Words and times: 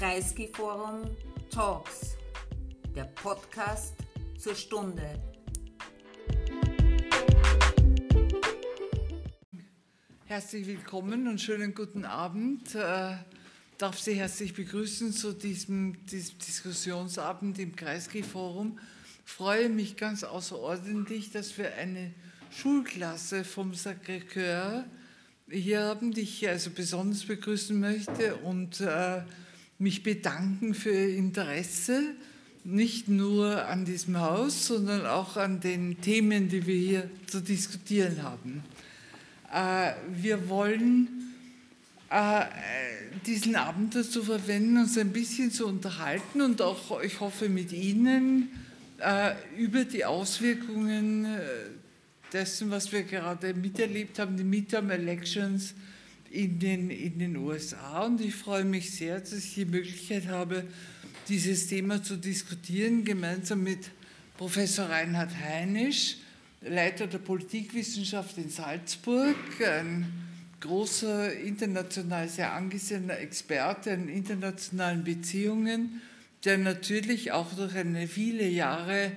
Kreisky-Forum 0.00 1.14
Talks, 1.50 2.16
der 2.96 3.04
Podcast 3.04 3.92
zur 4.38 4.54
Stunde. 4.54 5.20
Herzlich 10.24 10.66
willkommen 10.66 11.28
und 11.28 11.38
schönen 11.38 11.74
guten 11.74 12.06
Abend. 12.06 12.68
Ich 12.68 12.76
äh, 12.76 13.18
darf 13.76 13.98
Sie 13.98 14.14
herzlich 14.14 14.54
begrüßen 14.54 15.12
zu 15.12 15.34
diesem, 15.34 16.06
diesem 16.06 16.38
Diskussionsabend 16.38 17.58
im 17.58 17.76
Kreisky-Forum. 17.76 18.78
Ich 19.26 19.30
freue 19.30 19.68
mich 19.68 19.98
ganz 19.98 20.24
außerordentlich, 20.24 21.30
dass 21.30 21.58
wir 21.58 21.74
eine 21.74 22.14
Schulklasse 22.50 23.44
vom 23.44 23.72
Sacré-Cœur 23.72 24.84
hier 25.50 25.80
haben, 25.82 26.12
die 26.12 26.22
ich 26.22 26.48
also 26.48 26.70
besonders 26.70 27.26
begrüßen 27.26 27.78
möchte 27.78 28.36
und 28.36 28.80
äh, 28.80 29.24
mich 29.80 30.02
bedanken 30.02 30.74
für 30.74 30.90
Ihr 30.90 31.16
Interesse, 31.16 32.02
nicht 32.64 33.08
nur 33.08 33.66
an 33.66 33.86
diesem 33.86 34.20
Haus, 34.20 34.66
sondern 34.66 35.06
auch 35.06 35.38
an 35.38 35.60
den 35.60 36.00
Themen, 36.02 36.48
die 36.48 36.66
wir 36.66 36.76
hier 36.76 37.10
zu 37.26 37.40
diskutieren 37.40 38.22
haben. 38.22 38.62
Äh, 39.52 39.94
wir 40.22 40.50
wollen 40.50 41.08
äh, 42.10 42.44
diesen 43.24 43.56
Abend 43.56 43.94
dazu 43.94 44.22
verwenden, 44.22 44.76
uns 44.76 44.98
ein 44.98 45.12
bisschen 45.12 45.50
zu 45.50 45.66
unterhalten 45.66 46.42
und 46.42 46.60
auch, 46.60 47.00
ich 47.02 47.18
hoffe, 47.20 47.48
mit 47.48 47.72
Ihnen 47.72 48.50
äh, 48.98 49.32
über 49.56 49.84
die 49.84 50.04
Auswirkungen 50.04 51.26
dessen, 52.34 52.70
was 52.70 52.92
wir 52.92 53.02
gerade 53.02 53.54
miterlebt 53.54 54.18
haben, 54.18 54.36
die 54.36 54.44
Midterm 54.44 54.90
Elections 54.90 55.74
in 56.30 56.58
den, 56.58 56.90
in 56.90 57.18
den 57.18 57.36
USA. 57.36 58.04
Und 58.04 58.20
ich 58.20 58.34
freue 58.34 58.64
mich 58.64 58.90
sehr, 58.92 59.20
dass 59.20 59.32
ich 59.32 59.54
die 59.54 59.64
Möglichkeit 59.64 60.28
habe, 60.28 60.64
dieses 61.28 61.66
Thema 61.66 62.02
zu 62.02 62.16
diskutieren, 62.16 63.04
gemeinsam 63.04 63.62
mit 63.62 63.90
Professor 64.36 64.86
Reinhard 64.86 65.36
Heinisch, 65.36 66.16
Leiter 66.62 67.06
der 67.06 67.18
Politikwissenschaft 67.18 68.38
in 68.38 68.48
Salzburg, 68.48 69.36
ein 69.64 70.06
großer 70.60 71.32
international 71.34 72.28
sehr 72.28 72.52
angesehener 72.52 73.18
Experte 73.18 73.90
in 73.90 74.08
internationalen 74.08 75.04
Beziehungen, 75.04 76.00
der 76.44 76.58
natürlich 76.58 77.32
auch 77.32 77.52
durch 77.54 77.74
eine 77.76 78.06
viele 78.06 78.46
Jahre 78.46 79.12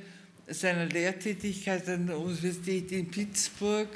seiner 0.47 0.85
Lehrtätigkeit 0.85 1.87
an 1.89 2.07
der 2.07 2.19
Universität 2.19 2.91
in 2.91 3.09
Pittsburgh 3.09 3.89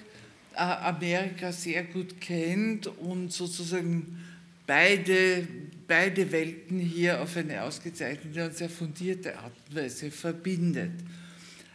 Amerika 0.57 1.51
sehr 1.51 1.83
gut 1.83 2.19
kennt 2.19 2.87
und 2.87 3.31
sozusagen 3.31 4.23
beide, 4.65 5.47
beide 5.87 6.31
Welten 6.31 6.79
hier 6.79 7.21
auf 7.21 7.37
eine 7.37 7.63
ausgezeichnete 7.63 8.45
und 8.45 8.55
sehr 8.55 8.69
fundierte 8.69 9.37
Art 9.37 9.53
und 9.69 9.75
Weise 9.75 10.11
verbindet. 10.11 10.91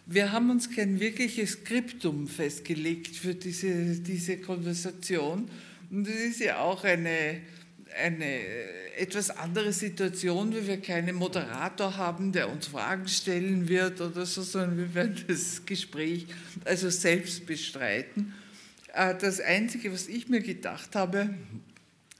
Wir 0.06 0.32
haben 0.32 0.50
uns 0.50 0.74
kein 0.74 0.98
wirkliches 0.98 1.52
Skriptum 1.52 2.26
festgelegt 2.26 3.16
für 3.16 3.34
diese, 3.34 4.00
diese 4.00 4.38
Konversation 4.38 5.48
und 5.90 6.08
es 6.08 6.14
ist 6.14 6.40
ja 6.40 6.58
auch 6.58 6.84
eine 6.84 7.40
eine 7.94 8.40
etwas 8.96 9.30
andere 9.30 9.72
Situation, 9.72 10.54
wie 10.54 10.66
wir 10.66 10.80
keinen 10.80 11.16
Moderator 11.16 11.96
haben, 11.96 12.32
der 12.32 12.50
uns 12.50 12.66
Fragen 12.66 13.08
stellen 13.08 13.68
wird 13.68 14.00
oder 14.00 14.26
so, 14.26 14.42
sondern 14.42 14.78
wir 14.78 14.94
werden 14.94 15.24
das 15.28 15.64
Gespräch 15.64 16.26
also 16.64 16.90
selbst 16.90 17.46
bestreiten. 17.46 18.34
Äh, 18.92 19.14
das 19.16 19.40
Einzige, 19.40 19.92
was 19.92 20.08
ich 20.08 20.28
mir 20.28 20.40
gedacht 20.40 20.94
habe, 20.94 21.30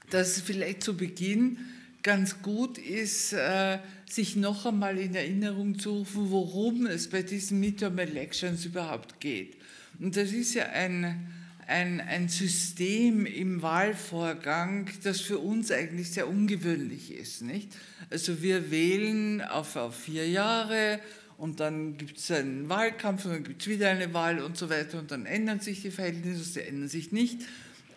dass 0.09 0.41
vielleicht 0.41 0.83
zu 0.83 0.95
Beginn 0.95 1.57
ganz 2.03 2.41
gut 2.41 2.77
ist, 2.77 3.33
äh, 3.33 3.79
sich 4.09 4.35
noch 4.35 4.65
einmal 4.65 4.97
in 4.97 5.15
Erinnerung 5.15 5.79
zu 5.79 5.99
rufen, 5.99 6.31
worum 6.31 6.85
es 6.85 7.09
bei 7.09 7.23
diesen 7.23 7.59
Midterm 7.59 7.97
Elections 7.97 8.65
überhaupt 8.65 9.19
geht. 9.19 9.57
Und 9.99 10.17
das 10.17 10.31
ist 10.31 10.53
ja 10.53 10.65
ein 10.65 11.31
ein, 11.67 12.01
ein 12.01 12.29
System 12.29 13.25
im 13.25 13.61
Wahlvorgang, 13.61 14.89
das 15.03 15.21
für 15.21 15.39
uns 15.39 15.71
eigentlich 15.71 16.11
sehr 16.11 16.27
ungewöhnlich 16.27 17.13
ist. 17.13 17.41
Nicht? 17.41 17.69
Also 18.09 18.41
wir 18.41 18.71
wählen 18.71 19.41
auf, 19.41 19.75
auf 19.75 19.95
vier 19.95 20.27
Jahre 20.27 20.99
und 21.37 21.59
dann 21.59 21.97
gibt 21.97 22.17
es 22.17 22.31
einen 22.31 22.69
Wahlkampf 22.69 23.25
und 23.25 23.31
dann 23.31 23.43
gibt 23.43 23.61
es 23.61 23.67
wieder 23.67 23.89
eine 23.89 24.13
Wahl 24.13 24.39
und 24.39 24.57
so 24.57 24.69
weiter 24.69 24.99
und 24.99 25.11
dann 25.11 25.25
ändern 25.25 25.59
sich 25.59 25.81
die 25.81 25.91
Verhältnisse, 25.91 26.43
sie 26.43 26.61
ändern 26.61 26.89
sich 26.89 27.11
nicht. 27.11 27.41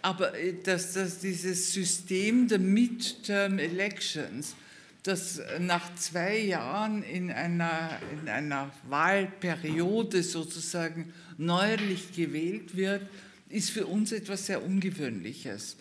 Aber 0.03 0.39
äh, 0.39 0.55
dass, 0.63 0.93
dass 0.93 1.19
dieses 1.19 1.73
System 1.73 2.49
der 2.49 2.59
Midterm 2.59 3.59
Elections, 3.59 4.55
das 5.03 5.41
nach 5.61 5.95
zwei 5.95 6.39
Jahren 6.39 7.03
in 7.03 7.31
einer, 7.31 7.99
in 8.21 8.29
einer 8.29 8.73
Wahlperiode 8.89 10.23
sozusagen 10.23 11.13
neuerlich 11.39 12.13
gewählt 12.13 12.77
wird, 12.77 13.03
ist 13.49 13.71
für 13.71 13.87
uns 13.87 14.11
etwas 14.13 14.47
sehr 14.47 14.65
Ungewöhnliches. 14.65 15.77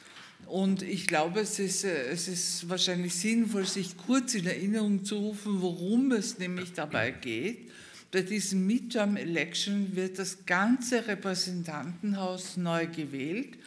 Und 0.47 0.83
ich 0.83 1.07
glaube, 1.07 1.41
es 1.41 1.59
ist, 1.59 1.83
äh, 1.83 2.07
es 2.09 2.27
ist 2.27 2.69
wahrscheinlich 2.69 3.15
sinnvoll, 3.15 3.65
sich 3.65 3.97
kurz 3.97 4.35
in 4.35 4.45
Erinnerung 4.45 5.03
zu 5.03 5.17
rufen, 5.17 5.61
worum 5.61 6.11
es 6.11 6.37
nämlich 6.37 6.73
dabei 6.73 7.11
geht. 7.11 7.71
Bei 8.11 8.21
diesem 8.21 8.65
Midterm 8.65 9.17
Election 9.17 9.95
wird 9.95 10.19
das 10.19 10.45
ganze 10.45 11.07
Repräsentantenhaus 11.07 12.55
neu 12.55 12.87
gewählt, 12.87 13.57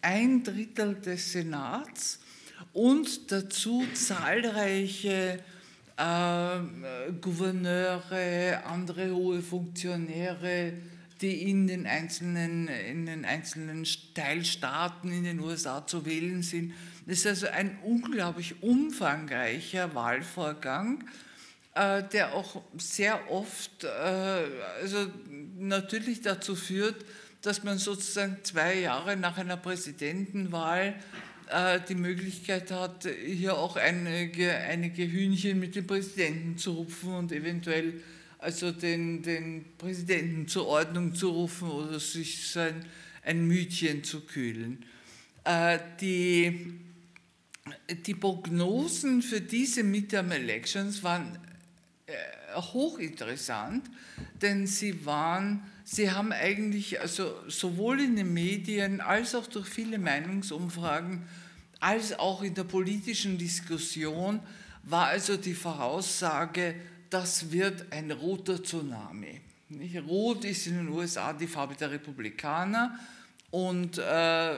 ein 0.00 0.42
Drittel 0.42 0.96
des 0.96 1.32
Senats 1.32 2.18
und 2.72 3.30
dazu 3.30 3.84
zahlreiche 3.94 5.38
äh, 5.96 6.58
Gouverneure, 7.20 8.64
andere 8.66 9.14
hohe 9.14 9.42
Funktionäre, 9.42 10.72
die 11.24 11.48
in 11.50 11.66
den 11.66 11.86
einzelnen, 11.86 12.68
in 12.68 13.06
den 13.06 13.24
einzelnen 13.24 13.86
Teilstaaten 14.14 15.10
in 15.10 15.24
den 15.24 15.40
USA 15.40 15.86
zu 15.86 16.04
wählen 16.04 16.42
sind. 16.42 16.74
Das 17.06 17.20
ist 17.20 17.26
also 17.26 17.46
ein 17.46 17.78
unglaublich 17.82 18.62
umfangreicher 18.62 19.94
Wahlvorgang, 19.94 21.02
äh, 21.74 22.02
der 22.12 22.34
auch 22.34 22.60
sehr 22.76 23.30
oft 23.30 23.84
äh, 23.84 23.88
also 23.88 25.06
natürlich 25.56 26.20
dazu 26.20 26.54
führt, 26.54 27.06
dass 27.40 27.64
man 27.64 27.78
sozusagen 27.78 28.36
zwei 28.42 28.80
Jahre 28.80 29.16
nach 29.16 29.38
einer 29.38 29.56
Präsidentenwahl 29.56 30.94
äh, 31.50 31.80
die 31.88 31.94
Möglichkeit 31.94 32.70
hat, 32.70 33.08
hier 33.24 33.56
auch 33.56 33.76
einige, 33.76 34.54
einige 34.54 35.10
Hühnchen 35.10 35.58
mit 35.58 35.74
dem 35.74 35.86
Präsidenten 35.86 36.58
zu 36.58 36.72
rupfen 36.72 37.14
und 37.14 37.32
eventuell 37.32 38.02
also 38.44 38.72
den, 38.72 39.22
den 39.22 39.64
Präsidenten 39.78 40.46
zur 40.46 40.66
Ordnung 40.66 41.14
zu 41.14 41.30
rufen 41.30 41.70
oder 41.70 41.98
sich 41.98 42.46
sein, 42.50 42.84
ein 43.24 43.46
Mütchen 43.46 44.04
zu 44.04 44.20
kühlen. 44.20 44.84
Äh, 45.44 45.78
die, 45.98 46.78
die 48.06 48.14
Prognosen 48.14 49.22
für 49.22 49.40
diese 49.40 49.82
Midterm 49.82 50.30
Elections 50.30 51.02
waren 51.02 51.38
äh, 52.06 52.12
hochinteressant, 52.54 53.88
denn 54.42 54.66
sie 54.66 55.06
waren, 55.06 55.62
sie 55.84 56.10
haben 56.10 56.30
eigentlich 56.30 57.00
also 57.00 57.34
sowohl 57.48 57.98
in 58.02 58.16
den 58.16 58.34
Medien 58.34 59.00
als 59.00 59.34
auch 59.34 59.46
durch 59.46 59.68
viele 59.68 59.98
Meinungsumfragen 59.98 61.22
als 61.80 62.18
auch 62.18 62.42
in 62.42 62.54
der 62.54 62.64
politischen 62.64 63.38
Diskussion 63.38 64.40
war 64.82 65.06
also 65.06 65.38
die 65.38 65.54
Voraussage, 65.54 66.74
das 67.14 67.52
wird 67.52 67.92
ein 67.92 68.10
roter 68.10 68.60
Tsunami. 68.60 69.40
Rot 70.08 70.44
ist 70.44 70.66
in 70.66 70.78
den 70.78 70.88
USA 70.88 71.32
die 71.32 71.46
Farbe 71.46 71.76
der 71.76 71.92
Republikaner 71.92 72.98
und 73.52 73.98
äh, 73.98 74.56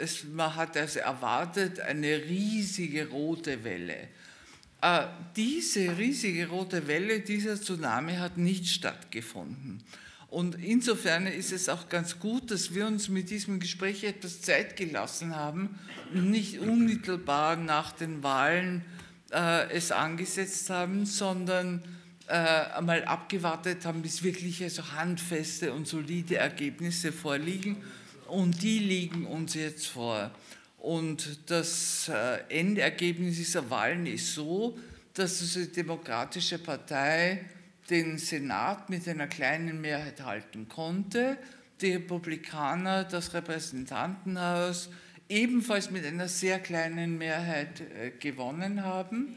es, 0.00 0.22
man 0.22 0.54
hat 0.54 0.76
also 0.76 1.00
erwartet 1.00 1.80
eine 1.80 2.22
riesige 2.22 3.08
rote 3.08 3.64
Welle. 3.64 4.06
Äh, 4.80 5.06
diese 5.34 5.98
riesige 5.98 6.48
rote 6.48 6.86
Welle, 6.86 7.20
dieser 7.20 7.60
Tsunami 7.60 8.14
hat 8.14 8.38
nicht 8.38 8.68
stattgefunden. 8.68 9.82
Und 10.28 10.62
insofern 10.62 11.26
ist 11.26 11.50
es 11.50 11.68
auch 11.68 11.88
ganz 11.88 12.20
gut, 12.20 12.52
dass 12.52 12.72
wir 12.72 12.86
uns 12.86 13.08
mit 13.08 13.30
diesem 13.30 13.58
Gespräch 13.58 14.04
etwas 14.04 14.42
Zeit 14.42 14.76
gelassen 14.76 15.34
haben 15.34 15.76
und 16.14 16.30
nicht 16.30 16.60
unmittelbar 16.60 17.56
nach 17.56 17.90
den 17.90 18.22
Wahlen 18.22 18.84
äh, 19.32 19.68
es 19.72 19.90
angesetzt 19.90 20.70
haben, 20.70 21.04
sondern 21.04 21.82
einmal 22.32 23.04
abgewartet 23.04 23.84
haben, 23.84 24.02
bis 24.02 24.22
wirklich 24.22 24.62
also 24.62 24.92
handfeste 24.92 25.72
und 25.72 25.86
solide 25.86 26.36
Ergebnisse 26.36 27.12
vorliegen. 27.12 27.82
Und 28.28 28.62
die 28.62 28.78
liegen 28.78 29.26
uns 29.26 29.54
jetzt 29.54 29.86
vor. 29.86 30.30
Und 30.78 31.50
das 31.50 32.08
äh, 32.08 32.38
Endergebnis 32.48 33.36
dieser 33.36 33.70
Wahlen 33.70 34.06
ist 34.06 34.34
so, 34.34 34.78
dass 35.14 35.38
die 35.54 35.72
Demokratische 35.72 36.58
Partei 36.58 37.44
den 37.88 38.18
Senat 38.18 38.90
mit 38.90 39.08
einer 39.08 39.28
kleinen 39.28 39.80
Mehrheit 39.80 40.22
halten 40.24 40.68
konnte, 40.68 41.38
die 41.80 41.92
Republikaner 41.92 43.04
das 43.04 43.32
Repräsentantenhaus 43.32 44.90
ebenfalls 45.28 45.90
mit 45.90 46.04
einer 46.04 46.28
sehr 46.28 46.58
kleinen 46.58 47.18
Mehrheit 47.18 47.80
äh, 47.80 48.10
gewonnen 48.18 48.82
haben 48.82 49.36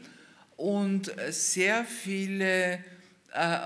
und 0.60 1.10
sehr 1.30 1.84
viele, 1.84 2.84
äh, 3.32 3.58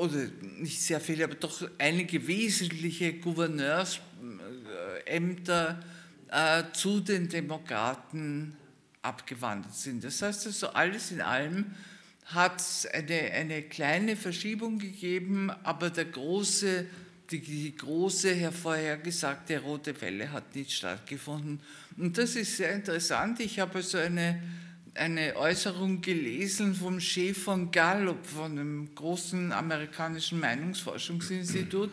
oder 0.00 0.26
nicht 0.58 0.80
sehr 0.80 1.00
viele, 1.00 1.24
aber 1.24 1.34
doch 1.34 1.68
einige 1.78 2.26
wesentliche 2.26 3.12
Gouverneursämter 3.14 5.84
äh, 6.30 6.62
zu 6.72 7.00
den 7.00 7.28
Demokraten 7.28 8.56
abgewandert 9.02 9.74
sind. 9.74 10.02
Das 10.02 10.22
heißt 10.22 10.46
also, 10.46 10.68
alles 10.68 11.10
in 11.10 11.20
allem 11.20 11.74
hat 12.24 12.58
es 12.58 12.86
eine, 12.86 13.32
eine 13.32 13.64
kleine 13.64 14.16
Verschiebung 14.16 14.78
gegeben, 14.78 15.50
aber 15.62 15.90
der 15.90 16.06
große, 16.06 16.86
die, 17.30 17.74
große 17.76 18.34
hervorhergesagte 18.34 19.60
rote 19.60 20.00
Welle 20.00 20.30
hat 20.32 20.54
nicht 20.54 20.72
stattgefunden. 20.72 21.60
Und 21.96 22.18
das 22.18 22.36
ist 22.36 22.56
sehr 22.56 22.72
interessant. 22.72 23.40
Ich 23.40 23.58
habe 23.58 23.76
also 23.76 23.98
eine, 23.98 24.42
eine 24.94 25.36
Äußerung 25.36 26.00
gelesen 26.00 26.74
vom 26.74 27.00
Chef 27.00 27.42
von 27.42 27.70
Gallup, 27.70 28.26
von 28.26 28.52
einem 28.52 28.94
großen 28.94 29.52
amerikanischen 29.52 30.40
Meinungsforschungsinstitut, 30.40 31.90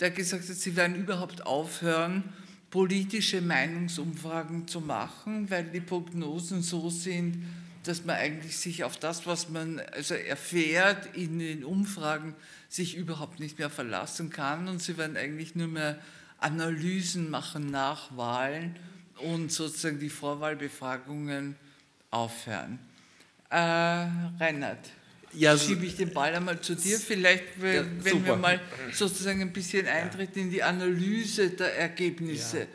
der 0.00 0.10
gesagt 0.10 0.48
hat, 0.48 0.56
sie 0.56 0.76
werden 0.76 0.96
überhaupt 0.96 1.46
aufhören, 1.46 2.24
politische 2.70 3.40
Meinungsumfragen 3.40 4.66
zu 4.66 4.80
machen, 4.80 5.48
weil 5.48 5.64
die 5.64 5.80
Prognosen 5.80 6.62
so 6.62 6.90
sind, 6.90 7.44
dass 7.84 8.04
man 8.04 8.16
eigentlich 8.16 8.56
sich 8.56 8.82
auf 8.82 8.96
das, 8.96 9.26
was 9.26 9.48
man 9.48 9.78
also 9.78 10.14
erfährt 10.14 11.14
in 11.14 11.38
den 11.38 11.64
Umfragen, 11.64 12.34
sich 12.74 12.96
überhaupt 12.96 13.38
nicht 13.38 13.60
mehr 13.60 13.70
verlassen 13.70 14.30
kann 14.30 14.66
und 14.66 14.82
sie 14.82 14.96
werden 14.98 15.16
eigentlich 15.16 15.54
nur 15.54 15.68
mehr 15.68 15.96
Analysen 16.38 17.30
machen 17.30 17.70
nach 17.70 18.16
Wahlen 18.16 18.74
und 19.18 19.52
sozusagen 19.52 20.00
die 20.00 20.10
Vorwahlbefragungen 20.10 21.54
aufhören. 22.10 22.80
Äh, 23.48 23.56
Reinhard, 24.40 24.90
ja, 25.34 25.56
schiebe 25.56 25.86
ich 25.86 25.94
den 25.94 26.12
Ball 26.12 26.34
einmal 26.34 26.60
zu 26.60 26.74
dir. 26.74 26.98
Vielleicht, 26.98 27.44
wenn 27.60 28.02
ja, 28.04 28.26
wir 28.26 28.36
mal 28.36 28.60
sozusagen 28.92 29.40
ein 29.40 29.52
bisschen 29.52 29.86
eintreten 29.86 30.40
in 30.40 30.50
die 30.50 30.62
Analyse 30.64 31.50
der 31.50 31.78
Ergebnisse, 31.78 32.58
ja. 32.58 32.66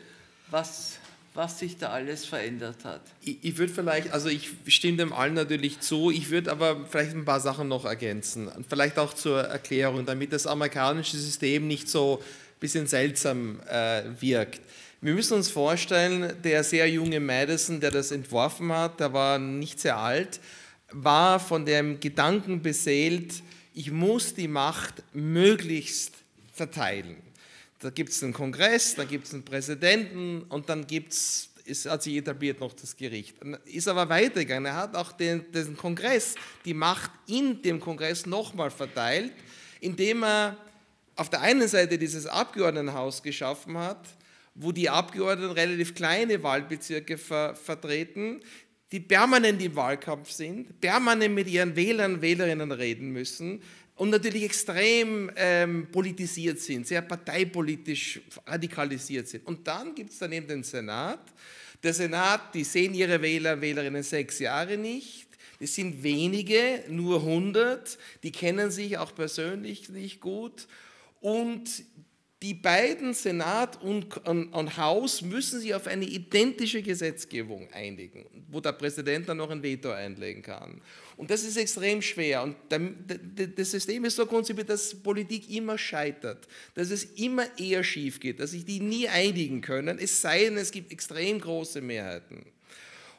was, 0.50 0.98
was 1.40 1.58
sich 1.58 1.78
da 1.78 1.88
alles 1.88 2.26
verändert 2.26 2.84
hat. 2.84 3.00
Ich, 3.22 3.38
ich 3.40 3.56
würde 3.56 3.72
vielleicht, 3.72 4.12
also 4.12 4.28
ich 4.28 4.50
stimme 4.66 4.98
dem 4.98 5.14
allen 5.14 5.32
natürlich 5.32 5.80
zu, 5.80 6.10
ich 6.10 6.28
würde 6.28 6.52
aber 6.52 6.84
vielleicht 6.84 7.12
ein 7.12 7.24
paar 7.24 7.40
Sachen 7.40 7.66
noch 7.66 7.86
ergänzen. 7.86 8.50
Vielleicht 8.68 8.98
auch 8.98 9.14
zur 9.14 9.40
Erklärung, 9.40 10.04
damit 10.04 10.34
das 10.34 10.46
amerikanische 10.46 11.16
System 11.16 11.66
nicht 11.66 11.88
so 11.88 12.18
ein 12.18 12.60
bisschen 12.60 12.86
seltsam 12.86 13.58
äh, 13.66 14.02
wirkt. 14.20 14.60
Wir 15.00 15.14
müssen 15.14 15.32
uns 15.32 15.48
vorstellen, 15.48 16.34
der 16.44 16.62
sehr 16.62 16.86
junge 16.90 17.20
Madison, 17.20 17.80
der 17.80 17.90
das 17.90 18.10
entworfen 18.10 18.70
hat, 18.70 19.00
der 19.00 19.14
war 19.14 19.38
nicht 19.38 19.80
sehr 19.80 19.96
alt, 19.96 20.40
war 20.92 21.40
von 21.40 21.64
dem 21.64 22.00
Gedanken 22.00 22.60
beseelt, 22.60 23.32
ich 23.72 23.90
muss 23.90 24.34
die 24.34 24.48
Macht 24.48 25.02
möglichst 25.14 26.12
verteilen. 26.52 27.16
Da 27.80 27.88
gibt 27.88 28.10
es 28.10 28.22
einen 28.22 28.34
Kongress, 28.34 28.94
da 28.94 29.04
gibt 29.04 29.26
es 29.26 29.32
einen 29.32 29.42
Präsidenten 29.42 30.42
und 30.42 30.68
dann 30.68 30.86
gibt's, 30.86 31.48
es 31.64 31.86
hat 31.86 32.02
sich 32.02 32.14
etabliert 32.14 32.60
noch 32.60 32.74
das 32.74 32.94
Gericht. 32.94 33.36
Ist 33.64 33.88
aber 33.88 34.06
weitergegangen. 34.10 34.66
Er 34.66 34.76
hat 34.76 34.94
auch 34.94 35.12
den, 35.12 35.50
den 35.50 35.76
Kongress, 35.78 36.34
die 36.66 36.74
Macht 36.74 37.10
in 37.26 37.62
dem 37.62 37.80
Kongress 37.80 38.26
nochmal 38.26 38.70
verteilt, 38.70 39.32
indem 39.80 40.24
er 40.24 40.58
auf 41.16 41.30
der 41.30 41.40
einen 41.40 41.66
Seite 41.68 41.96
dieses 41.96 42.26
Abgeordnetenhaus 42.26 43.22
geschaffen 43.22 43.78
hat, 43.78 44.06
wo 44.54 44.72
die 44.72 44.90
Abgeordneten 44.90 45.52
relativ 45.52 45.94
kleine 45.94 46.42
Wahlbezirke 46.42 47.16
ver 47.16 47.54
vertreten, 47.54 48.40
die 48.92 49.00
permanent 49.00 49.62
im 49.62 49.74
Wahlkampf 49.74 50.30
sind, 50.30 50.80
permanent 50.80 51.34
mit 51.34 51.48
ihren 51.48 51.76
Wählern 51.76 52.14
und 52.14 52.22
Wählerinnen 52.22 52.72
reden 52.72 53.10
müssen 53.10 53.62
und 54.00 54.08
natürlich 54.08 54.44
extrem 54.44 55.30
ähm, 55.36 55.86
politisiert 55.92 56.58
sind, 56.58 56.86
sehr 56.86 57.02
parteipolitisch 57.02 58.22
radikalisiert 58.46 59.28
sind. 59.28 59.46
Und 59.46 59.68
dann 59.68 59.94
gibt 59.94 60.10
es 60.10 60.18
daneben 60.18 60.48
den 60.48 60.62
Senat. 60.62 61.20
Der 61.82 61.92
Senat, 61.92 62.54
die 62.54 62.64
sehen 62.64 62.94
ihre 62.94 63.20
Wähler 63.20 63.60
Wählerinnen 63.60 64.02
sechs 64.02 64.38
Jahre 64.38 64.78
nicht. 64.78 65.26
Es 65.58 65.74
sind 65.74 66.02
wenige, 66.02 66.82
nur 66.88 67.20
100, 67.20 67.98
die 68.22 68.32
kennen 68.32 68.70
sich 68.70 68.96
auch 68.96 69.14
persönlich 69.14 69.90
nicht 69.90 70.22
gut. 70.22 70.66
Und 71.20 71.68
die 72.42 72.54
beiden 72.54 73.12
Senat 73.12 73.82
und, 73.82 74.16
und, 74.26 74.48
und, 74.48 74.76
Haus 74.78 75.20
müssen 75.20 75.60
sich 75.60 75.74
auf 75.74 75.86
eine 75.86 76.06
identische 76.06 76.80
Gesetzgebung 76.80 77.68
einigen, 77.72 78.24
wo 78.50 78.60
der 78.60 78.72
Präsident 78.72 79.28
dann 79.28 79.36
noch 79.36 79.50
ein 79.50 79.62
Veto 79.62 79.90
einlegen 79.90 80.42
kann. 80.42 80.80
Und 81.18 81.30
das 81.30 81.44
ist 81.44 81.58
extrem 81.58 82.00
schwer. 82.00 82.42
Und 82.42 82.56
das 83.56 83.70
System 83.70 84.06
ist 84.06 84.16
so 84.16 84.24
konzipiert, 84.24 84.70
dass 84.70 84.94
Politik 84.94 85.50
immer 85.50 85.76
scheitert, 85.76 86.48
dass 86.74 86.90
es 86.90 87.04
immer 87.04 87.44
eher 87.58 87.84
schief 87.84 88.18
geht, 88.20 88.40
dass 88.40 88.52
sich 88.52 88.64
die 88.64 88.80
nie 88.80 89.06
einigen 89.06 89.60
können, 89.60 89.98
es 89.98 90.22
sei 90.22 90.44
denn, 90.44 90.56
es 90.56 90.70
gibt 90.70 90.92
extrem 90.92 91.40
große 91.40 91.82
Mehrheiten. 91.82 92.46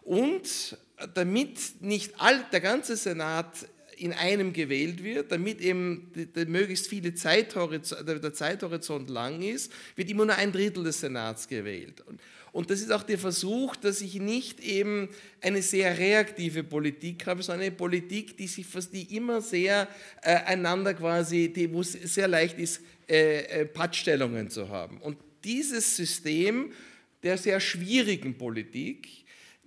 Und 0.01 0.77
damit 1.13 1.59
nicht 1.81 2.19
all, 2.19 2.43
der 2.51 2.61
ganze 2.61 2.95
Senat 2.97 3.67
in 4.01 4.13
einem 4.13 4.51
gewählt 4.51 5.03
wird, 5.03 5.31
damit 5.31 5.61
eben 5.61 6.11
möglichst 6.47 6.87
viele 6.87 7.13
Zeithorizont, 7.13 8.07
der 8.07 8.33
Zeithorizont 8.33 9.09
lang 9.09 9.41
ist, 9.41 9.71
wird 9.95 10.09
immer 10.09 10.25
nur 10.25 10.35
ein 10.35 10.51
Drittel 10.51 10.83
des 10.83 10.99
Senats 10.99 11.47
gewählt. 11.47 12.03
Und 12.51 12.69
das 12.69 12.81
ist 12.81 12.91
auch 12.91 13.03
der 13.03 13.17
Versuch, 13.17 13.75
dass 13.77 14.01
ich 14.01 14.15
nicht 14.15 14.59
eben 14.59 15.07
eine 15.39 15.61
sehr 15.61 15.97
reaktive 15.97 16.63
Politik 16.63 17.25
habe, 17.27 17.43
sondern 17.43 17.67
eine 17.67 17.71
Politik, 17.71 18.35
die, 18.35 18.47
sich, 18.47 18.65
die 18.91 19.15
immer 19.15 19.41
sehr 19.41 19.87
äh, 20.21 20.35
einander 20.35 20.93
quasi, 20.93 21.53
die, 21.53 21.71
wo 21.71 21.81
es 21.81 21.93
sehr 21.93 22.27
leicht 22.27 22.57
ist, 22.59 22.81
äh, 23.07 23.61
äh, 23.61 23.65
Pattstellungen 23.65 24.49
zu 24.49 24.67
haben. 24.67 24.97
Und 24.97 25.17
dieses 25.43 25.95
System 25.95 26.73
der 27.23 27.37
sehr 27.37 27.59
schwierigen 27.59 28.37
Politik, 28.37 29.20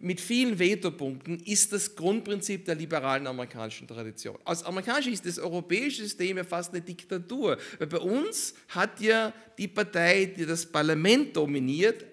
mit 0.05 0.21
vielen 0.21 0.59
Vetopunkten 0.59 1.41
ist 1.41 1.73
das 1.73 1.97
Grundprinzip 1.97 2.67
der 2.67 2.75
liberalen 2.75 3.27
amerikanischen 3.27 3.89
Tradition. 3.89 4.37
Aus 4.45 4.63
amerikanisch 4.63 5.07
ist 5.07 5.25
das 5.25 5.39
europäische 5.39 6.03
System 6.03 6.37
ja 6.37 6.45
fast 6.45 6.73
eine 6.75 6.83
Diktatur, 6.83 7.57
weil 7.79 7.87
bei 7.87 7.99
uns 7.99 8.55
hat 8.69 9.01
ja 9.01 9.33
die 9.57 9.67
Partei, 9.67 10.27
die 10.27 10.45
das 10.45 10.67
Parlament 10.67 11.35
dominiert, 11.35 12.05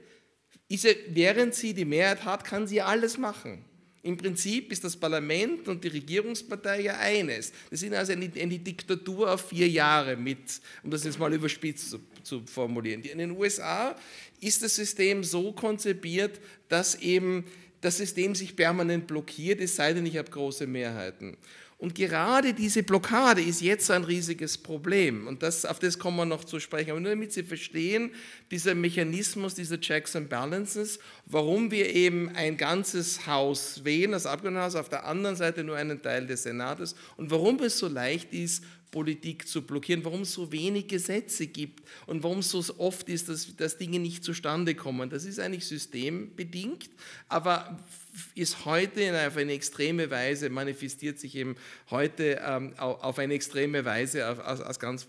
ist 0.70 0.86
ja, 0.86 0.92
während 1.10 1.54
sie 1.54 1.74
die 1.74 1.84
Mehrheit 1.84 2.24
hat, 2.24 2.46
kann 2.46 2.66
sie 2.66 2.78
ja 2.78 2.86
alles 2.86 3.18
machen. 3.18 3.66
Im 4.04 4.16
Prinzip 4.16 4.72
ist 4.72 4.86
das 4.86 4.96
Parlament 4.96 5.68
und 5.68 5.84
die 5.84 5.90
Regierungspartei 5.90 6.84
ja 6.84 6.98
eines. 6.98 7.52
Das 7.70 7.84
ist 7.84 7.94
also 7.94 8.14
eine, 8.14 8.32
eine 8.40 8.58
Diktatur 8.58 9.34
auf 9.34 9.50
vier 9.50 9.68
Jahre 9.68 10.16
mit, 10.16 10.62
um 10.82 10.90
das 10.90 11.04
jetzt 11.04 11.20
mal 11.20 11.32
überspitzt 11.34 11.92
zu, 11.92 12.00
zu 12.24 12.42
formulieren. 12.46 13.02
In 13.02 13.18
den 13.18 13.32
USA 13.32 13.98
ist 14.40 14.64
das 14.64 14.78
System 14.78 15.26
so 15.26 15.52
konzipiert, 15.52 16.40
dass 16.70 16.96
eben 16.96 17.44
das 17.82 17.98
System 17.98 18.36
sich 18.36 18.56
permanent 18.56 19.08
blockiert, 19.08 19.60
es 19.60 19.76
sei 19.76 19.94
denn, 19.94 20.06
ich 20.06 20.18
habe 20.18 20.30
große 20.30 20.68
Mehrheiten. 20.68 21.38
Und 21.82 21.96
gerade 21.96 22.54
diese 22.54 22.84
Blockade 22.84 23.42
ist 23.42 23.60
jetzt 23.60 23.90
ein 23.90 24.04
riesiges 24.04 24.56
Problem. 24.56 25.26
Und 25.26 25.42
das, 25.42 25.66
auf 25.66 25.80
das 25.80 25.98
kommen 25.98 26.16
wir 26.18 26.26
noch 26.26 26.44
zu 26.44 26.60
sprechen. 26.60 26.92
Aber 26.92 27.00
nur 27.00 27.10
damit 27.10 27.34
Sie 27.34 27.42
verstehen, 27.42 28.12
dieser 28.52 28.76
Mechanismus, 28.76 29.56
diese 29.56 29.80
Checks 29.80 30.16
and 30.16 30.30
Balances, 30.30 31.00
warum 31.26 31.72
wir 31.72 31.92
eben 31.96 32.30
ein 32.36 32.56
ganzes 32.56 33.26
Haus 33.26 33.84
wählen, 33.84 34.12
das 34.12 34.28
Abgeordnetenhaus, 34.28 34.76
auf 34.76 34.90
der 34.90 35.08
anderen 35.08 35.36
Seite 35.36 35.64
nur 35.64 35.76
einen 35.76 36.00
Teil 36.04 36.28
des 36.28 36.44
Senates 36.44 36.94
und 37.18 37.32
warum 37.32 37.58
es 37.64 37.80
so 37.80 37.88
leicht 37.88 38.32
ist, 38.32 38.64
Politik 38.92 39.48
zu 39.48 39.62
blockieren, 39.62 40.04
warum 40.04 40.22
es 40.22 40.34
so 40.34 40.52
wenig 40.52 40.88
Gesetze 40.88 41.48
gibt 41.48 41.84
und 42.08 42.24
warum 42.24 42.40
es 42.40 42.52
so 42.52 42.64
oft 42.78 43.08
ist, 43.10 43.30
dass, 43.30 43.56
dass 43.56 43.78
Dinge 43.78 44.00
nicht 44.00 44.24
zustande 44.24 44.76
kommen. 44.76 45.10
Das 45.10 45.24
ist 45.26 45.40
eigentlich 45.40 45.66
systembedingt, 45.66 46.90
aber 47.30 47.80
ist 48.36 48.66
heute 48.66 49.28
auf 49.28 49.38
eine 49.38 49.54
extreme 49.54 50.10
Weise, 50.10 50.50
manifestiert 50.50 51.20
sich 51.20 51.36
eben 51.36 51.56
heute 51.90 52.42
ähm, 52.46 52.74
auf 52.78 53.20
eine 53.20 53.34
extreme 53.34 53.86
Weise 53.86 54.28
aus, 54.46 54.80
ganz 54.80 55.06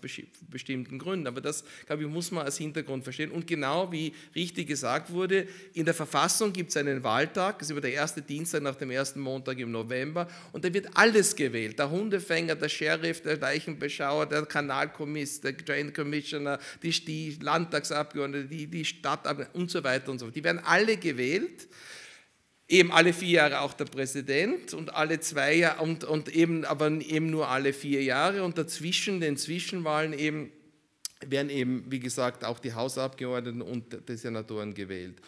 bestimmten 0.49 0.99
Gründen. 0.99 1.27
Aber 1.27 1.41
das, 1.41 1.63
glaube 1.85 2.03
ich, 2.03 2.09
muss 2.09 2.31
man 2.31 2.45
als 2.45 2.57
Hintergrund 2.57 3.03
verstehen. 3.03 3.31
Und 3.31 3.47
genau 3.47 3.91
wie 3.91 4.13
richtig 4.35 4.67
gesagt 4.67 5.11
wurde, 5.11 5.47
in 5.73 5.85
der 5.85 5.93
Verfassung 5.93 6.53
gibt 6.53 6.69
es 6.69 6.77
einen 6.77 7.03
Wahltag, 7.03 7.59
das 7.59 7.67
ist 7.67 7.71
immer 7.71 7.81
der 7.81 7.93
erste 7.93 8.21
Dienstag 8.21 8.61
nach 8.63 8.75
dem 8.75 8.91
ersten 8.91 9.19
Montag 9.19 9.59
im 9.59 9.71
November, 9.71 10.27
und 10.51 10.63
da 10.63 10.73
wird 10.73 10.87
alles 10.93 11.35
gewählt. 11.35 11.79
Der 11.79 11.89
Hundefänger, 11.89 12.55
der 12.55 12.69
Sheriff, 12.69 13.21
der 13.21 13.37
Leichenbeschauer, 13.37 14.27
der 14.27 14.45
Kanalkommiss, 14.45 15.41
der 15.41 15.53
Joint 15.53 15.93
Commissioner, 15.93 16.59
die, 16.81 17.37
Landtagsabgeordnete, 17.41 18.47
die 18.47 18.85
Stadtabgeordnete 18.85 19.57
und 19.57 19.71
so 19.71 19.83
weiter 19.83 20.11
und 20.11 20.19
so 20.19 20.25
fort. 20.25 20.35
Die 20.35 20.43
werden 20.43 20.61
alle 20.63 20.97
gewählt 20.97 21.67
eben 22.67 22.91
alle 22.91 23.13
vier 23.13 23.29
Jahre 23.29 23.61
auch 23.61 23.73
der 23.73 23.85
Präsident 23.85 24.73
und 24.73 24.93
alle 24.93 25.19
zwei 25.19 25.55
Jahre 25.55 25.81
und, 25.83 26.03
und 26.03 26.29
eben, 26.29 26.65
aber 26.65 26.87
eben 26.89 27.29
nur 27.29 27.49
alle 27.49 27.73
vier 27.73 28.03
Jahre 28.03 28.43
und 28.43 28.57
dazwischen, 28.57 29.19
den 29.19 29.37
Zwischenwahlen 29.37 30.13
eben, 30.13 30.51
werden 31.25 31.49
eben, 31.49 31.85
wie 31.89 31.99
gesagt, 31.99 32.43
auch 32.43 32.59
die 32.59 32.73
Hausabgeordneten 32.73 33.61
und 33.61 34.07
die 34.07 34.17
Senatoren 34.17 34.73
gewählt. 34.73 35.21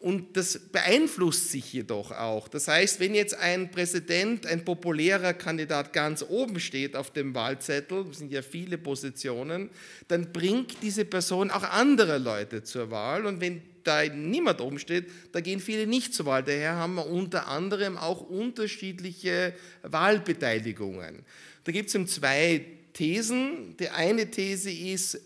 Und 0.00 0.34
das 0.34 0.58
beeinflusst 0.58 1.50
sich 1.50 1.74
jedoch 1.74 2.10
auch. 2.10 2.48
Das 2.48 2.68
heißt, 2.68 3.00
wenn 3.00 3.14
jetzt 3.14 3.34
ein 3.34 3.70
Präsident, 3.70 4.46
ein 4.46 4.64
populärer 4.64 5.34
Kandidat 5.34 5.92
ganz 5.92 6.24
oben 6.26 6.58
steht 6.58 6.96
auf 6.96 7.10
dem 7.10 7.34
Wahlzettel, 7.34 8.04
das 8.04 8.16
sind 8.16 8.32
ja 8.32 8.40
viele 8.40 8.78
Positionen, 8.78 9.68
dann 10.08 10.32
bringt 10.32 10.82
diese 10.82 11.04
Person 11.04 11.50
auch 11.50 11.64
andere 11.64 12.16
Leute 12.16 12.62
zur 12.62 12.90
Wahl. 12.90 13.26
Und 13.26 13.42
wenn 13.42 13.60
da 13.84 14.02
niemand 14.04 14.62
oben 14.62 14.78
steht, 14.78 15.04
da 15.32 15.42
gehen 15.42 15.60
viele 15.60 15.86
nicht 15.86 16.14
zur 16.14 16.24
Wahl. 16.24 16.42
Daher 16.44 16.76
haben 16.76 16.94
wir 16.94 17.06
unter 17.06 17.48
anderem 17.48 17.98
auch 17.98 18.22
unterschiedliche 18.22 19.52
Wahlbeteiligungen. 19.82 21.26
Da 21.64 21.72
gibt 21.72 21.94
es 21.94 22.10
zwei 22.10 22.64
Thesen. 22.94 23.76
Die 23.78 23.90
eine 23.90 24.30
These 24.30 24.70
ist, 24.70 25.20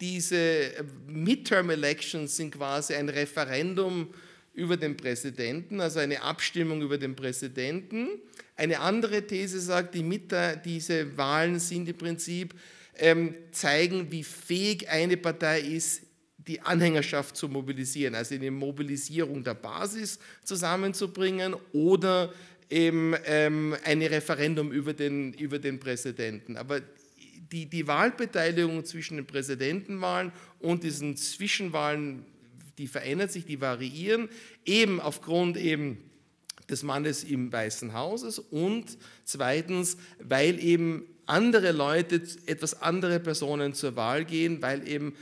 diese 0.00 0.72
Midterm 1.06 1.70
Elections 1.70 2.36
sind 2.36 2.52
quasi 2.52 2.94
ein 2.94 3.08
Referendum 3.08 4.08
über 4.52 4.76
den 4.76 4.96
Präsidenten, 4.96 5.80
also 5.80 5.98
eine 5.98 6.22
Abstimmung 6.22 6.82
über 6.82 6.98
den 6.98 7.14
Präsidenten. 7.14 8.08
Eine 8.56 8.80
andere 8.80 9.26
These 9.26 9.60
sagt, 9.60 9.94
die 9.94 10.02
Mitte, 10.02 10.60
diese 10.64 11.16
Wahlen 11.16 11.58
sind 11.58 11.88
im 11.88 11.96
Prinzip, 11.96 12.54
ähm, 12.98 13.34
zeigen, 13.52 14.10
wie 14.10 14.24
fähig 14.24 14.88
eine 14.88 15.18
Partei 15.18 15.60
ist, 15.60 16.02
die 16.38 16.60
Anhängerschaft 16.60 17.36
zu 17.36 17.48
mobilisieren, 17.48 18.14
also 18.14 18.34
eine 18.34 18.50
Mobilisierung 18.50 19.42
der 19.42 19.54
Basis 19.54 20.18
zusammenzubringen 20.44 21.56
oder 21.72 22.32
eben 22.70 23.14
ähm, 23.26 23.76
ein 23.84 24.02
Referendum 24.02 24.72
über 24.72 24.92
den, 24.92 25.32
über 25.34 25.58
den 25.58 25.78
Präsidenten. 25.78 26.56
Aber 26.56 26.80
die, 27.52 27.66
die 27.66 27.86
Wahlbeteiligung 27.86 28.84
zwischen 28.84 29.16
den 29.16 29.26
Präsidentenwahlen 29.26 30.32
und 30.60 30.82
diesen 30.82 31.16
Zwischenwahlen, 31.16 32.24
die 32.78 32.86
verändert 32.86 33.32
sich, 33.32 33.44
die 33.44 33.60
variieren, 33.60 34.28
eben 34.64 35.00
aufgrund 35.00 35.56
eben 35.56 35.98
des 36.68 36.82
Mannes 36.82 37.24
im 37.24 37.52
Weißen 37.52 37.92
Hauses 37.92 38.38
und 38.38 38.98
zweitens, 39.24 39.96
weil 40.18 40.58
eben 40.62 41.04
andere 41.26 41.72
Leute, 41.72 42.22
etwas 42.46 42.80
andere 42.82 43.20
Personen 43.20 43.74
zur 43.74 43.96
Wahl 43.96 44.24
gehen, 44.24 44.62
weil 44.62 44.86
eben 44.88 45.14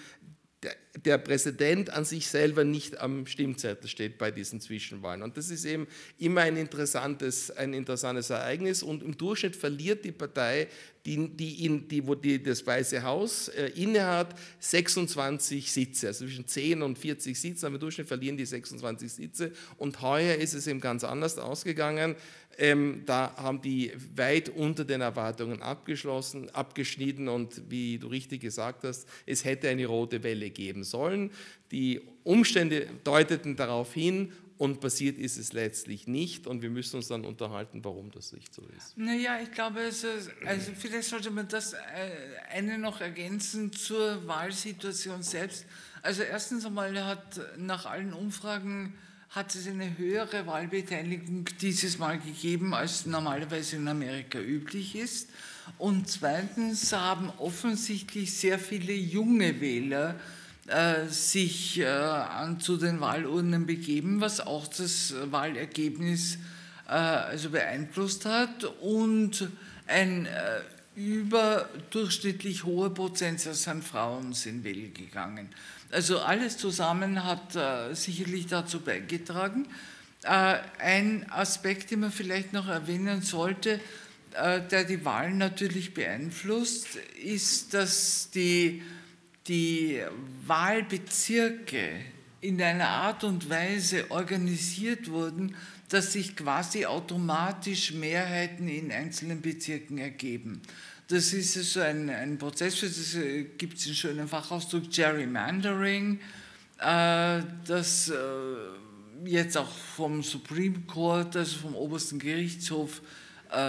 der 0.96 1.18
Präsident 1.18 1.90
an 1.90 2.04
sich 2.04 2.28
selber 2.28 2.64
nicht 2.64 3.00
am 3.00 3.26
Stimmzettel 3.26 3.88
steht 3.88 4.16
bei 4.16 4.30
diesen 4.30 4.60
Zwischenwahlen. 4.60 5.22
Und 5.22 5.36
das 5.36 5.50
ist 5.50 5.64
eben 5.64 5.86
immer 6.18 6.42
ein 6.42 6.56
interessantes, 6.56 7.50
ein 7.50 7.74
interessantes 7.74 8.30
Ereignis. 8.30 8.82
Und 8.82 9.02
im 9.02 9.16
Durchschnitt 9.16 9.56
verliert 9.56 10.04
die 10.04 10.12
Partei, 10.12 10.68
die, 11.04 11.28
die, 11.28 11.66
in, 11.66 11.88
die, 11.88 12.06
wo 12.06 12.14
die 12.14 12.42
das 12.42 12.66
Weiße 12.66 13.02
Haus 13.02 13.48
äh, 13.48 13.66
innehat, 13.74 14.34
26 14.60 15.70
Sitze. 15.70 16.06
Also 16.06 16.24
zwischen 16.24 16.46
10 16.46 16.82
und 16.82 16.98
40 16.98 17.38
Sitze, 17.38 17.66
im 17.66 17.78
Durchschnitt 17.78 18.06
verlieren 18.08 18.36
die 18.36 18.46
26 18.46 19.12
Sitze. 19.12 19.52
Und 19.76 20.00
heuer 20.00 20.36
ist 20.36 20.54
es 20.54 20.66
eben 20.66 20.80
ganz 20.80 21.04
anders 21.04 21.38
ausgegangen. 21.38 22.14
Ähm, 22.58 23.02
da 23.06 23.34
haben 23.36 23.60
die 23.62 23.92
weit 24.14 24.48
unter 24.48 24.84
den 24.84 25.00
Erwartungen 25.00 25.62
abgeschlossen, 25.62 26.50
abgeschnitten 26.50 27.28
und 27.28 27.62
wie 27.68 27.98
du 27.98 28.08
richtig 28.08 28.42
gesagt 28.42 28.84
hast, 28.84 29.08
es 29.26 29.44
hätte 29.44 29.68
eine 29.68 29.86
rote 29.86 30.22
Welle 30.22 30.50
geben 30.50 30.84
sollen. 30.84 31.30
Die 31.70 32.00
Umstände 32.22 32.86
deuteten 33.02 33.56
darauf 33.56 33.92
hin 33.92 34.32
und 34.56 34.80
passiert 34.80 35.18
ist 35.18 35.36
es 35.36 35.52
letztlich 35.52 36.06
nicht 36.06 36.46
und 36.46 36.62
wir 36.62 36.70
müssen 36.70 36.96
uns 36.96 37.08
dann 37.08 37.24
unterhalten, 37.24 37.84
warum 37.84 38.10
das 38.12 38.32
nicht 38.32 38.54
so 38.54 38.62
ist. 38.76 38.96
Naja, 38.96 39.40
ich 39.42 39.50
glaube, 39.50 39.80
also, 39.80 40.08
also 40.46 40.72
vielleicht 40.78 41.08
sollte 41.08 41.30
man 41.30 41.48
das 41.48 41.72
äh, 41.72 41.78
eine 42.50 42.78
noch 42.78 43.00
ergänzen 43.00 43.72
zur 43.72 44.26
Wahlsituation 44.26 45.22
selbst. 45.22 45.66
Also 46.02 46.22
erstens 46.22 46.64
einmal 46.64 47.04
hat 47.04 47.40
nach 47.56 47.86
allen 47.86 48.12
Umfragen 48.12 48.94
hat 49.34 49.52
es 49.56 49.66
eine 49.66 49.98
höhere 49.98 50.46
Wahlbeteiligung 50.46 51.46
dieses 51.60 51.98
Mal 51.98 52.20
gegeben, 52.20 52.72
als 52.72 53.04
normalerweise 53.04 53.76
in 53.76 53.88
Amerika 53.88 54.38
üblich 54.38 54.94
ist. 54.94 55.28
Und 55.76 56.08
zweitens 56.08 56.92
haben 56.92 57.30
offensichtlich 57.38 58.32
sehr 58.32 58.60
viele 58.60 58.92
junge 58.92 59.60
Wähler 59.60 60.14
äh, 60.68 61.08
sich 61.08 61.80
äh, 61.80 62.24
zu 62.60 62.76
den 62.76 63.00
Wahlurnen 63.00 63.66
begeben, 63.66 64.20
was 64.20 64.40
auch 64.40 64.68
das 64.68 65.12
Wahlergebnis 65.32 66.38
äh, 66.86 66.92
also 66.92 67.50
beeinflusst 67.50 68.26
hat. 68.26 68.62
Und 68.82 69.48
ein 69.88 70.26
äh, 70.26 70.60
überdurchschnittlich 70.96 72.64
hoher 72.64 72.92
Prozentsatz 72.92 73.66
an 73.68 73.82
Frauen 73.82 74.32
sind 74.32 74.64
wählen 74.64 74.94
gegangen. 74.94 75.48
Also 75.90 76.20
alles 76.20 76.56
zusammen 76.56 77.24
hat 77.24 77.56
äh, 77.56 77.94
sicherlich 77.94 78.46
dazu 78.46 78.80
beigetragen. 78.80 79.66
Äh, 80.22 80.58
ein 80.78 81.26
Aspekt, 81.30 81.90
den 81.90 82.00
man 82.00 82.12
vielleicht 82.12 82.52
noch 82.52 82.68
erwähnen 82.68 83.22
sollte, 83.22 83.80
äh, 84.34 84.60
der 84.60 84.84
die 84.84 85.04
Wahlen 85.04 85.38
natürlich 85.38 85.94
beeinflusst, 85.94 86.96
ist, 87.22 87.74
dass 87.74 88.30
die, 88.30 88.82
die 89.46 90.00
Wahlbezirke 90.46 91.90
in 92.40 92.60
einer 92.60 92.88
Art 92.88 93.24
und 93.24 93.48
Weise 93.48 94.10
organisiert 94.10 95.10
wurden, 95.10 95.56
dass 95.88 96.12
sich 96.12 96.36
quasi 96.36 96.86
automatisch 96.86 97.92
Mehrheiten 97.92 98.68
in 98.68 98.90
einzelnen 98.90 99.40
Bezirken 99.40 99.98
ergeben. 99.98 100.62
Das 101.08 101.34
ist 101.34 101.54
so 101.72 101.80
ein, 101.80 102.08
ein 102.08 102.38
Prozess, 102.38 102.76
für 102.76 102.86
das 102.86 103.14
äh, 103.14 103.44
gibt 103.58 103.78
es 103.78 103.86
einen 103.86 103.94
schönen 103.94 104.26
Fachausdruck 104.26 104.90
Gerrymandering, 104.90 106.18
äh, 106.78 107.42
das 107.66 108.08
äh, 108.08 108.14
jetzt 109.26 109.58
auch 109.58 109.70
vom 109.70 110.22
Supreme 110.22 110.80
Court, 110.86 111.36
also 111.36 111.58
vom 111.58 111.74
obersten 111.74 112.18
Gerichtshof, 112.18 113.02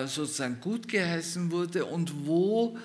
sozusagen 0.08 0.60
gut 0.62 0.88
geheißen 0.88 1.52
wurde 1.52 1.86
und 1.86 2.26
wo 2.26 2.76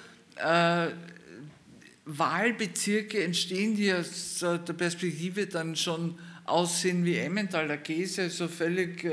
Wahlbezirke 2.05 3.25
entstehen, 3.25 3.75
die 3.75 3.91
aus 3.91 4.41
der 4.41 4.75
Perspektive 4.75 5.47
dann 5.47 5.77
schon 5.77 6.19
aussehen 6.51 7.05
wie 7.05 7.17
Emmentaler 7.17 7.77
Käse, 7.79 8.23
also 8.23 8.49
völlig 8.49 9.05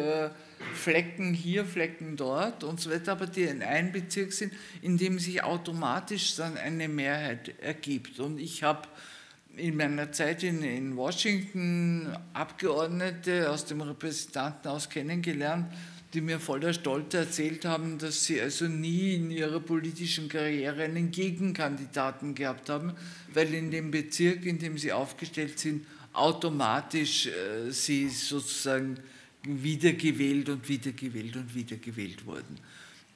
Flecken 0.73 1.33
hier, 1.33 1.65
Flecken 1.65 2.15
dort 2.15 2.63
und 2.63 2.79
so 2.79 2.89
weiter, 2.89 3.13
aber 3.13 3.27
die 3.27 3.43
in 3.43 3.61
einem 3.61 3.91
Bezirk 3.91 4.33
sind, 4.33 4.53
in 4.81 4.97
dem 4.97 5.19
sich 5.19 5.43
automatisch 5.43 6.35
dann 6.35 6.57
eine 6.57 6.87
Mehrheit 6.87 7.53
ergibt. 7.61 8.19
Und 8.19 8.39
ich 8.39 8.63
habe 8.63 8.87
in 9.55 9.75
meiner 9.75 10.11
Zeit 10.11 10.43
in, 10.43 10.63
in 10.63 10.95
Washington 10.95 12.15
Abgeordnete 12.33 13.49
aus 13.49 13.65
dem 13.65 13.81
Repräsentantenhaus 13.81 14.89
kennengelernt, 14.89 15.67
die 16.13 16.21
mir 16.21 16.39
voller 16.39 16.73
Stolz 16.73 17.13
erzählt 17.13 17.65
haben, 17.65 17.97
dass 17.97 18.25
sie 18.25 18.39
also 18.39 18.65
nie 18.65 19.15
in 19.15 19.29
ihrer 19.29 19.59
politischen 19.59 20.29
Karriere 20.29 20.83
einen 20.83 21.11
Gegenkandidaten 21.11 22.33
gehabt 22.33 22.69
haben, 22.69 22.93
weil 23.33 23.53
in 23.53 23.71
dem 23.71 23.91
Bezirk, 23.91 24.45
in 24.45 24.57
dem 24.57 24.77
sie 24.77 24.93
aufgestellt 24.93 25.59
sind, 25.59 25.85
automatisch 26.13 27.27
äh, 27.27 27.71
sie 27.71 28.09
sozusagen 28.09 28.97
wiedergewählt 29.43 30.49
und 30.49 30.67
wiedergewählt 30.67 31.35
und 31.35 31.53
wiedergewählt 31.53 32.25
wurden. 32.25 32.59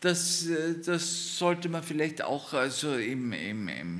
Das, 0.01 0.47
äh, 0.47 0.75
das 0.83 1.37
sollte 1.37 1.69
man 1.69 1.83
vielleicht 1.83 2.21
auch 2.21 2.53
also 2.53 2.95
im, 2.95 3.33
im, 3.33 3.67
im 3.67 3.99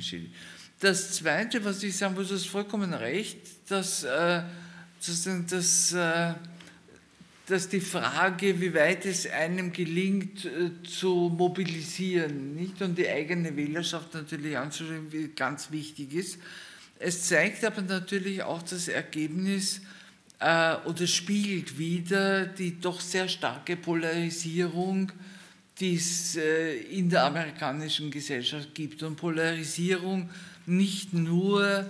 Das 0.79 1.13
Zweite, 1.13 1.63
was 1.63 1.83
ich 1.83 1.95
sagen 1.95 2.15
muss, 2.15 2.31
ist 2.31 2.47
vollkommen 2.47 2.93
recht, 2.93 3.37
dass, 3.69 4.03
äh, 4.03 4.41
dass, 5.49 5.93
äh, 5.93 6.33
dass 7.45 7.69
die 7.69 7.81
Frage, 7.81 8.59
wie 8.61 8.73
weit 8.73 9.05
es 9.05 9.29
einem 9.29 9.71
gelingt, 9.73 10.45
äh, 10.45 10.71
zu 10.83 11.31
mobilisieren 11.37 12.55
nicht? 12.55 12.81
und 12.81 12.97
die 12.97 13.07
eigene 13.07 13.55
Wählerschaft 13.55 14.13
natürlich 14.13 14.57
anzuschauen, 14.57 15.35
ganz 15.35 15.69
wichtig 15.71 16.13
ist. 16.13 16.39
Es 17.03 17.23
zeigt 17.23 17.65
aber 17.65 17.81
natürlich 17.81 18.43
auch 18.43 18.61
das 18.61 18.87
Ergebnis, 18.87 19.81
äh, 20.39 20.75
oder 20.85 21.07
spiegelt 21.07 21.77
wieder 21.77 22.45
die 22.45 22.79
doch 22.79 22.99
sehr 22.99 23.27
starke 23.27 23.75
Polarisierung, 23.75 25.11
die 25.79 25.95
es 25.95 26.35
äh, 26.35 26.77
in 26.77 27.09
der 27.09 27.25
amerikanischen 27.25 28.11
Gesellschaft 28.11 28.73
gibt. 28.75 29.01
Und 29.03 29.15
Polarisierung 29.15 30.29
nicht 30.65 31.13
nur 31.13 31.85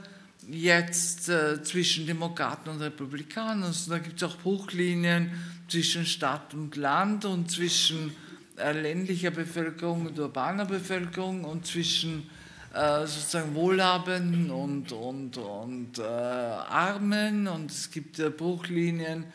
jetzt 0.49 1.29
äh, 1.29 1.61
zwischen 1.63 2.05
Demokraten 2.05 2.69
und 2.69 2.81
Republikanern, 2.81 3.73
sondern 3.73 4.01
da 4.01 4.07
gibt 4.07 4.21
es 4.21 4.29
auch 4.29 4.37
Bruchlinien 4.37 5.31
zwischen 5.67 6.05
Stadt 6.05 6.53
und 6.53 6.75
Land 6.75 7.25
und 7.25 7.49
zwischen 7.51 8.13
äh, 8.57 8.73
ländlicher 8.73 9.31
Bevölkerung 9.31 10.07
und 10.07 10.19
urbaner 10.19 10.65
Bevölkerung 10.65 11.43
und 11.43 11.65
zwischen 11.65 12.29
äh, 12.73 13.05
sozusagen 13.05 13.53
Wohlhabenden 13.53 14.49
und, 14.49 14.93
und, 14.93 15.35
und 15.37 15.99
äh, 15.99 16.03
Armen 16.03 17.47
und 17.49 17.69
es 17.69 17.91
gibt 17.91 18.17
äh, 18.17 18.29
Bruchlinien 18.29 19.25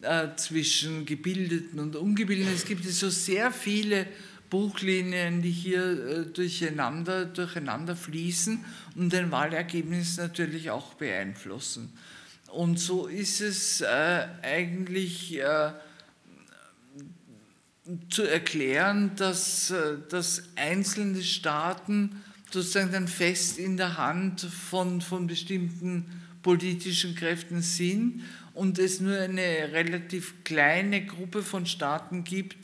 äh, 0.00 0.28
zwischen 0.36 1.04
Gebildeten 1.04 1.78
und 1.78 1.94
Ungebildeten. 1.94 2.54
Es 2.54 2.64
gibt 2.64 2.86
so 2.86 3.10
sehr 3.10 3.52
viele 3.52 4.06
Bruchlinien, 4.48 5.42
die 5.42 5.50
hier 5.50 5.82
äh, 5.82 6.24
durcheinander, 6.24 7.26
durcheinander 7.26 7.96
fließen 7.96 8.64
und 8.94 9.12
den 9.12 9.30
Wahlergebnis 9.30 10.16
natürlich 10.16 10.70
auch 10.70 10.94
beeinflussen. 10.94 11.92
Und 12.50 12.78
so 12.78 13.08
ist 13.08 13.42
es 13.42 13.82
eigentlich 13.82 15.42
zu 18.08 18.22
erklären, 18.22 19.10
dass, 19.16 19.74
dass 20.08 20.44
einzelne 20.54 21.22
Staaten 21.22 22.22
sozusagen 22.50 22.92
dann 22.92 23.08
fest 23.08 23.58
in 23.58 23.76
der 23.76 23.96
Hand 23.96 24.40
von, 24.40 25.00
von 25.00 25.26
bestimmten 25.26 26.22
politischen 26.42 27.14
Kräften 27.14 27.60
sind 27.60 28.22
und 28.54 28.78
es 28.78 29.00
nur 29.00 29.18
eine 29.18 29.72
relativ 29.72 30.44
kleine 30.44 31.04
Gruppe 31.04 31.42
von 31.42 31.66
Staaten 31.66 32.24
gibt, 32.24 32.56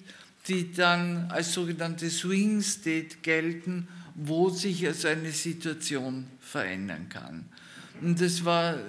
die 0.48 0.72
dann 0.72 1.30
als 1.30 1.52
sogenannte 1.52 2.10
Swing 2.10 2.62
State 2.62 3.18
gelten, 3.22 3.88
wo 4.14 4.50
sich 4.50 4.86
also 4.86 5.08
eine 5.08 5.30
Situation 5.30 6.26
verändern 6.40 7.08
kann. 7.08 7.46
Und 8.00 8.20
es 8.20 8.44
war 8.44 8.74
äh, 8.74 8.80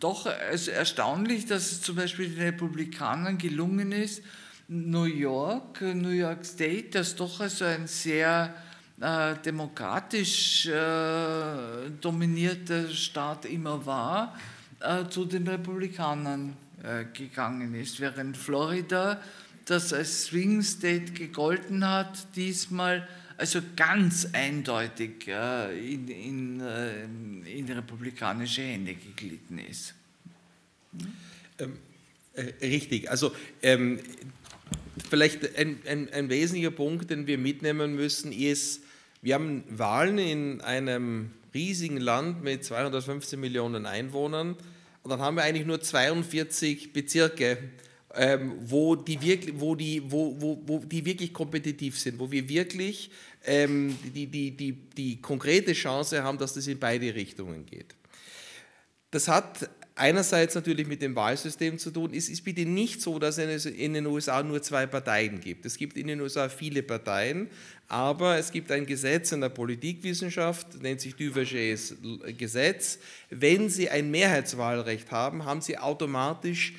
doch 0.00 0.26
also 0.26 0.70
erstaunlich, 0.70 1.46
dass 1.46 1.72
es 1.72 1.82
zum 1.82 1.96
Beispiel 1.96 2.28
den 2.28 2.42
Republikanern 2.42 3.38
gelungen 3.38 3.92
ist, 3.92 4.22
New 4.68 5.04
York, 5.04 5.80
New 5.80 6.10
York 6.10 6.44
State, 6.44 6.90
das 6.92 7.16
doch 7.16 7.40
also 7.40 7.64
ein 7.64 7.86
sehr 7.86 8.54
äh, 9.02 9.34
demokratisch 9.44 10.66
äh, 10.66 11.90
dominierter 12.00 12.88
Staat 12.88 13.46
immer 13.46 13.84
war, 13.84 14.38
äh, 14.78 15.08
zu 15.08 15.24
den 15.24 15.46
Republikanern 15.48 16.56
äh, 16.84 17.04
gegangen 17.12 17.74
ist, 17.74 17.98
während 17.98 18.36
Florida, 18.36 19.20
das 19.64 19.92
als 19.92 20.26
Swing 20.26 20.62
State 20.62 21.12
gegolten 21.12 21.84
hat, 21.84 22.36
diesmal 22.36 23.08
also 23.38 23.60
ganz 23.74 24.28
eindeutig 24.32 25.26
äh, 25.26 25.94
in, 25.94 26.06
in, 26.06 26.60
äh, 26.60 27.02
in 27.58 27.68
republikanische 27.70 28.62
Hände 28.62 28.94
geglitten 28.94 29.58
ist. 29.58 29.94
Ähm, 31.58 31.76
richtig, 32.60 33.10
also 33.10 33.32
ähm, 33.62 33.98
vielleicht 35.10 35.56
ein, 35.56 35.80
ein, 35.88 36.08
ein 36.12 36.28
wesentlicher 36.28 36.70
Punkt, 36.70 37.10
den 37.10 37.26
wir 37.26 37.38
mitnehmen 37.38 37.96
müssen, 37.96 38.30
ist, 38.30 38.81
wir 39.22 39.34
haben 39.34 39.62
Wahlen 39.68 40.18
in 40.18 40.60
einem 40.60 41.30
riesigen 41.54 41.98
Land 41.98 42.42
mit 42.42 42.64
215 42.64 43.38
Millionen 43.38 43.86
Einwohnern 43.86 44.56
und 45.02 45.10
dann 45.10 45.20
haben 45.20 45.36
wir 45.36 45.44
eigentlich 45.44 45.66
nur 45.66 45.80
42 45.80 46.92
Bezirke, 46.92 47.58
ähm, 48.14 48.54
wo, 48.60 48.96
die 48.96 49.20
wirklich, 49.22 49.54
wo, 49.58 49.74
die, 49.74 50.02
wo, 50.10 50.36
wo, 50.40 50.60
wo 50.66 50.78
die 50.80 51.04
wirklich 51.04 51.32
kompetitiv 51.32 51.98
sind, 51.98 52.18
wo 52.18 52.30
wir 52.30 52.48
wirklich 52.48 53.10
ähm, 53.44 53.96
die, 54.14 54.26
die, 54.26 54.56
die, 54.56 54.72
die 54.72 55.20
konkrete 55.20 55.72
Chance 55.72 56.22
haben, 56.22 56.38
dass 56.38 56.54
das 56.54 56.66
in 56.66 56.78
beide 56.78 57.14
Richtungen 57.14 57.64
geht. 57.64 57.94
Das 59.12 59.28
hat 59.28 59.70
einerseits 59.94 60.54
natürlich 60.54 60.86
mit 60.86 61.02
dem 61.02 61.14
Wahlsystem 61.14 61.78
zu 61.78 61.90
tun. 61.90 62.12
Es 62.14 62.28
ist 62.28 62.42
bitte 62.44 62.64
nicht 62.64 63.02
so, 63.02 63.18
dass 63.18 63.38
es 63.38 63.66
in 63.66 63.94
den 63.94 64.06
USA 64.06 64.42
nur 64.42 64.62
zwei 64.62 64.86
Parteien 64.86 65.40
gibt. 65.40 65.66
Es 65.66 65.76
gibt 65.76 65.96
in 65.96 66.06
den 66.06 66.20
USA 66.20 66.48
viele 66.48 66.82
Parteien, 66.82 67.48
aber 67.88 68.38
es 68.38 68.50
gibt 68.50 68.70
ein 68.70 68.86
Gesetz 68.86 69.32
in 69.32 69.40
der 69.40 69.50
Politikwissenschaft, 69.50 70.82
nennt 70.82 71.00
sich 71.00 71.14
Duvergers 71.14 71.94
Gesetz. 72.38 72.98
Wenn 73.30 73.68
Sie 73.68 73.88
ein 73.90 74.10
Mehrheitswahlrecht 74.10 75.10
haben, 75.10 75.44
haben 75.44 75.60
Sie 75.60 75.76
automatisch 75.76 76.74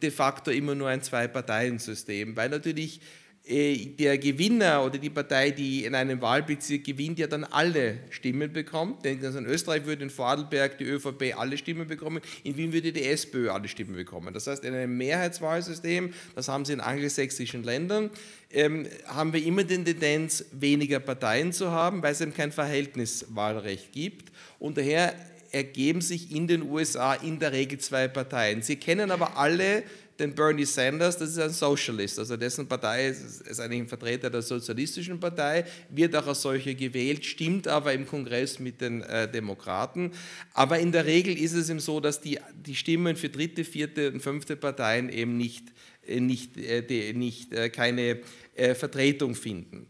de 0.00 0.10
facto 0.10 0.50
immer 0.50 0.74
nur 0.74 0.88
ein 0.88 1.02
Zwei-Parteien-System, 1.02 2.36
weil 2.36 2.48
natürlich 2.48 3.00
der 3.46 4.16
Gewinner 4.16 4.82
oder 4.86 4.96
die 4.96 5.10
Partei, 5.10 5.50
die 5.50 5.84
in 5.84 5.94
einem 5.94 6.22
Wahlbezirk 6.22 6.82
gewinnt, 6.82 7.18
ja 7.18 7.26
dann 7.26 7.44
alle 7.44 7.98
Stimmen 8.08 8.50
bekommt. 8.50 9.04
Denn 9.04 9.22
also 9.22 9.38
in 9.38 9.44
Österreich 9.44 9.84
würde 9.84 10.02
in 10.02 10.08
Vorarlberg 10.08 10.78
die 10.78 10.84
ÖVP 10.84 11.36
alle 11.36 11.58
Stimmen 11.58 11.86
bekommen, 11.86 12.22
in 12.42 12.56
Wien 12.56 12.72
würde 12.72 12.90
die 12.90 13.04
SPÖ 13.04 13.50
alle 13.50 13.68
Stimmen 13.68 13.96
bekommen. 13.96 14.32
Das 14.32 14.46
heißt, 14.46 14.64
in 14.64 14.72
einem 14.72 14.96
Mehrheitswahlsystem, 14.96 16.14
das 16.34 16.48
haben 16.48 16.64
sie 16.64 16.72
in 16.72 16.80
angelsächsischen 16.80 17.64
Ländern, 17.64 18.08
ähm, 18.50 18.86
haben 19.08 19.34
wir 19.34 19.44
immer 19.44 19.64
die 19.64 19.84
Tendenz, 19.84 20.46
weniger 20.52 21.00
Parteien 21.00 21.52
zu 21.52 21.70
haben, 21.70 22.02
weil 22.02 22.12
es 22.12 22.22
eben 22.22 22.32
kein 22.32 22.50
Verhältniswahlrecht 22.50 23.92
gibt. 23.92 24.32
Und 24.58 24.78
daher 24.78 25.14
ergeben 25.54 26.00
sich 26.00 26.34
in 26.34 26.48
den 26.48 26.62
USA 26.62 27.14
in 27.14 27.38
der 27.38 27.52
Regel 27.52 27.78
zwei 27.78 28.08
Parteien. 28.08 28.62
Sie 28.62 28.76
kennen 28.76 29.10
aber 29.10 29.36
alle 29.36 29.84
den 30.18 30.34
Bernie 30.34 30.64
Sanders, 30.64 31.18
das 31.18 31.30
ist 31.30 31.38
ein 31.38 31.50
Socialist, 31.50 32.18
also 32.18 32.36
dessen 32.36 32.66
Partei 32.66 33.08
ist, 33.08 33.42
ist 33.42 33.60
eigentlich 33.60 33.80
ein 33.80 33.88
Vertreter 33.88 34.30
der 34.30 34.42
sozialistischen 34.42 35.18
Partei, 35.18 35.64
wird 35.90 36.14
auch 36.14 36.26
als 36.26 36.42
solcher 36.42 36.74
gewählt, 36.74 37.24
stimmt 37.24 37.66
aber 37.66 37.92
im 37.92 38.06
Kongress 38.06 38.58
mit 38.58 38.80
den 38.80 39.02
äh, 39.02 39.30
Demokraten. 39.30 40.12
Aber 40.52 40.78
in 40.78 40.92
der 40.92 41.06
Regel 41.06 41.36
ist 41.36 41.52
es 41.52 41.68
eben 41.68 41.80
so, 41.80 42.00
dass 42.00 42.20
die, 42.20 42.38
die 42.54 42.76
Stimmen 42.76 43.16
für 43.16 43.28
dritte, 43.28 43.64
vierte 43.64 44.12
und 44.12 44.20
fünfte 44.20 44.56
Parteien 44.56 45.08
eben 45.08 45.36
nicht, 45.36 45.64
äh, 46.06 46.20
nicht, 46.20 46.56
äh, 46.56 46.82
die, 46.82 47.12
nicht 47.12 47.52
äh, 47.52 47.70
keine 47.70 48.20
äh, 48.54 48.74
Vertretung 48.74 49.34
finden. 49.34 49.86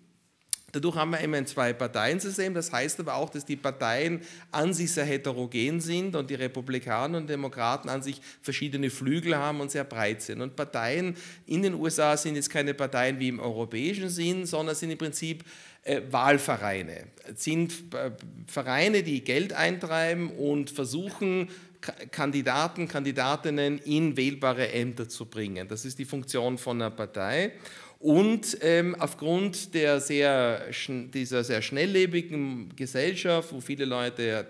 Dadurch 0.75 0.97
haben 0.97 1.13
wir 1.13 1.21
immer 1.21 1.37
ein 1.37 1.47
Zwei-Parteien-System. 1.47 2.53
Das 2.53 2.73
heißt 2.73 2.99
aber 2.99 3.15
auch, 3.15 3.31
dass 3.31 3.45
die 3.45 3.55
Parteien 3.55 4.23
an 4.51 4.75
sich 4.75 4.91
sehr 4.91 5.05
heterogen 5.05 5.81
sind 5.81 6.17
und 6.17 6.29
die 6.29 6.35
Republikaner 6.35 7.19
und 7.19 7.31
Demokraten 7.31 7.89
an 7.89 8.03
sich 8.03 8.21
verschiedene 8.43 8.91
Flügel 8.91 9.37
haben 9.37 9.61
und 9.61 9.71
sehr 9.71 9.85
breit 9.85 10.23
sind. 10.23 10.41
Und 10.41 10.57
Parteien 10.57 11.17
in 11.47 11.63
den 11.63 11.75
USA 11.75 12.17
sind 12.17 12.35
jetzt 12.35 12.51
keine 12.51 12.75
Parteien 12.75 13.21
wie 13.21 13.29
im 13.29 13.39
europäischen 13.39 14.09
Sinn, 14.09 14.47
sondern 14.47 14.75
sind 14.75 14.91
im 14.91 14.99
Prinzip 14.99 15.45
äh, 15.85 16.01
Wahlvereine. 16.11 17.05
Es 17.33 17.45
sind 17.45 17.95
äh, 17.95 18.11
Vereine, 18.49 19.05
die 19.05 19.23
Geld 19.23 19.53
eintreiben 19.53 20.31
und 20.31 20.71
versuchen, 20.71 21.49
Kandidaten, 22.11 22.89
Kandidatinnen 22.89 23.79
in 23.79 24.17
wählbare 24.17 24.73
Ämter 24.73 25.09
zu 25.09 25.27
bringen. 25.27 25.69
Das 25.69 25.85
ist 25.85 25.99
die 25.99 26.05
Funktion 26.05 26.59
von 26.59 26.81
einer 26.81 26.91
Partei. 26.91 27.53
Und 28.05 28.59
ähm, 28.61 28.95
aufgrund 28.99 29.73
der 29.73 29.99
sehr, 29.99 30.67
dieser 31.15 31.43
sehr 31.43 31.63
schnelllebigen 31.63 32.77
Gesellschaft, 32.77 33.51
wo 33.51 33.63
viele 33.63 33.87
Leute 33.87 34.47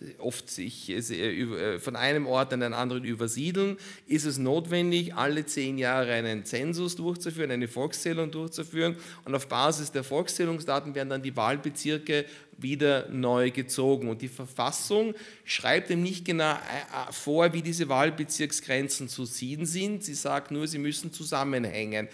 äh, 0.00 0.18
oft 0.18 0.50
sich 0.50 0.90
äh, 0.90 0.94
äh, 0.96 1.78
von 1.78 1.94
einem 1.94 2.26
Ort 2.26 2.52
an 2.52 2.58
den 2.58 2.74
anderen 2.74 3.04
übersiedeln, 3.04 3.76
ist 4.08 4.24
es 4.24 4.38
notwendig, 4.38 5.14
alle 5.14 5.46
zehn 5.46 5.78
Jahre 5.78 6.10
einen 6.10 6.44
Zensus 6.44 6.96
durchzuführen, 6.96 7.52
eine 7.52 7.68
Volkszählung 7.68 8.32
durchzuführen. 8.32 8.96
Und 9.24 9.32
auf 9.32 9.46
Basis 9.46 9.92
der 9.92 10.02
Volkszählungsdaten 10.02 10.96
werden 10.96 11.10
dann 11.10 11.22
die 11.22 11.36
Wahlbezirke 11.36 12.24
wieder 12.56 13.08
neu 13.10 13.52
gezogen. 13.52 14.08
Und 14.08 14.22
die 14.22 14.28
Verfassung 14.28 15.14
schreibt 15.44 15.90
ihm 15.90 16.02
nicht 16.02 16.24
genau 16.24 16.56
vor, 17.12 17.52
wie 17.52 17.62
diese 17.62 17.88
Wahlbezirksgrenzen 17.88 19.08
zu 19.08 19.24
ziehen 19.24 19.66
sind. 19.66 20.02
Sie 20.02 20.14
sagt 20.14 20.50
nur, 20.50 20.66
sie 20.66 20.78
müssen 20.78 21.12
zusammenhängen. 21.12 22.08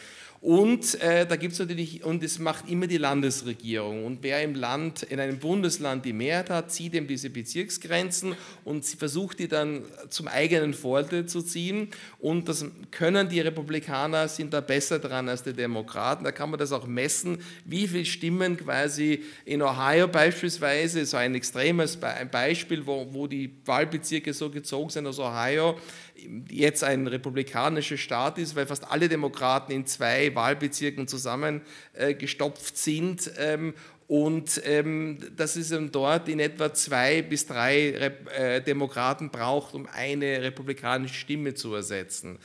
Und 0.44 1.00
äh, 1.00 1.24
da 1.24 1.36
gibt 1.36 1.54
es 1.54 1.58
natürlich, 1.58 2.04
und 2.04 2.22
es 2.22 2.38
macht 2.38 2.68
immer 2.68 2.86
die 2.86 2.98
Landesregierung. 2.98 4.04
Und 4.04 4.18
wer 4.20 4.42
im 4.42 4.54
Land, 4.54 5.02
in 5.04 5.18
einem 5.18 5.38
Bundesland 5.38 6.04
die 6.04 6.12
Mehrheit 6.12 6.50
hat, 6.50 6.70
zieht 6.70 6.92
eben 6.92 7.06
diese 7.06 7.30
Bezirksgrenzen 7.30 8.34
und 8.62 8.84
versucht 8.84 9.38
die 9.38 9.48
dann 9.48 9.84
zum 10.10 10.28
eigenen 10.28 10.74
Vorteil 10.74 11.24
zu 11.24 11.40
ziehen. 11.40 11.88
Und 12.18 12.46
das 12.46 12.66
können 12.90 13.30
die 13.30 13.40
Republikaner, 13.40 14.28
sind 14.28 14.52
da 14.52 14.60
besser 14.60 14.98
dran 14.98 15.30
als 15.30 15.42
die 15.42 15.54
Demokraten. 15.54 16.24
Da 16.24 16.30
kann 16.30 16.50
man 16.50 16.58
das 16.58 16.72
auch 16.72 16.86
messen, 16.86 17.38
wie 17.64 17.88
viele 17.88 18.04
Stimmen 18.04 18.58
quasi 18.58 19.22
in 19.46 19.62
Ohio 19.62 20.08
beispielsweise, 20.08 21.06
so 21.06 21.16
ein 21.16 21.34
extremes 21.34 21.96
Beispiel, 22.30 22.86
wo, 22.86 23.06
wo 23.10 23.26
die 23.26 23.50
Wahlbezirke 23.64 24.34
so 24.34 24.50
gezogen 24.50 24.90
sind 24.90 25.06
aus 25.06 25.18
Ohio, 25.18 25.78
jetzt 26.50 26.84
ein 26.84 27.06
republikanischer 27.06 27.96
Staat 27.96 28.38
ist, 28.38 28.56
weil 28.56 28.66
fast 28.66 28.90
alle 28.90 29.08
Demokraten 29.08 29.72
in 29.72 29.86
zwei 29.86 30.34
Wahlbezirken 30.34 31.08
zusammengestopft 31.08 32.76
sind 32.76 33.30
ähm, 33.38 33.74
und 34.06 34.60
ähm, 34.64 35.18
dass 35.36 35.56
es 35.56 35.74
dort 35.90 36.28
in 36.28 36.38
etwa 36.38 36.72
zwei 36.74 37.22
bis 37.22 37.46
drei 37.46 37.88
äh, 37.88 38.60
Demokraten 38.60 39.30
braucht, 39.30 39.74
um 39.74 39.86
eine 39.86 40.42
republikanische 40.42 41.14
Stimme 41.14 41.54
zu 41.54 41.74
ersetzen. 41.74 42.38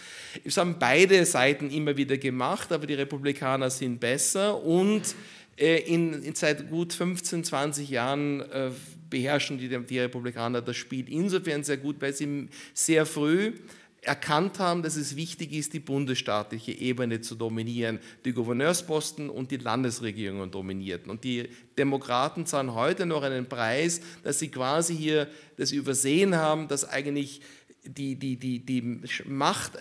Das 0.46 0.58
haben 0.58 0.78
beide 0.80 1.26
Seiten 1.26 1.70
immer 1.70 1.98
wieder 1.98 2.18
gemacht, 2.18 2.72
aber 2.72 2.88
die 2.88 2.94
Republikaner 2.94 3.70
sind 3.70 4.00
besser 4.00 4.64
und 4.64 5.16
äh, 5.58 5.80
in, 5.82 6.24
in, 6.24 6.36
seit 6.36 6.70
gut 6.70 6.94
15, 6.94 7.44
20 7.44 7.90
Jahren 7.90 8.42
äh, 8.52 8.72
beherrschen 9.10 9.58
die, 9.58 9.70
die 9.70 10.00
Republikaner 10.00 10.62
das 10.62 10.78
Spiel 10.78 11.10
insofern 11.10 11.64
sehr 11.64 11.78
gut, 11.78 11.98
weil 12.00 12.14
sie 12.14 12.48
sehr 12.74 13.06
früh 13.06 13.54
erkannt 14.02 14.60
haben, 14.60 14.82
dass 14.82 14.96
es 14.96 15.16
wichtig 15.16 15.52
ist, 15.52 15.74
die 15.74 15.80
bundesstaatliche 15.80 16.72
Ebene 16.72 17.20
zu 17.22 17.36
dominieren, 17.36 18.00
die 18.24 18.32
Gouverneursposten 18.32 19.30
und 19.30 19.52
die 19.52 19.58
Landesregierungen 19.58 20.52
dominierten. 20.52 21.12
Und 21.12 21.24
die 21.24 21.50
Demokraten 21.78 22.46
zahlen 22.46 22.74
heute 22.74 23.06
noch 23.06 23.24
einen 23.24 23.48
Preis, 23.48 24.02
dass 24.24 24.40
sie 24.40 24.50
quasi 24.50 24.96
hier 24.96 25.28
das 25.58 25.72
übersehen 25.72 26.36
haben, 26.36 26.68
dass 26.68 26.88
eigentlich 26.88 27.42
die, 27.94 28.16
die, 28.16 28.36
die, 28.38 28.60
die 28.60 29.02
Macht 29.26 29.74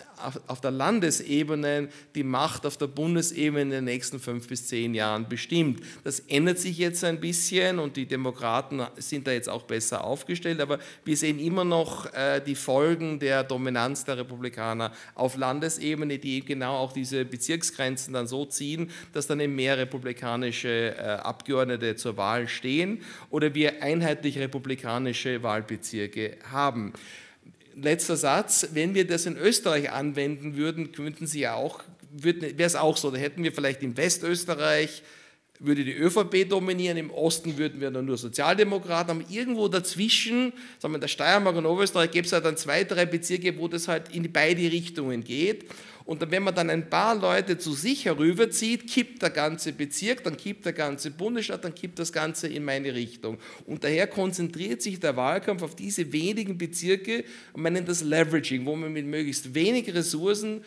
auf 0.47 0.61
der 0.61 0.71
Landesebene, 0.71 1.89
die 2.15 2.23
Macht 2.23 2.67
auf 2.67 2.77
der 2.77 2.87
Bundesebene 2.87 3.63
in 3.63 3.71
den 3.71 3.85
nächsten 3.85 4.19
fünf 4.19 4.49
bis 4.49 4.67
zehn 4.67 4.95
Jahren 4.95 5.29
bestimmt. 5.29 5.81
Das 6.05 6.21
ändert 6.21 6.59
sich 6.59 6.79
jetzt 6.79 7.05
ein 7.05 7.21
bisschen 7.21 7.79
und 7.79 7.97
die 7.97 8.07
Demokraten 8.07 8.83
sind 8.97 9.27
da 9.27 9.33
jetzt 9.33 9.49
auch 9.49 9.63
besser 9.63 10.05
aufgestellt, 10.05 10.61
aber 10.61 10.79
wir 11.05 11.17
sehen 11.17 11.39
immer 11.39 11.65
noch 11.65 12.13
äh, 12.13 12.41
die 12.41 12.55
Folgen 12.55 13.19
der 13.19 13.45
Dominanz 13.45 14.05
der 14.05 14.19
Republikaner 14.19 14.93
auf 15.15 15.37
Landesebene, 15.37 16.19
die 16.19 16.45
genau 16.45 16.77
auch 16.77 16.93
diese 16.93 17.25
Bezirksgrenzen 17.25 18.15
dann 18.15 18.27
so 18.27 18.45
ziehen, 18.45 18.91
dass 19.13 19.27
dann 19.27 19.41
eben 19.41 19.55
mehr 19.55 19.79
republikanische 19.79 20.97
äh, 20.97 21.01
Abgeordnete 21.01 21.97
zur 21.97 22.17
Wahl 22.17 22.49
stehen 22.49 23.03
oder 23.31 23.55
wir 23.55 23.83
einheitlich 23.83 24.39
republikanische 24.39 25.43
Wahlbezirke 25.43 26.39
haben 26.51 26.93
letzter 27.83 28.17
Satz, 28.17 28.69
wenn 28.73 28.95
wir 28.95 29.07
das 29.07 29.27
in 29.27 29.37
Österreich 29.37 29.91
anwenden 29.91 30.57
würden, 30.57 30.93
könnten 30.93 31.27
Sie 31.27 31.41
ja 31.41 31.55
auch, 31.55 31.83
wäre 32.11 32.55
es 32.59 32.77
auch 32.77 32.97
so, 32.97 33.11
da 33.11 33.19
hätten 33.19 33.43
wir 33.43 33.53
vielleicht 33.53 33.83
in 33.83 33.97
Westösterreich, 33.97 35.03
würde 35.61 35.85
die 35.85 35.93
ÖVP 35.93 36.49
dominieren, 36.49 36.97
im 36.97 37.11
Osten 37.11 37.59
würden 37.59 37.81
wir 37.81 37.91
dann 37.91 38.05
nur 38.05 38.17
Sozialdemokraten, 38.17 39.11
aber 39.11 39.31
irgendwo 39.31 39.69
dazwischen, 39.69 40.53
sagen 40.79 40.93
wir 40.93 40.97
in 40.97 41.01
der 41.01 41.09
Steiermark 41.09 41.57
und 41.57 41.67
Oberösterreich, 41.67 42.11
gäbe 42.11 42.27
es 42.27 42.33
halt 42.33 42.45
dann 42.45 42.57
zwei, 42.57 42.85
drei 42.85 43.07
Bezirke, 43.07 43.59
wo 43.59 43.67
das 43.67 43.89
halt 43.89 44.15
in 44.15 44.31
beide 44.33 44.63
Richtungen 44.63 45.25
geht. 45.25 45.65
Und 46.09 46.31
wenn 46.31 46.43
man 46.43 46.55
dann 46.55 46.71
ein 46.71 46.89
paar 46.89 47.15
Leute 47.15 47.59
zu 47.59 47.75
sich 47.75 48.07
herüberzieht, 48.07 48.89
kippt 48.89 49.21
der 49.21 49.29
ganze 49.29 49.75
Bezirk, 49.75 50.25
dann 50.25 50.39
kippt 50.39 50.65
der 50.65 50.73
ganze 50.73 51.11
Bundesstaat, 51.11 51.65
dann 51.65 51.75
kippt 51.75 51.99
das 51.99 52.15
Ganze 52.15 52.49
in 52.49 52.65
meine 52.65 52.95
Richtung. 52.95 53.37
Und 53.67 53.85
daher 53.85 54.07
konzentriert 54.07 54.81
sich 54.81 55.01
der 55.01 55.17
Wahlkampf 55.17 55.63
auf 55.63 55.77
diese 55.77 56.11
wenigen 56.11 56.57
Bezirke 56.57 57.25
man 57.55 57.73
nennt 57.75 57.89
das 57.89 58.03
Leveraging, 58.03 58.65
wo 58.65 58.75
man 58.75 58.91
mit 58.93 59.05
möglichst 59.05 59.55
wenig 59.55 59.93
Ressourcen 59.95 60.65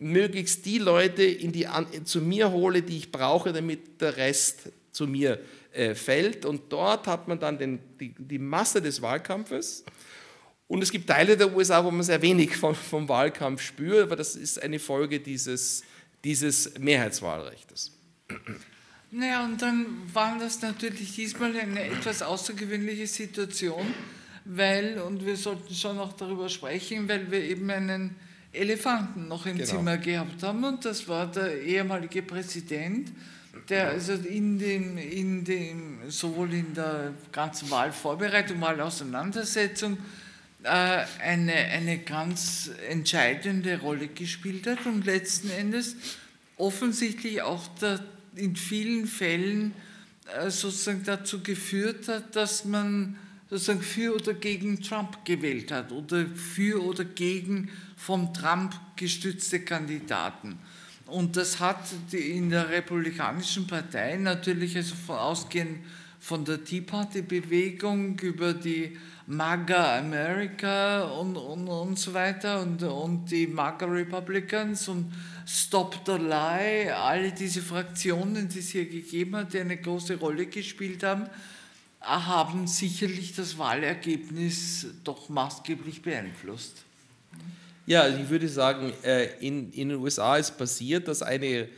möglichst 0.00 0.64
die 0.64 0.78
Leute 0.78 1.22
in 1.22 1.52
die, 1.52 1.68
zu 2.04 2.20
mir 2.20 2.50
hole, 2.50 2.82
die 2.82 2.96
ich 2.96 3.12
brauche, 3.12 3.52
damit 3.52 4.00
der 4.00 4.16
Rest 4.16 4.72
zu 4.90 5.06
mir 5.06 5.38
äh, 5.72 5.94
fällt. 5.94 6.44
Und 6.44 6.72
dort 6.72 7.06
hat 7.06 7.28
man 7.28 7.38
dann 7.38 7.58
den, 7.58 7.78
die, 8.00 8.14
die 8.18 8.38
Masse 8.38 8.82
des 8.82 9.02
Wahlkampfes. 9.02 9.84
Und 10.70 10.84
es 10.84 10.92
gibt 10.92 11.08
Teile 11.08 11.36
der 11.36 11.52
USA, 11.52 11.84
wo 11.84 11.90
man 11.90 12.04
sehr 12.04 12.22
wenig 12.22 12.56
vom, 12.56 12.76
vom 12.76 13.08
Wahlkampf 13.08 13.60
spürt, 13.60 14.04
aber 14.04 14.14
das 14.14 14.36
ist 14.36 14.62
eine 14.62 14.78
Folge 14.78 15.18
dieses, 15.18 15.82
dieses 16.22 16.78
Mehrheitswahlrechts. 16.78 17.90
Naja, 19.10 19.44
und 19.44 19.60
dann 19.60 19.86
war 20.14 20.38
das 20.38 20.62
natürlich 20.62 21.16
diesmal 21.16 21.56
eine 21.56 21.82
etwas 21.82 22.22
außergewöhnliche 22.22 23.08
Situation, 23.08 23.84
weil, 24.44 25.00
und 25.00 25.26
wir 25.26 25.36
sollten 25.36 25.74
schon 25.74 25.96
noch 25.96 26.12
darüber 26.12 26.48
sprechen, 26.48 27.08
weil 27.08 27.28
wir 27.32 27.42
eben 27.42 27.68
einen 27.68 28.14
Elefanten 28.52 29.26
noch 29.26 29.46
im 29.46 29.56
genau. 29.56 29.68
Zimmer 29.68 29.98
gehabt 29.98 30.40
haben 30.44 30.62
und 30.62 30.84
das 30.84 31.08
war 31.08 31.26
der 31.26 31.62
ehemalige 31.62 32.22
Präsident, 32.22 33.10
der 33.68 33.88
also 33.88 34.12
in 34.12 34.56
dem, 34.60 34.98
in 34.98 35.44
dem, 35.44 36.08
sowohl 36.08 36.54
in 36.54 36.74
der 36.74 37.12
ganzen 37.32 37.68
Wahlvorbereitung, 37.72 38.60
Wahlauseinandersetzung, 38.60 39.94
äh, 39.94 39.98
eine, 40.64 41.52
eine 41.54 41.98
ganz 41.98 42.70
entscheidende 42.88 43.80
Rolle 43.80 44.08
gespielt 44.08 44.66
hat 44.66 44.84
und 44.86 45.06
letzten 45.06 45.50
Endes 45.50 45.96
offensichtlich 46.56 47.42
auch 47.42 47.68
in 48.36 48.56
vielen 48.56 49.06
Fällen 49.06 49.72
äh, 50.38 50.50
sozusagen 50.50 51.02
dazu 51.04 51.42
geführt 51.42 52.08
hat, 52.08 52.36
dass 52.36 52.64
man 52.64 53.16
sozusagen 53.48 53.82
für 53.82 54.14
oder 54.14 54.34
gegen 54.34 54.82
Trump 54.82 55.24
gewählt 55.24 55.72
hat 55.72 55.90
oder 55.90 56.26
für 56.26 56.82
oder 56.84 57.04
gegen 57.04 57.70
vom 57.96 58.32
Trump 58.32 58.74
gestützte 58.96 59.60
Kandidaten. 59.60 60.58
Und 61.06 61.36
das 61.36 61.58
hat 61.58 61.80
in 62.12 62.50
der 62.50 62.68
Republikanischen 62.68 63.66
Partei 63.66 64.16
natürlich 64.16 64.76
also 64.76 64.94
von 64.94 65.16
ausgehend 65.16 65.84
von 66.20 66.44
der 66.44 66.62
Tea 66.62 66.82
Party 66.82 67.22
Bewegung 67.22 68.18
über 68.20 68.52
die 68.52 68.96
MAGA 69.30 69.98
America 69.98 71.02
und, 71.02 71.36
und, 71.36 71.68
und 71.68 71.96
so 71.96 72.12
weiter 72.12 72.60
und, 72.62 72.82
und 72.82 73.30
die 73.30 73.46
MAGA 73.46 73.86
Republicans 73.86 74.88
und 74.88 75.12
Stop 75.46 76.00
the 76.04 76.16
Lie, 76.16 76.92
alle 76.92 77.30
diese 77.30 77.62
Fraktionen, 77.62 78.48
die 78.48 78.58
es 78.58 78.70
hier 78.70 78.86
gegeben 78.86 79.36
hat, 79.36 79.52
die 79.52 79.60
eine 79.60 79.76
große 79.76 80.16
Rolle 80.16 80.46
gespielt 80.46 81.04
haben, 81.04 81.28
haben 82.00 82.66
sicherlich 82.66 83.32
das 83.36 83.56
Wahlergebnis 83.56 84.86
doch 85.04 85.28
maßgeblich 85.28 86.02
beeinflusst. 86.02 86.82
Ja, 87.86 88.02
also 88.02 88.18
ich 88.18 88.30
würde 88.30 88.48
sagen, 88.48 88.92
äh, 89.04 89.26
in, 89.38 89.72
in 89.72 89.90
den 89.90 89.98
USA 89.98 90.38
ist 90.38 90.58
passiert, 90.58 91.06
dass 91.06 91.22
eine 91.22 91.68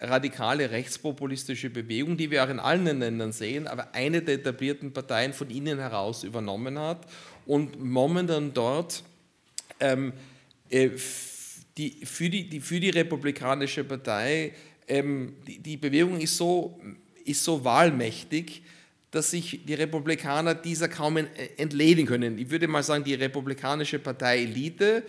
radikale 0.00 0.70
rechtspopulistische 0.70 1.70
Bewegung, 1.70 2.16
die 2.16 2.30
wir 2.30 2.44
auch 2.44 2.48
in 2.48 2.60
allen 2.60 2.98
Ländern 2.98 3.32
sehen, 3.32 3.66
aber 3.66 3.94
eine 3.94 4.22
der 4.22 4.36
etablierten 4.36 4.92
Parteien 4.92 5.32
von 5.32 5.50
innen 5.50 5.78
heraus 5.78 6.22
übernommen 6.22 6.78
hat 6.78 7.06
und 7.46 7.82
momentan 7.82 8.54
dort 8.54 9.02
ähm, 9.80 10.12
äh, 10.70 10.90
die, 11.76 12.04
für, 12.04 12.28
die, 12.28 12.48
die, 12.48 12.60
für 12.60 12.80
die 12.80 12.90
Republikanische 12.90 13.84
Partei, 13.84 14.52
ähm, 14.86 15.34
die, 15.46 15.58
die 15.58 15.76
Bewegung 15.76 16.20
ist 16.20 16.36
so, 16.36 16.80
ist 17.24 17.42
so 17.42 17.64
wahlmächtig, 17.64 18.62
dass 19.10 19.30
sich 19.30 19.64
die 19.64 19.74
Republikaner 19.74 20.54
dieser 20.54 20.88
kaum 20.88 21.16
entledigen 21.56 22.06
können. 22.06 22.38
Ich 22.38 22.50
würde 22.50 22.68
mal 22.68 22.82
sagen, 22.82 23.04
die 23.04 23.14
Republikanische 23.14 23.98
Partei 23.98 24.42
Elite, 24.42 25.02
ähm, 25.02 25.06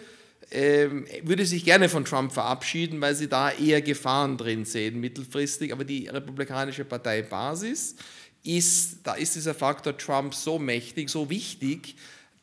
würde 0.52 1.46
sich 1.46 1.64
gerne 1.64 1.90
von 1.90 2.06
Trump 2.06 2.32
verabschieden, 2.32 3.00
weil 3.02 3.16
sie 3.16 3.28
da 3.28 3.52
eher 3.52 3.82
Gefahren 3.82 4.38
drin 4.38 4.66
sehen 4.66 5.00
mittelfristig. 5.00 5.72
Aber 5.72 5.84
die 5.84 6.08
Republikanische 6.08 6.86
Partei 6.86 7.22
Basis 7.22 7.96
ist, 8.44 9.00
da 9.04 9.14
ist 9.14 9.36
dieser 9.36 9.54
Faktor 9.54 9.98
Trump 9.98 10.34
so 10.34 10.58
mächtig, 10.58 11.10
so 11.10 11.30
wichtig, 11.30 11.96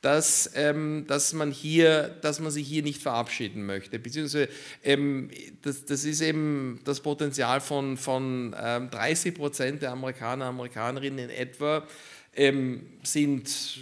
dass, 0.03 0.53
ähm, 0.55 1.05
dass, 1.09 1.33
man 1.33 1.51
hier, 1.51 2.16
dass 2.23 2.38
man 2.38 2.53
sich 2.53 2.69
hier 2.69 2.83
nicht 2.85 3.03
verabschieden 3.03 3.66
möchte. 3.66 3.99
Beziehungsweise 3.99 4.49
ähm, 4.85 5.31
das, 5.62 5.85
das 5.85 6.05
ist 6.05 6.21
eben 6.21 6.81
das 6.85 7.01
Potenzial 7.01 7.61
von, 7.61 7.97
von 7.97 8.55
ähm, 8.57 8.90
30 8.90 9.35
Prozent 9.35 9.83
der 9.83 9.92
Amerikaner, 9.92 10.45
Amerikanerinnen 10.45 11.19
in 11.19 11.31
etwa, 11.31 11.87
ähm, 12.37 12.87
sind 13.03 13.81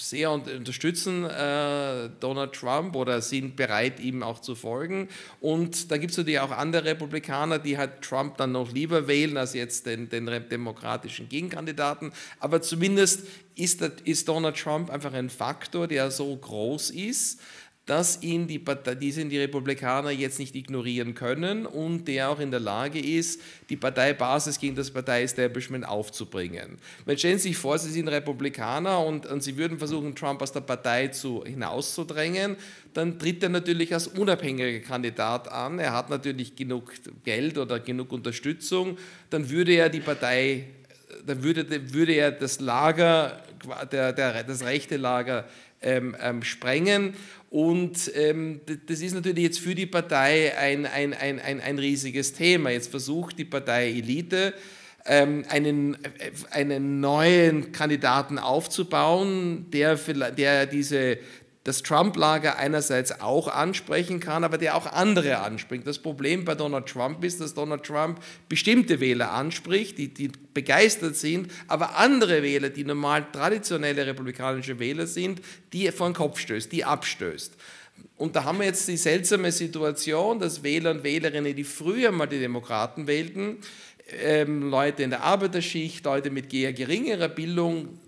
sehr 0.00 0.30
unterstützen 0.30 1.24
äh, 1.24 2.10
Donald 2.20 2.52
Trump 2.52 2.96
oder 2.96 3.20
sind 3.20 3.56
bereit, 3.56 4.00
ihm 4.00 4.22
auch 4.22 4.40
zu 4.40 4.54
folgen. 4.54 5.08
Und 5.40 5.90
da 5.90 5.96
gibt 5.96 6.12
es 6.12 6.18
natürlich 6.18 6.40
auch 6.40 6.50
andere 6.50 6.84
Republikaner, 6.84 7.58
die 7.58 7.78
halt 7.78 8.02
Trump 8.02 8.36
dann 8.36 8.52
noch 8.52 8.72
lieber 8.72 9.06
wählen 9.08 9.36
als 9.36 9.54
jetzt 9.54 9.86
den, 9.86 10.08
den 10.08 10.26
demokratischen 10.26 11.28
Gegenkandidaten. 11.28 12.12
Aber 12.40 12.62
zumindest 12.62 13.26
ist, 13.56 13.82
ist 13.82 14.28
Donald 14.28 14.56
Trump 14.56 14.90
einfach 14.90 15.12
ein 15.12 15.30
Faktor, 15.30 15.86
der 15.86 16.10
so 16.10 16.36
groß 16.36 16.90
ist, 16.90 17.40
dass 17.86 18.22
ihn 18.22 18.46
die, 18.46 18.58
Partei, 18.58 18.94
die, 18.94 19.38
Republikaner 19.38 20.10
jetzt 20.10 20.38
nicht 20.38 20.54
ignorieren 20.54 21.14
können 21.14 21.66
und 21.66 22.08
der 22.08 22.30
auch 22.30 22.40
in 22.40 22.50
der 22.50 22.60
Lage 22.60 22.98
ist, 22.98 23.40
die 23.68 23.76
Parteibasis 23.76 24.58
gegen 24.58 24.74
das 24.74 24.90
Partei-Establishment 24.90 25.86
aufzubringen. 25.86 26.78
Stellen 27.16 27.38
Sie 27.38 27.48
sich 27.48 27.58
vor, 27.58 27.78
Sie 27.78 27.90
sind 27.90 28.08
Republikaner 28.08 29.04
und, 29.04 29.26
und 29.26 29.42
Sie 29.42 29.58
würden 29.58 29.78
versuchen, 29.78 30.14
Trump 30.14 30.40
aus 30.40 30.52
der 30.52 30.60
Partei 30.60 31.08
zu, 31.08 31.44
hinauszudrängen, 31.44 32.56
dann 32.94 33.18
tritt 33.18 33.42
er 33.42 33.50
natürlich 33.50 33.92
als 33.92 34.06
unabhängiger 34.06 34.80
Kandidat 34.80 35.48
an. 35.48 35.78
Er 35.78 35.92
hat 35.92 36.08
natürlich 36.08 36.56
genug 36.56 36.92
Geld 37.24 37.58
oder 37.58 37.80
genug 37.80 38.12
Unterstützung. 38.12 38.96
Dann 39.30 39.50
würde 39.50 39.72
er 39.72 39.90
die 39.90 40.00
Partei, 40.00 40.68
dann 41.26 41.42
würde, 41.42 41.92
würde 41.92 42.12
er 42.12 42.30
das 42.30 42.60
Lager, 42.60 43.42
der, 43.90 44.12
der, 44.12 44.44
das 44.44 44.64
rechte 44.64 44.96
Lager 44.96 45.44
ähm, 45.84 46.16
ähm, 46.20 46.42
sprengen. 46.42 47.14
Und 47.54 48.10
ähm, 48.16 48.62
das 48.88 49.00
ist 49.00 49.14
natürlich 49.14 49.44
jetzt 49.44 49.60
für 49.60 49.76
die 49.76 49.86
Partei 49.86 50.58
ein, 50.58 50.86
ein, 50.86 51.14
ein, 51.14 51.38
ein, 51.38 51.60
ein 51.60 51.78
riesiges 51.78 52.32
Thema. 52.32 52.70
Jetzt 52.70 52.90
versucht 52.90 53.38
die 53.38 53.44
Partei 53.44 53.90
Elite, 53.90 54.54
ähm, 55.06 55.44
einen, 55.48 55.94
äh, 55.94 56.32
einen 56.50 56.98
neuen 56.98 57.70
Kandidaten 57.70 58.40
aufzubauen, 58.40 59.66
der, 59.70 59.94
der 60.32 60.66
diese, 60.66 61.18
das 61.64 61.82
Trump-Lager 61.82 62.58
einerseits 62.58 63.20
auch 63.20 63.48
ansprechen 63.48 64.20
kann, 64.20 64.44
aber 64.44 64.58
der 64.58 64.76
auch 64.76 64.86
andere 64.86 65.38
anspricht. 65.38 65.86
Das 65.86 65.98
Problem 65.98 66.44
bei 66.44 66.54
Donald 66.54 66.86
Trump 66.86 67.24
ist, 67.24 67.40
dass 67.40 67.54
Donald 67.54 67.84
Trump 67.84 68.20
bestimmte 68.50 69.00
Wähler 69.00 69.32
anspricht, 69.32 69.96
die, 69.96 70.12
die 70.12 70.30
begeistert 70.52 71.16
sind, 71.16 71.50
aber 71.66 71.96
andere 71.96 72.42
Wähler, 72.42 72.68
die 72.68 72.84
normal 72.84 73.26
traditionelle 73.32 74.06
republikanische 74.06 74.78
Wähler 74.78 75.06
sind, 75.06 75.40
die 75.72 75.90
vor 75.90 76.08
den 76.08 76.14
Kopf 76.14 76.38
stößt, 76.38 76.70
die 76.70 76.84
abstößt. 76.84 77.54
Und 78.16 78.36
da 78.36 78.44
haben 78.44 78.58
wir 78.58 78.66
jetzt 78.66 78.86
die 78.86 78.98
seltsame 78.98 79.50
Situation, 79.50 80.38
dass 80.38 80.62
Wähler 80.62 80.90
und 80.90 81.02
Wählerinnen, 81.02 81.56
die 81.56 81.64
früher 81.64 82.12
mal 82.12 82.26
die 82.26 82.38
Demokraten 82.38 83.06
wählten, 83.06 83.58
ähm, 84.22 84.68
Leute 84.68 85.02
in 85.02 85.10
der 85.10 85.22
Arbeiterschicht, 85.22 86.04
Leute 86.04 86.30
mit 86.30 86.52
eher 86.52 86.72
geringerer 86.72 87.28
Bildung, 87.28 87.98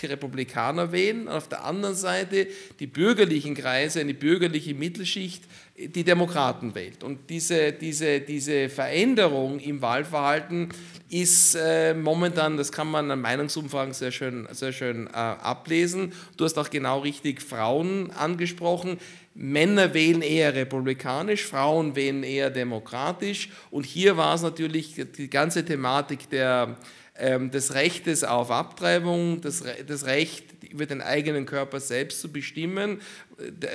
die 0.00 0.06
Republikaner 0.06 0.92
wählen, 0.92 1.28
und 1.28 1.34
auf 1.34 1.48
der 1.48 1.64
anderen 1.64 1.94
Seite 1.94 2.46
die 2.80 2.86
bürgerlichen 2.86 3.54
Kreise, 3.54 4.00
eine 4.00 4.14
bürgerliche 4.14 4.74
Mittelschicht, 4.74 5.44
die 5.76 6.04
Demokraten 6.04 6.74
wählt. 6.74 7.02
Und 7.02 7.30
diese, 7.30 7.72
diese, 7.72 8.20
diese 8.20 8.68
Veränderung 8.68 9.58
im 9.58 9.82
Wahlverhalten 9.82 10.68
ist 11.10 11.56
äh, 11.56 11.94
momentan, 11.94 12.56
das 12.56 12.70
kann 12.70 12.88
man 12.88 13.10
an 13.10 13.20
Meinungsumfragen 13.20 13.92
sehr 13.92 14.12
schön, 14.12 14.46
sehr 14.52 14.72
schön 14.72 15.08
äh, 15.08 15.10
ablesen. 15.10 16.12
Du 16.36 16.44
hast 16.44 16.58
auch 16.58 16.70
genau 16.70 17.00
richtig 17.00 17.42
Frauen 17.42 18.12
angesprochen. 18.12 18.98
Männer 19.34 19.94
wählen 19.94 20.22
eher 20.22 20.54
republikanisch, 20.54 21.44
Frauen 21.44 21.96
wählen 21.96 22.22
eher 22.22 22.50
demokratisch. 22.50 23.50
Und 23.72 23.84
hier 23.84 24.16
war 24.16 24.36
es 24.36 24.42
natürlich 24.42 24.94
die 25.16 25.28
ganze 25.28 25.64
Thematik 25.64 26.30
der, 26.30 26.76
des 27.16 27.74
Rechtes 27.74 28.24
auf 28.24 28.50
Abtreibung, 28.50 29.40
das, 29.40 29.62
das 29.86 30.04
Recht 30.04 30.64
über 30.64 30.84
den 30.86 31.00
eigenen 31.00 31.46
Körper 31.46 31.78
selbst 31.78 32.20
zu 32.20 32.32
bestimmen. 32.32 33.00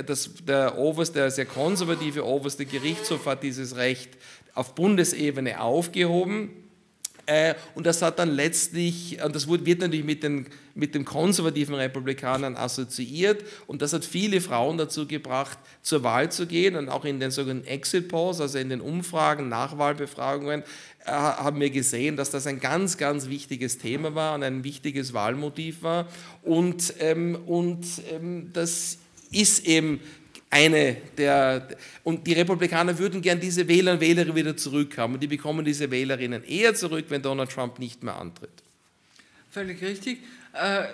Das, 0.06 0.32
der, 0.46 0.78
oberste, 0.78 1.20
der 1.20 1.32
sehr 1.32 1.46
konservative 1.46 2.26
oberste 2.26 2.66
Gerichtshof 2.66 3.26
hat 3.26 3.44
dieses 3.44 3.78
Recht 3.78 4.10
auf 4.56 4.76
Bundesebene 4.76 5.62
aufgehoben. 5.62 6.69
Äh, 7.30 7.54
und 7.76 7.86
das 7.86 8.02
hat 8.02 8.18
dann 8.18 8.32
letztlich, 8.32 9.20
und 9.24 9.36
das 9.36 9.48
wird 9.48 9.68
natürlich 9.82 10.04
mit 10.04 10.24
den, 10.24 10.48
mit 10.74 10.96
den 10.96 11.06
konservativen 11.06 11.76
Republikanern 11.76 12.56
assoziiert, 12.56 13.44
und 13.68 13.84
das 13.84 13.94
hat 13.94 14.04
viele 14.04 14.42
Frauen 14.42 14.80
dazu 14.80 15.06
gebracht, 15.06 15.60
zur 15.84 16.02
Wahl 16.04 16.32
zu 16.32 16.48
gehen. 16.48 16.76
Und 16.76 16.90
auch 16.90 17.06
in 17.06 17.20
den 17.20 17.30
sogenannten 17.30 17.68
Exit 17.68 18.08
Polls, 18.08 18.42
also 18.42 18.58
in 18.58 18.70
den 18.70 18.82
Umfragen, 18.82 19.48
Nachwahlbefragungen, 19.48 20.64
äh, 21.06 21.12
haben 21.12 21.60
wir 21.60 21.70
gesehen, 21.70 22.18
dass 22.18 22.32
das 22.32 22.48
ein 22.48 22.60
ganz, 22.60 22.98
ganz 22.98 23.30
wichtiges 23.30 23.78
Thema 23.78 24.16
war 24.16 24.34
und 24.34 24.42
ein 24.42 24.64
wichtiges 24.64 25.14
Wahlmotiv 25.14 25.84
war. 25.84 26.08
Und, 26.42 26.96
ähm, 27.00 27.38
und 27.46 27.86
ähm, 28.12 28.50
das 28.54 28.98
ist 29.32 29.68
eben 29.68 30.00
eine 30.50 30.98
der, 31.18 31.68
und 32.04 32.26
die 32.26 32.34
Republikaner 32.34 32.98
würden 32.98 33.22
gern 33.22 33.40
diese 33.40 33.68
Wähler 33.68 33.94
und 33.94 34.02
Wählerinnen 34.02 34.36
wieder 34.36 34.58
zurückhaben 34.58 35.16
und 35.16 35.22
die 35.22 35.28
bekommen 35.28 35.64
diese 35.64 35.92
Wählerinnen 35.92 36.44
eher 36.44 36.74
zurück, 36.74 37.06
wenn 37.10 37.22
Donald 37.22 37.52
Trump 37.52 37.78
nicht 37.78 38.04
mehr 38.04 38.16
antritt. 38.16 38.50
Völlig 39.52 39.82
richtig. 39.82 40.20
Äh, 40.54 40.86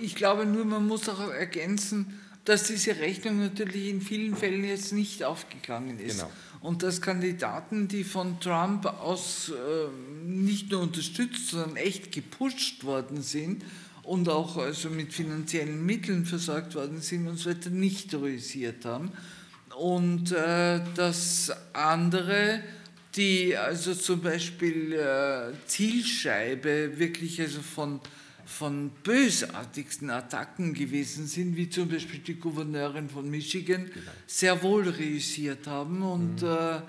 ich 0.00 0.14
glaube 0.14 0.46
nur, 0.46 0.64
man 0.64 0.86
muss 0.86 1.08
auch 1.08 1.20
ergänzen, 1.30 2.20
dass 2.44 2.64
diese 2.64 2.98
Rechnung 2.98 3.38
natürlich 3.38 3.88
in 3.88 4.00
vielen 4.00 4.34
Fällen 4.34 4.64
jetzt 4.64 4.92
nicht 4.92 5.24
aufgegangen 5.24 5.98
ist. 5.98 6.20
Genau. 6.20 6.30
Und 6.62 6.82
dass 6.82 7.00
Kandidaten, 7.00 7.88
die 7.88 8.04
von 8.04 8.40
Trump 8.40 8.86
aus 8.86 9.50
äh, 9.50 10.26
nicht 10.26 10.70
nur 10.70 10.82
unterstützt, 10.82 11.48
sondern 11.48 11.76
echt 11.76 12.12
gepusht 12.12 12.84
worden 12.84 13.22
sind, 13.22 13.62
und 14.10 14.28
auch 14.28 14.56
also 14.56 14.90
mit 14.90 15.12
finanziellen 15.12 15.86
Mitteln 15.86 16.24
versorgt 16.24 16.74
worden 16.74 17.00
sind 17.00 17.28
und 17.28 17.36
so 17.36 17.48
weiter, 17.48 17.70
nicht 17.70 18.10
terrorisiert 18.10 18.84
haben. 18.84 19.12
Und 19.78 20.32
äh, 20.32 20.80
dass 20.96 21.52
andere, 21.72 22.60
die 23.14 23.56
also 23.56 23.94
zum 23.94 24.20
Beispiel 24.20 24.94
äh, 24.94 25.52
Zielscheibe 25.64 26.98
wirklich 26.98 27.40
also 27.40 27.60
von, 27.60 28.00
von 28.44 28.90
bösartigsten 29.04 30.10
Attacken 30.10 30.74
gewesen 30.74 31.28
sind, 31.28 31.54
wie 31.54 31.70
zum 31.70 31.88
Beispiel 31.88 32.18
die 32.18 32.34
Gouverneurin 32.34 33.08
von 33.08 33.30
Michigan, 33.30 33.84
genau. 33.84 34.10
sehr 34.26 34.60
wohl 34.60 34.88
reüssiert 34.88 35.68
haben 35.68 36.02
und, 36.02 36.42
mhm. 36.42 36.48
äh, 36.48 36.80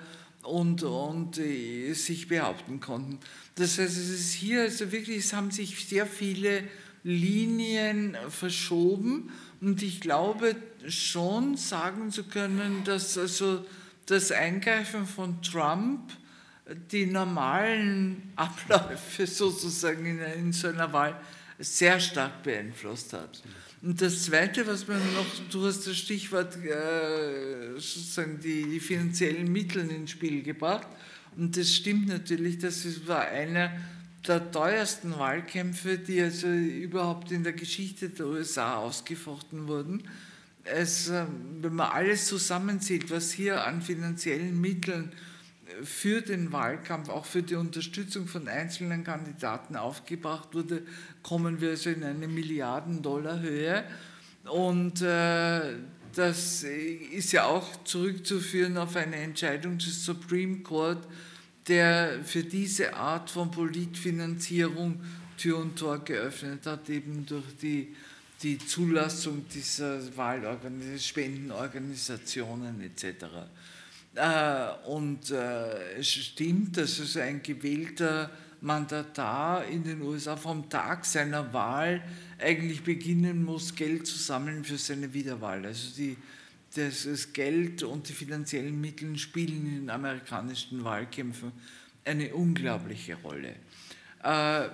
und, 0.42 0.82
und 0.82 1.38
äh, 1.38 1.92
sich 1.92 2.26
behaupten 2.26 2.80
konnten. 2.80 3.20
Das 3.54 3.78
heißt, 3.78 3.96
es 3.96 4.08
ist 4.08 4.32
hier 4.32 4.62
also 4.62 4.90
wirklich, 4.90 5.18
es 5.18 5.32
haben 5.32 5.52
sich 5.52 5.86
sehr 5.86 6.06
viele 6.06 6.64
Linien 7.04 8.16
verschoben. 8.28 9.30
Und 9.60 9.82
ich 9.82 10.00
glaube 10.00 10.56
schon 10.88 11.56
sagen 11.56 12.10
zu 12.10 12.24
können, 12.24 12.84
dass 12.84 13.16
also 13.18 13.64
das 14.06 14.32
Eingreifen 14.32 15.06
von 15.06 15.40
Trump 15.42 16.12
die 16.90 17.06
normalen 17.06 18.32
Abläufe 18.36 19.26
sozusagen 19.26 20.06
in, 20.06 20.18
in 20.20 20.52
so 20.52 20.68
einer 20.68 20.92
Wahl 20.92 21.20
sehr 21.58 22.00
stark 22.00 22.42
beeinflusst 22.42 23.12
hat. 23.12 23.42
Und 23.82 24.00
das 24.00 24.24
Zweite, 24.24 24.66
was 24.66 24.86
man 24.86 24.98
noch, 25.14 25.26
du 25.50 25.66
hast 25.66 25.86
das 25.86 25.96
Stichwort 25.96 26.56
äh, 26.64 27.72
sozusagen 27.74 28.38
die, 28.38 28.64
die 28.64 28.80
finanziellen 28.80 29.50
Mittel 29.50 29.90
ins 29.90 30.12
Spiel 30.12 30.42
gebracht. 30.42 30.86
Und 31.36 31.56
das 31.56 31.74
stimmt 31.74 32.08
natürlich, 32.08 32.58
das 32.58 32.84
war 33.08 33.22
einer 33.22 33.72
der 34.26 34.50
teuersten 34.50 35.18
Wahlkämpfe, 35.18 35.98
die 35.98 36.20
also 36.22 36.46
überhaupt 36.46 37.32
in 37.32 37.42
der 37.42 37.52
Geschichte 37.52 38.08
der 38.08 38.26
USA 38.26 38.76
ausgefochten 38.76 39.66
wurden. 39.66 40.04
Es, 40.64 41.08
ähm, 41.08 41.58
wenn 41.60 41.74
man 41.74 41.90
alles 41.90 42.26
zusammenzieht, 42.26 43.10
was 43.10 43.32
hier 43.32 43.64
an 43.64 43.82
finanziellen 43.82 44.60
Mitteln 44.60 45.12
für 45.82 46.20
den 46.20 46.52
Wahlkampf, 46.52 47.08
auch 47.08 47.24
für 47.24 47.42
die 47.42 47.54
Unterstützung 47.54 48.26
von 48.26 48.46
einzelnen 48.46 49.04
Kandidaten 49.04 49.76
aufgebracht 49.76 50.54
wurde, 50.54 50.82
kommen 51.22 51.60
wir 51.60 51.70
also 51.70 51.90
in 51.90 52.04
eine 52.04 52.28
Milliarden-Dollar-Höhe. 52.28 53.84
Und 54.44 55.02
äh, 55.02 55.74
das 56.14 56.62
ist 56.62 57.32
ja 57.32 57.46
auch 57.46 57.84
zurückzuführen 57.84 58.76
auf 58.76 58.96
eine 58.96 59.16
Entscheidung 59.16 59.78
des 59.78 60.04
Supreme 60.04 60.58
Court, 60.58 61.06
der 61.68 62.20
für 62.24 62.42
diese 62.42 62.94
Art 62.94 63.30
von 63.30 63.50
Politfinanzierung 63.50 65.00
Tür 65.36 65.58
und 65.58 65.76
Tor 65.78 65.98
geöffnet 66.04 66.66
hat, 66.66 66.88
eben 66.88 67.26
durch 67.26 67.56
die, 67.60 67.94
die 68.42 68.58
Zulassung 68.58 69.46
dieser 69.48 70.16
Wahlorganisationen, 70.16 71.00
Spendenorganisationen 71.00 72.80
etc. 72.80 73.24
Äh, 74.14 74.88
und 74.88 75.30
äh, 75.30 75.98
es 75.98 76.08
stimmt, 76.08 76.76
dass 76.76 77.00
also 77.00 77.20
ein 77.20 77.42
gewählter 77.42 78.30
Mandatar 78.60 79.64
in 79.66 79.82
den 79.82 80.02
USA 80.02 80.36
vom 80.36 80.68
Tag 80.68 81.04
seiner 81.04 81.52
Wahl 81.52 82.02
eigentlich 82.38 82.82
beginnen 82.82 83.42
muss, 83.42 83.74
Geld 83.74 84.06
zu 84.06 84.16
sammeln 84.16 84.64
für 84.64 84.78
seine 84.78 85.12
Wiederwahl. 85.12 85.66
Also 85.66 85.88
die 85.96 86.16
das 86.74 87.32
Geld 87.32 87.82
und 87.82 88.08
die 88.08 88.12
finanziellen 88.12 88.80
Mittel 88.80 89.18
spielen 89.18 89.82
in 89.82 89.90
amerikanischen 89.90 90.84
Wahlkämpfen 90.84 91.52
eine 92.04 92.34
unglaubliche 92.34 93.16
Rolle. 93.16 93.54
Äh, 94.22 94.68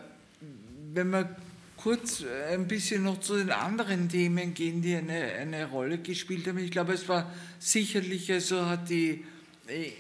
wenn 0.93 1.11
wir 1.11 1.37
kurz 1.77 2.25
ein 2.51 2.67
bisschen 2.67 3.05
noch 3.05 3.21
zu 3.21 3.37
den 3.37 3.51
anderen 3.51 4.09
Themen 4.09 4.55
gehen, 4.55 4.83
die 4.83 4.97
eine, 4.97 5.33
eine 5.33 5.67
Rolle 5.67 5.99
gespielt 5.99 6.47
haben. 6.47 6.59
Ich 6.59 6.71
glaube, 6.71 6.93
es 6.93 7.09
war 7.09 7.33
sicherlich, 7.59 8.31
also 8.33 8.67
hat 8.67 8.89
die, 8.89 9.25
äh, 9.67 9.93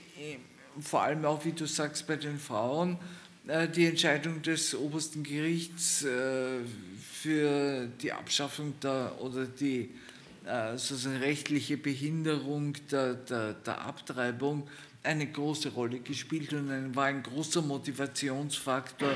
vor 0.81 1.03
allem 1.03 1.25
auch, 1.25 1.45
wie 1.45 1.53
du 1.53 1.67
sagst, 1.67 2.07
bei 2.07 2.17
den 2.17 2.39
Frauen, 2.39 2.99
äh, 3.47 3.69
die 3.69 3.87
Entscheidung 3.87 4.43
des 4.43 4.75
obersten 4.75 5.23
Gerichts 5.23 6.05
für 7.13 7.87
die 8.01 8.13
Abschaffung 8.13 8.75
der, 8.81 9.21
oder 9.21 9.47
die 9.47 9.81
äh, 9.83 9.89
sozusagen 10.77 11.17
rechtliche 11.17 11.77
Behinderung 11.77 12.75
der, 12.91 13.15
der, 13.15 13.55
der, 13.55 13.81
Abtreibung 13.83 14.67
eine 15.03 15.27
große 15.27 15.71
Rolle 15.71 16.01
gespielt 16.01 16.53
und 16.53 16.95
war 16.97 17.07
ein 17.07 17.23
großer 17.23 17.63
Motivationsfaktor, 17.63 19.11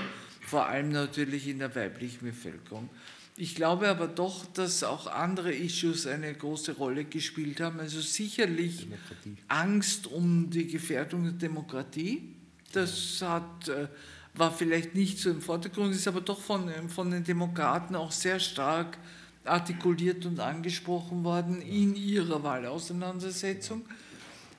vor 0.47 0.66
allem 0.66 0.90
natürlich 0.90 1.49
in 1.49 1.61
der 1.61 1.75
weiblichen 1.75 2.27
Bevölkerung. 2.27 2.88
Ich 3.37 3.55
glaube 3.55 3.88
aber 3.88 4.09
doch, 4.09 4.45
dass 4.53 4.85
auch 4.85 5.07
andere 5.07 5.55
Issues 5.55 6.07
eine 6.07 6.35
große 6.35 6.73
Rolle 6.73 7.05
gespielt 7.05 7.61
haben. 7.61 7.81
Also 7.81 8.01
sicherlich 8.03 8.81
Demokratie. 8.81 9.37
Angst 9.49 10.07
um 10.07 10.51
die 10.51 10.66
Gefährdung 10.66 11.25
der 11.25 11.33
Demokratie. 11.33 12.35
Das 12.73 13.23
hat, 13.23 13.68
äh, 13.68 13.88
war 14.35 14.53
vielleicht 14.53 14.95
nicht 14.95 15.18
so 15.18 15.31
im 15.31 15.40
Vordergrund, 15.40 15.95
ist 15.95 16.07
aber 16.07 16.21
doch 16.21 16.40
von, 16.40 16.71
von 16.90 17.11
den 17.11 17.25
Demokraten 17.25 17.97
auch 17.97 18.12
sehr 18.12 18.38
stark 18.38 18.97
äh, 18.97 19.22
artikuliert 19.45 20.25
und 20.27 20.41
angesprochen 20.41 21.25
worden 21.25 21.61
in 21.63 21.97
ihrer 21.97 22.43
Wahlauseinandersetzung. 22.43 23.83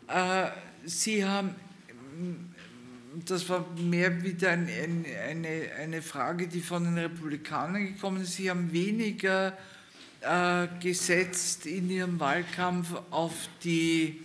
Äh, 0.08 0.50
sie 0.86 1.26
haben, 1.26 1.56
das 3.26 3.48
war 3.48 3.66
mehr 3.78 4.24
wieder 4.24 4.52
eine, 4.52 5.72
eine 5.80 6.02
Frage, 6.02 6.48
die 6.48 6.62
von 6.62 6.84
den 6.84 6.98
Republikanern 6.98 7.86
gekommen 7.86 8.22
ist, 8.22 8.34
sie 8.34 8.50
haben 8.50 8.72
weniger 8.74 9.58
äh, 10.22 10.68
gesetzt 10.80 11.66
in 11.66 11.90
ihrem 11.90 12.20
Wahlkampf 12.20 12.94
auf 13.12 13.34
die, 13.64 14.22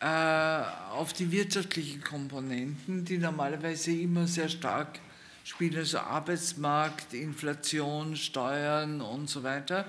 äh, 0.00 0.06
auf 0.06 1.12
die 1.12 1.30
wirtschaftlichen 1.30 2.02
Komponenten, 2.02 3.04
die 3.04 3.18
normalerweise 3.18 3.92
immer 3.92 4.26
sehr 4.26 4.48
stark 4.48 5.00
spielen 5.44 5.76
also 5.76 5.98
Arbeitsmarkt, 5.98 7.14
Inflation, 7.14 8.16
Steuern 8.16 9.00
und 9.00 9.28
so 9.28 9.42
weiter, 9.42 9.86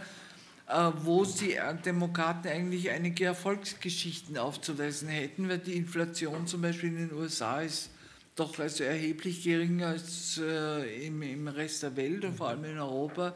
äh, 0.68 0.92
wo 1.02 1.26
die 1.26 1.58
Demokraten 1.86 2.48
eigentlich 2.48 2.90
einige 2.90 3.26
Erfolgsgeschichten 3.26 4.38
aufzuweisen 4.38 5.10
hätten, 5.10 5.50
weil 5.50 5.60
die 5.60 5.76
Inflation 5.76 6.48
zum 6.48 6.62
Beispiel 6.62 6.90
in 6.90 7.10
den 7.10 7.14
USA 7.14 7.62
ist 7.62 7.90
doch 8.36 8.58
also 8.58 8.84
erheblich 8.84 9.44
geringer 9.44 9.88
als 9.88 10.40
äh, 10.44 11.06
im, 11.06 11.22
im 11.22 11.48
Rest 11.48 11.84
der 11.84 11.96
Welt 11.96 12.26
und 12.26 12.36
vor 12.36 12.50
allem 12.50 12.66
in 12.66 12.80
Europa. 12.80 13.36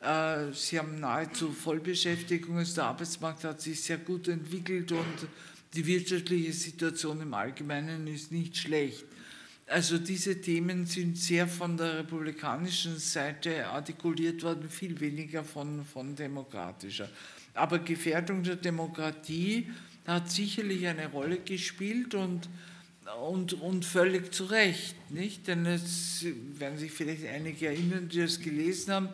Äh, 0.00 0.52
sie 0.52 0.78
haben 0.78 1.00
nahezu 1.00 1.50
Vollbeschäftigung, 1.50 2.58
also 2.58 2.76
der 2.76 2.84
Arbeitsmarkt 2.84 3.44
hat 3.44 3.60
sich 3.60 3.82
sehr 3.82 3.98
gut 3.98 4.28
entwickelt 4.28 4.92
und 4.92 5.28
die 5.74 5.84
wirtschaftliche 5.84 6.52
Situation 6.52 7.20
im 7.20 7.34
Allgemeinen 7.34 8.06
ist 8.06 8.30
nicht 8.30 8.56
schlecht. 8.56 9.04
Also 9.68 9.98
diese 9.98 10.40
Themen 10.40 10.86
sind 10.86 11.18
sehr 11.18 11.46
von 11.46 11.76
der 11.76 11.98
republikanischen 11.98 12.98
Seite 12.98 13.66
artikuliert 13.66 14.42
worden, 14.42 14.70
viel 14.70 14.98
weniger 14.98 15.44
von, 15.44 15.84
von 15.84 16.16
demokratischer. 16.16 17.08
Aber 17.54 17.78
Gefährdung 17.80 18.42
der 18.42 18.56
Demokratie 18.56 19.68
hat 20.06 20.30
sicherlich 20.30 20.86
eine 20.86 21.08
Rolle 21.08 21.38
gespielt 21.38 22.14
und, 22.14 22.48
und, 23.20 23.54
und 23.54 23.84
völlig 23.84 24.32
zu 24.32 24.46
Recht. 24.46 24.96
Nicht? 25.10 25.48
Denn 25.48 25.66
es 25.66 26.24
werden 26.54 26.78
sich 26.78 26.92
vielleicht 26.92 27.26
einige 27.26 27.66
erinnern, 27.66 28.08
die 28.08 28.20
das 28.20 28.40
gelesen 28.40 28.94
haben, 28.94 29.08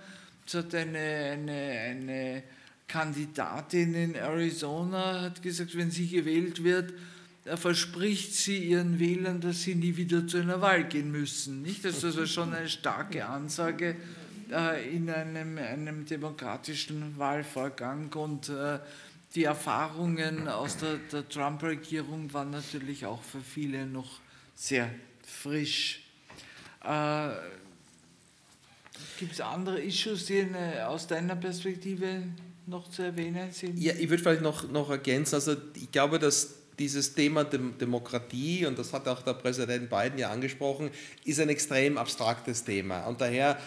es 0.46 0.54
hat 0.54 0.74
eine, 0.74 0.98
eine, 0.98 1.52
eine 1.52 2.42
Kandidatin 2.86 3.94
in 3.94 4.14
Arizona 4.14 5.22
hat 5.22 5.42
gesagt, 5.42 5.76
wenn 5.76 5.90
sie 5.90 6.06
gewählt 6.06 6.62
wird, 6.62 6.92
verspricht 7.44 8.34
sie 8.34 8.58
ihren 8.58 8.98
Wählern, 8.98 9.40
dass 9.40 9.62
sie 9.62 9.74
nie 9.74 9.96
wieder 9.96 10.26
zu 10.26 10.38
einer 10.38 10.60
Wahl 10.60 10.84
gehen 10.84 11.12
müssen. 11.12 11.62
Nicht? 11.62 11.84
Das 11.84 11.98
ist 11.98 12.04
also 12.04 12.26
schon 12.26 12.54
eine 12.54 12.68
starke 12.68 13.26
Ansage 13.26 13.96
äh, 14.50 14.94
in 14.96 15.10
einem, 15.10 15.58
einem 15.58 16.06
demokratischen 16.06 17.18
Wahlvorgang 17.18 18.12
und 18.14 18.48
äh, 18.48 18.78
die 19.34 19.44
Erfahrungen 19.44 20.48
aus 20.48 20.76
der, 20.78 20.96
der 21.12 21.28
Trump-Regierung 21.28 22.32
waren 22.32 22.50
natürlich 22.50 23.04
auch 23.04 23.22
für 23.22 23.40
viele 23.40 23.84
noch 23.84 24.20
sehr 24.54 24.88
frisch. 25.26 26.02
Äh, 26.82 27.30
Gibt 29.18 29.32
es 29.32 29.40
andere 29.40 29.80
Issues, 29.80 30.26
die 30.26 30.46
aus 30.86 31.06
deiner 31.06 31.36
Perspektive 31.36 32.22
noch 32.66 32.88
zu 32.90 33.02
erwähnen 33.02 33.52
sind? 33.52 33.78
Ja, 33.78 33.92
ich 33.92 34.08
würde 34.08 34.22
vielleicht 34.22 34.42
noch, 34.42 34.70
noch 34.70 34.88
ergänzen, 34.88 35.34
also 35.34 35.56
ich 35.74 35.90
glaube, 35.90 36.18
dass 36.18 36.54
dieses 36.78 37.14
Thema 37.14 37.44
Dem 37.44 37.78
Demokratie, 37.78 38.66
und 38.66 38.78
das 38.78 38.92
hat 38.92 39.06
auch 39.08 39.22
der 39.22 39.34
Präsident 39.34 39.88
Biden 39.90 40.18
ja 40.18 40.30
angesprochen, 40.30 40.90
ist 41.24 41.40
ein 41.40 41.48
extrem 41.48 41.98
abstraktes 41.98 42.64
Thema. 42.64 43.06
Und 43.06 43.20
daher 43.20 43.58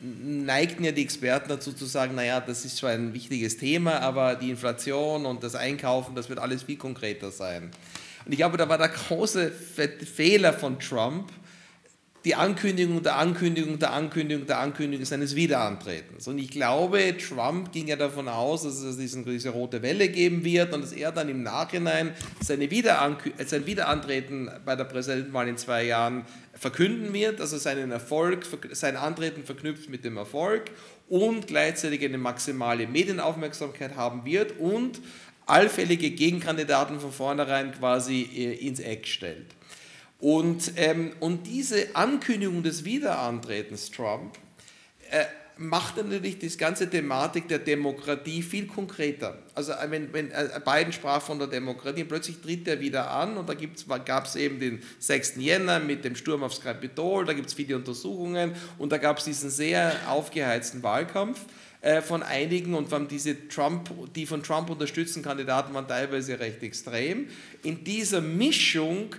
neigten 0.00 0.84
ja 0.84 0.92
die 0.92 1.02
Experten 1.02 1.48
dazu 1.48 1.72
zu 1.72 1.86
sagen, 1.86 2.14
naja, 2.14 2.40
das 2.40 2.64
ist 2.64 2.76
zwar 2.76 2.90
ein 2.90 3.14
wichtiges 3.14 3.56
Thema, 3.56 4.00
aber 4.00 4.34
die 4.34 4.50
Inflation 4.50 5.24
und 5.24 5.42
das 5.42 5.54
Einkaufen, 5.54 6.14
das 6.14 6.28
wird 6.28 6.38
alles 6.38 6.64
viel 6.64 6.76
konkreter 6.76 7.30
sein. 7.30 7.70
Und 8.24 8.32
ich 8.32 8.38
glaube, 8.38 8.56
da 8.56 8.68
war 8.68 8.78
der 8.78 8.88
große 8.88 9.50
Fehler 9.50 10.52
von 10.52 10.78
Trump, 10.78 11.30
die 12.24 12.34
Ankündigung 12.34 13.02
der 13.02 13.16
Ankündigung 13.16 13.78
der 13.78 13.92
Ankündigung 13.92 14.46
der 14.46 14.58
Ankündigung 14.58 15.04
seines 15.04 15.34
Wiederantretens. 15.34 16.26
Und 16.26 16.38
ich 16.38 16.50
glaube, 16.50 17.16
Trump 17.18 17.70
ging 17.72 17.86
ja 17.86 17.96
davon 17.96 18.28
aus, 18.28 18.62
dass 18.62 18.80
es 18.80 18.96
diese 18.96 19.50
rote 19.50 19.82
Welle 19.82 20.08
geben 20.08 20.42
wird 20.42 20.72
und 20.72 20.82
dass 20.82 20.92
er 20.92 21.12
dann 21.12 21.28
im 21.28 21.42
Nachhinein 21.42 22.14
seine 22.40 22.68
sein 23.44 23.66
Wiederantreten 23.66 24.50
bei 24.64 24.74
der 24.74 24.84
Präsidentenwahl 24.84 25.48
in 25.48 25.58
zwei 25.58 25.84
Jahren 25.84 26.24
verkünden 26.54 27.12
wird, 27.12 27.40
also 27.40 27.58
seinen 27.58 27.90
Erfolg, 27.90 28.46
sein 28.72 28.96
Antreten 28.96 29.44
verknüpft 29.44 29.90
mit 29.90 30.04
dem 30.04 30.16
Erfolg 30.16 30.70
und 31.08 31.46
gleichzeitig 31.46 32.02
eine 32.04 32.16
maximale 32.16 32.86
Medienaufmerksamkeit 32.86 33.96
haben 33.96 34.24
wird 34.24 34.58
und 34.58 35.00
allfällige 35.46 36.10
Gegenkandidaten 36.10 37.00
von 37.00 37.12
vornherein 37.12 37.72
quasi 37.72 38.22
äh, 38.34 38.66
ins 38.66 38.80
Eck 38.80 39.06
stellt. 39.06 39.46
Und, 40.18 40.72
ähm, 40.76 41.12
und 41.20 41.46
diese 41.46 41.94
Ankündigung 41.94 42.62
des 42.62 42.84
Wiederantretens 42.84 43.90
Trump 43.90 44.38
äh, 45.10 45.24
macht 45.56 45.96
natürlich 45.96 46.38
die 46.38 46.48
ganze 46.56 46.90
Thematik 46.90 47.46
der 47.48 47.60
Demokratie 47.60 48.42
viel 48.42 48.66
konkreter. 48.66 49.38
Also 49.54 49.72
äh, 49.72 49.90
wenn, 49.90 50.12
wenn 50.12 50.30
äh, 50.30 50.60
Biden 50.64 50.92
sprach 50.92 51.22
von 51.22 51.38
der 51.38 51.48
Demokratie, 51.48 52.04
plötzlich 52.04 52.40
tritt 52.40 52.66
er 52.66 52.80
wieder 52.80 53.10
an 53.10 53.36
und 53.36 53.48
da 53.48 53.98
gab 53.98 54.26
es 54.26 54.36
eben 54.36 54.58
den 54.58 54.82
6. 54.98 55.34
Jänner 55.36 55.78
mit 55.78 56.04
dem 56.04 56.16
Sturm 56.16 56.42
aufs 56.42 56.60
Kapitol, 56.60 57.24
da 57.24 57.32
gibt 57.32 57.48
es 57.48 57.54
viele 57.54 57.76
Untersuchungen 57.76 58.52
und 58.78 58.90
da 58.90 58.98
gab 58.98 59.18
es 59.18 59.24
diesen 59.24 59.50
sehr 59.50 59.94
aufgeheizten 60.08 60.82
Wahlkampf 60.82 61.40
äh, 61.82 62.02
von 62.02 62.22
einigen 62.22 62.74
und 62.74 62.88
von 62.88 63.06
diese 63.06 63.48
Trump, 63.48 63.90
die 64.14 64.26
von 64.26 64.42
Trump 64.42 64.70
unterstützten 64.70 65.22
Kandidaten 65.22 65.72
waren 65.74 65.86
teilweise 65.86 66.40
recht 66.40 66.62
extrem. 66.62 67.28
In 67.62 67.84
dieser 67.84 68.20
Mischung 68.20 69.14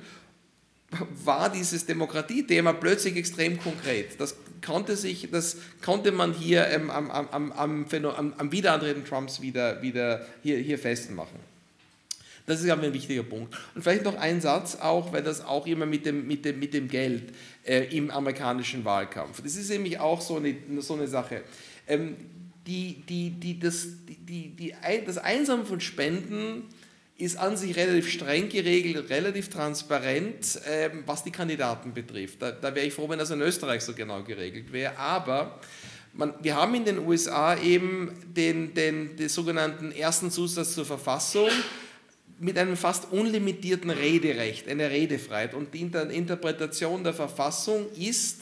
war 1.23 1.51
dieses 1.51 1.85
Demokratiethema 1.85 2.73
plötzlich 2.73 3.15
extrem 3.15 3.59
konkret. 3.59 4.19
Das 4.19 4.35
konnte, 4.63 4.95
sich, 4.95 5.29
das 5.31 5.57
konnte 5.83 6.11
man 6.11 6.33
hier 6.33 6.67
ähm, 6.67 6.89
am, 6.89 7.11
am, 7.11 7.51
am, 7.51 7.91
am, 7.91 8.51
Wiederantreten 8.51 9.05
Trumps 9.05 9.41
wieder, 9.41 9.81
wieder 9.81 10.25
hier, 10.43 10.57
hier 10.57 10.79
festmachen. 10.79 11.39
Das 12.47 12.61
ist 12.61 12.69
aber 12.69 12.83
ein 12.83 12.93
wichtiger 12.93 13.23
Punkt. 13.23 13.57
Und 13.73 13.81
vielleicht 13.81 14.03
noch 14.03 14.17
ein 14.17 14.39
Satz 14.39 14.75
auch, 14.75 15.11
weil 15.11 15.23
das 15.23 15.43
auch 15.43 15.65
immer 15.65 15.85
mit 15.85 16.05
dem, 16.05 16.27
mit 16.27 16.45
dem, 16.45 16.59
mit 16.59 16.73
dem 16.73 16.87
Geld 16.87 17.33
äh, 17.63 17.85
im 17.95 18.11
amerikanischen 18.11 18.85
Wahlkampf. 18.85 19.41
Das 19.41 19.55
ist 19.55 19.69
nämlich 19.69 19.99
auch 19.99 20.21
so 20.21 20.37
eine, 20.37 20.55
so 20.79 20.93
eine 20.93 21.07
Sache. 21.07 21.41
Ähm, 21.87 22.15
die, 22.67 23.03
die, 23.07 23.31
die, 23.31 23.59
das, 23.59 23.87
die, 24.07 24.49
die, 24.49 24.75
das 25.05 25.17
Einsammeln 25.17 25.67
von 25.67 25.81
Spenden 25.81 26.63
ist 27.17 27.37
an 27.37 27.55
sich 27.55 27.75
relativ 27.77 28.09
streng 28.09 28.49
geregelt, 28.49 29.09
relativ 29.09 29.49
transparent, 29.49 30.59
ähm, 30.67 31.03
was 31.05 31.23
die 31.23 31.31
Kandidaten 31.31 31.93
betrifft. 31.93 32.41
Da, 32.41 32.51
da 32.51 32.75
wäre 32.75 32.85
ich 32.85 32.93
froh, 32.93 33.07
wenn 33.07 33.19
das 33.19 33.31
in 33.31 33.41
Österreich 33.41 33.83
so 33.83 33.93
genau 33.93 34.21
geregelt 34.23 34.71
wäre. 34.73 34.97
Aber 34.97 35.59
man, 36.13 36.33
wir 36.41 36.55
haben 36.55 36.75
in 36.75 36.83
den 36.83 36.99
USA 36.99 37.57
eben 37.57 38.11
den, 38.35 38.73
den, 38.73 39.15
den 39.15 39.29
sogenannten 39.29 39.93
ersten 39.93 40.29
Zusatz 40.29 40.73
zur 40.73 40.85
Verfassung 40.85 41.49
mit 42.39 42.57
einem 42.57 42.75
fast 42.75 43.13
unlimitierten 43.13 43.91
Rederecht, 43.91 44.67
eine 44.67 44.89
Redefreiheit. 44.89 45.53
Und 45.53 45.73
die 45.73 45.81
Interpretation 45.81 47.05
der 47.05 47.13
Verfassung 47.13 47.85
ist, 47.97 48.41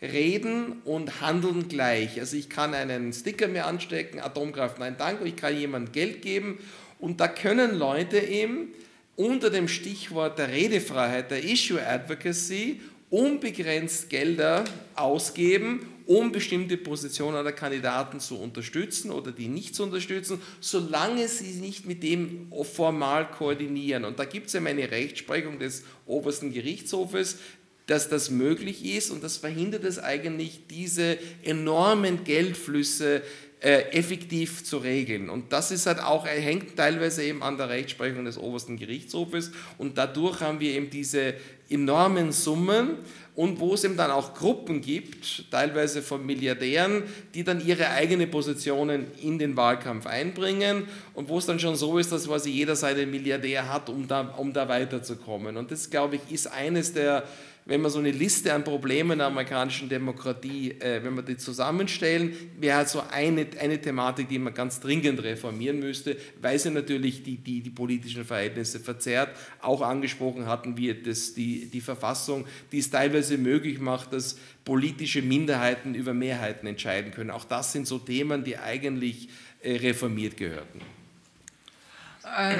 Reden 0.00 0.82
und 0.84 1.20
Handeln 1.20 1.68
gleich. 1.68 2.18
Also 2.18 2.36
ich 2.36 2.50
kann 2.50 2.74
einen 2.74 3.12
Sticker 3.12 3.46
mir 3.46 3.66
anstecken, 3.66 4.18
Atomkraft, 4.18 4.80
nein, 4.80 4.96
danke, 4.98 5.24
ich 5.24 5.36
kann 5.36 5.56
jemandem 5.56 5.92
Geld 5.92 6.22
geben 6.22 6.58
und 7.02 7.20
da 7.20 7.26
können 7.26 7.76
Leute 7.76 8.20
eben 8.20 8.68
unter 9.16 9.50
dem 9.50 9.66
Stichwort 9.66 10.38
der 10.38 10.52
Redefreiheit, 10.52 11.32
der 11.32 11.42
Issue 11.42 11.84
Advocacy, 11.84 12.80
unbegrenzt 13.10 14.08
Gelder 14.08 14.64
ausgeben, 14.94 15.84
um 16.06 16.30
bestimmte 16.30 16.76
Positionen 16.76 17.42
der 17.42 17.54
Kandidaten 17.54 18.20
zu 18.20 18.38
unterstützen 18.38 19.10
oder 19.10 19.32
die 19.32 19.48
nicht 19.48 19.74
zu 19.74 19.82
unterstützen, 19.82 20.40
solange 20.60 21.26
sie 21.26 21.60
nicht 21.60 21.86
mit 21.86 22.04
dem 22.04 22.52
formal 22.62 23.28
koordinieren. 23.32 24.04
Und 24.04 24.20
da 24.20 24.24
gibt 24.24 24.46
es 24.46 24.52
ja 24.52 24.64
eine 24.64 24.88
Rechtsprechung 24.92 25.58
des 25.58 25.82
obersten 26.06 26.52
Gerichtshofes, 26.52 27.38
dass 27.88 28.08
das 28.08 28.30
möglich 28.30 28.84
ist 28.84 29.10
und 29.10 29.24
das 29.24 29.38
verhindert 29.38 29.82
es 29.82 29.98
eigentlich, 29.98 30.68
diese 30.70 31.18
enormen 31.42 32.22
Geldflüsse 32.22 33.22
äh, 33.62 33.92
effektiv 33.92 34.64
zu 34.64 34.78
regeln. 34.78 35.30
Und 35.30 35.52
das 35.52 35.70
ist 35.70 35.86
halt 35.86 36.00
auch, 36.00 36.26
hängt 36.26 36.76
teilweise 36.76 37.22
eben 37.22 37.44
an 37.44 37.56
der 37.56 37.68
Rechtsprechung 37.68 38.24
des 38.24 38.36
obersten 38.36 38.76
Gerichtshofes 38.76 39.52
und 39.78 39.96
dadurch 39.96 40.40
haben 40.40 40.58
wir 40.58 40.72
eben 40.72 40.90
diese 40.90 41.34
enormen 41.70 42.32
Summen 42.32 42.96
und 43.34 43.60
wo 43.60 43.74
es 43.74 43.84
eben 43.84 43.96
dann 43.96 44.10
auch 44.10 44.34
Gruppen 44.34 44.80
gibt, 44.80 45.50
teilweise 45.50 46.02
von 46.02 46.26
Milliardären, 46.26 47.04
die 47.34 47.44
dann 47.44 47.64
ihre 47.64 47.88
eigenen 47.90 48.30
Positionen 48.30 49.06
in 49.22 49.38
den 49.38 49.56
Wahlkampf 49.56 50.06
einbringen 50.06 50.88
und 51.14 51.28
wo 51.28 51.38
es 51.38 51.46
dann 51.46 51.60
schon 51.60 51.76
so 51.76 51.98
ist, 51.98 52.12
dass 52.12 52.26
quasi 52.26 52.50
jeder 52.50 52.74
seinen 52.76 53.10
Milliardär 53.10 53.72
hat, 53.72 53.88
um 53.88 54.08
da, 54.08 54.22
um 54.36 54.52
da 54.52 54.68
weiterzukommen. 54.68 55.56
Und 55.56 55.70
das, 55.70 55.88
glaube 55.88 56.16
ich, 56.16 56.34
ist 56.34 56.48
eines 56.48 56.92
der 56.92 57.22
wenn 57.64 57.80
wir 57.80 57.90
so 57.90 58.00
eine 58.00 58.10
Liste 58.10 58.52
an 58.52 58.64
Problemen 58.64 59.18
der 59.18 59.28
amerikanischen 59.28 59.88
Demokratie, 59.88 60.72
äh, 60.72 61.02
wenn 61.04 61.14
wir 61.14 61.22
die 61.22 61.36
zusammenstellen, 61.36 62.34
wäre 62.58 62.78
halt 62.78 62.88
so 62.88 63.02
eine, 63.10 63.46
eine 63.60 63.80
Thematik, 63.80 64.28
die 64.28 64.38
man 64.38 64.52
ganz 64.52 64.80
dringend 64.80 65.22
reformieren 65.22 65.78
müsste, 65.78 66.16
weil 66.40 66.58
sie 66.58 66.70
natürlich 66.70 67.22
die, 67.22 67.36
die, 67.36 67.60
die 67.60 67.70
politischen 67.70 68.24
Verhältnisse 68.24 68.80
verzerrt. 68.80 69.36
Auch 69.60 69.80
angesprochen 69.80 70.46
hatten 70.46 70.76
wir 70.76 71.00
das, 71.00 71.34
die, 71.34 71.66
die 71.66 71.80
Verfassung, 71.80 72.46
die 72.72 72.78
es 72.78 72.90
teilweise 72.90 73.38
möglich 73.38 73.78
macht, 73.78 74.12
dass 74.12 74.36
politische 74.64 75.22
Minderheiten 75.22 75.94
über 75.94 76.14
Mehrheiten 76.14 76.66
entscheiden 76.66 77.12
können. 77.12 77.30
Auch 77.30 77.44
das 77.44 77.72
sind 77.72 77.86
so 77.86 77.98
Themen, 77.98 78.42
die 78.42 78.58
eigentlich 78.58 79.28
äh, 79.60 79.76
reformiert 79.76 80.36
gehörten. 80.36 80.80
Äh, 82.24 82.56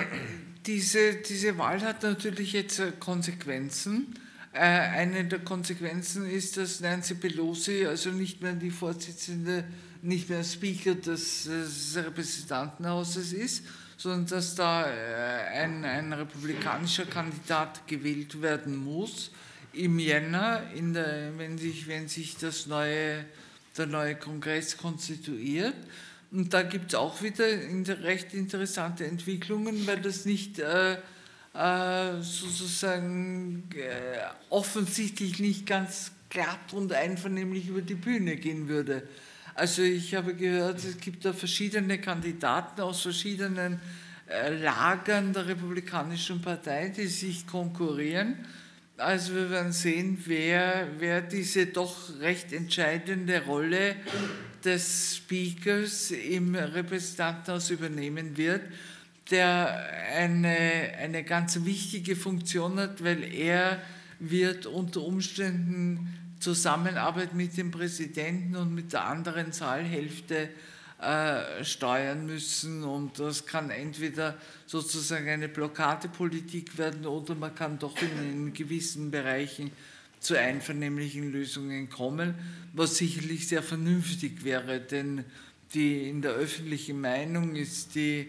diese, 0.67 1.15
diese 1.17 1.59
Wahl 1.59 1.81
hat 1.81 2.05
natürlich 2.05 2.53
jetzt 2.53 2.79
äh, 2.79 2.93
Konsequenzen. 2.99 4.15
Äh, 4.53 4.59
eine 4.59 5.25
der 5.25 5.41
Konsequenzen 5.41 6.29
ist, 6.29 6.57
dass 6.57 6.81
Nancy 6.81 7.15
Pelosi 7.15 7.87
also 7.87 8.11
nicht 8.11 8.43
mehr 8.43 8.53
die 8.53 8.71
Vorsitzende, 8.71 9.65
nicht 10.03 10.29
mehr 10.29 10.45
Speaker 10.45 10.95
des, 10.95 11.45
des 11.45 11.97
Repräsentantenhauses 11.97 13.33
ist, 13.33 13.65
sondern 13.97 14.27
dass 14.27 14.55
da 14.55 14.87
äh, 14.87 15.63
ein, 15.63 15.85
ein 15.85 16.13
republikanischer 16.13 17.07
Kandidat 17.07 17.87
gewählt 17.87 18.43
werden 18.43 18.77
muss 18.77 19.31
im 19.73 19.99
Jänner, 19.99 20.63
der, 20.75 21.33
wenn, 21.39 21.57
sich, 21.57 21.87
wenn 21.87 22.09
sich 22.09 22.37
das 22.37 22.67
neue 22.67 23.25
der 23.77 23.87
neue 23.87 24.15
Kongress 24.15 24.77
konstituiert. 24.77 25.75
Und 26.31 26.55
da 26.55 26.63
gibt 26.63 26.93
es 26.93 26.95
auch 26.95 27.23
wieder 27.23 27.47
recht 28.03 28.33
interessante 28.33 29.07
Entwicklungen, 29.07 29.87
weil 29.87 30.01
das 30.01 30.25
nicht 30.25 30.59
äh, 30.59 30.97
sozusagen 31.55 33.65
äh, 33.75 34.19
offensichtlich 34.49 35.39
nicht 35.39 35.67
ganz 35.67 36.13
glatt 36.31 36.73
und 36.73 36.93
einvernehmlich 36.93 37.69
über 37.69 37.83
die 37.83 37.95
Bühne 37.95 38.37
gehen 38.37 38.69
würde. 38.69 39.07
Also 39.55 39.83
ich 39.83 40.15
habe 40.15 40.35
gehört, 40.35 40.79
es 40.79 40.99
gibt 40.99 41.27
da 41.27 41.35
verschiedene 41.35 41.99
Kandidaten 41.99 42.81
aus 42.81 43.03
verschiedenen 43.03 43.81
äh, 44.27 44.55
Lagern 44.55 45.35
der 45.35 45.47
Republikanischen 45.47 46.41
Partei, 46.41 46.89
die 46.89 47.07
sich 47.07 47.47
konkurrieren. 47.47 48.37
Also 48.97 49.35
wir 49.35 49.51
werden 49.51 49.73
sehen, 49.73 50.23
wer, 50.25 50.89
wer 50.99 51.21
diese 51.21 51.67
doch 51.67 52.19
recht 52.21 52.55
entscheidende 52.55 53.45
Rolle 53.45 53.97
des 54.65 55.17
Speakers 55.17 56.13
im 56.13 56.55
Repräsentantenhaus 56.55 57.69
übernehmen 57.71 58.39
wird 58.39 58.63
der 59.31 59.89
eine, 60.15 60.93
eine 60.99 61.23
ganz 61.25 61.65
wichtige 61.65 62.17
Funktion 62.17 62.79
hat, 62.79 63.03
weil 63.05 63.23
er 63.23 63.81
wird 64.19 64.67
unter 64.67 65.03
Umständen 65.03 66.19
Zusammenarbeit 66.41 67.35
mit 67.35 67.57
dem 67.57 67.71
Präsidenten 67.71 68.57
und 68.57 68.75
mit 68.75 68.93
der 68.93 69.05
anderen 69.05 69.53
Saalhälfte 69.53 70.49
äh, 71.01 71.65
steuern 71.65 72.27
müssen. 72.27 72.83
Und 72.85 73.19
das 73.19 73.47
kann 73.47 73.71
entweder 73.71 74.37
sozusagen 74.67 75.29
eine 75.29 75.49
Blockadepolitik 75.49 76.77
werden 76.79 77.07
oder 77.07 77.35
man 77.35 77.55
kann 77.55 77.79
doch 77.79 77.97
in, 78.03 78.33
in 78.33 78.53
gewissen 78.53 79.11
Bereichen 79.11 79.71
zu 80.21 80.39
einvernehmlichen 80.39 81.33
Lösungen 81.33 81.91
kommen, 81.91 82.35
was 82.73 82.97
sicherlich 82.97 83.49
sehr 83.49 83.63
vernünftig 83.63 84.45
wäre, 84.45 84.81
denn 84.81 85.25
die, 85.75 86.09
in 86.09 86.23
der 86.23 86.33
öffentlichen 86.33 87.01
Meinung 87.01 87.57
ist 87.57 87.95
die 87.95 88.29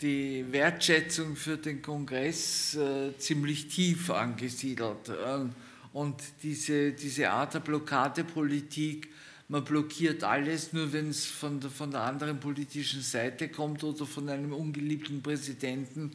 die 0.00 0.44
Wertschätzung 0.50 1.36
für 1.36 1.56
den 1.56 1.80
Kongress 1.80 2.74
äh, 2.74 3.16
ziemlich 3.18 3.68
tief 3.68 4.10
angesiedelt. 4.10 5.10
Ähm, 5.26 5.52
und 5.92 6.16
diese, 6.42 6.92
diese 6.92 7.30
Art 7.30 7.54
der 7.54 7.60
Blockadepolitik, 7.60 9.08
man 9.48 9.64
blockiert 9.64 10.24
alles, 10.24 10.72
nur 10.72 10.92
wenn 10.92 11.10
es 11.10 11.24
von 11.24 11.60
der, 11.60 11.70
von 11.70 11.90
der 11.90 12.02
anderen 12.02 12.38
politischen 12.38 13.00
Seite 13.00 13.48
kommt 13.48 13.82
oder 13.84 14.04
von 14.04 14.28
einem 14.28 14.52
ungeliebten 14.52 15.22
Präsidenten, 15.22 16.12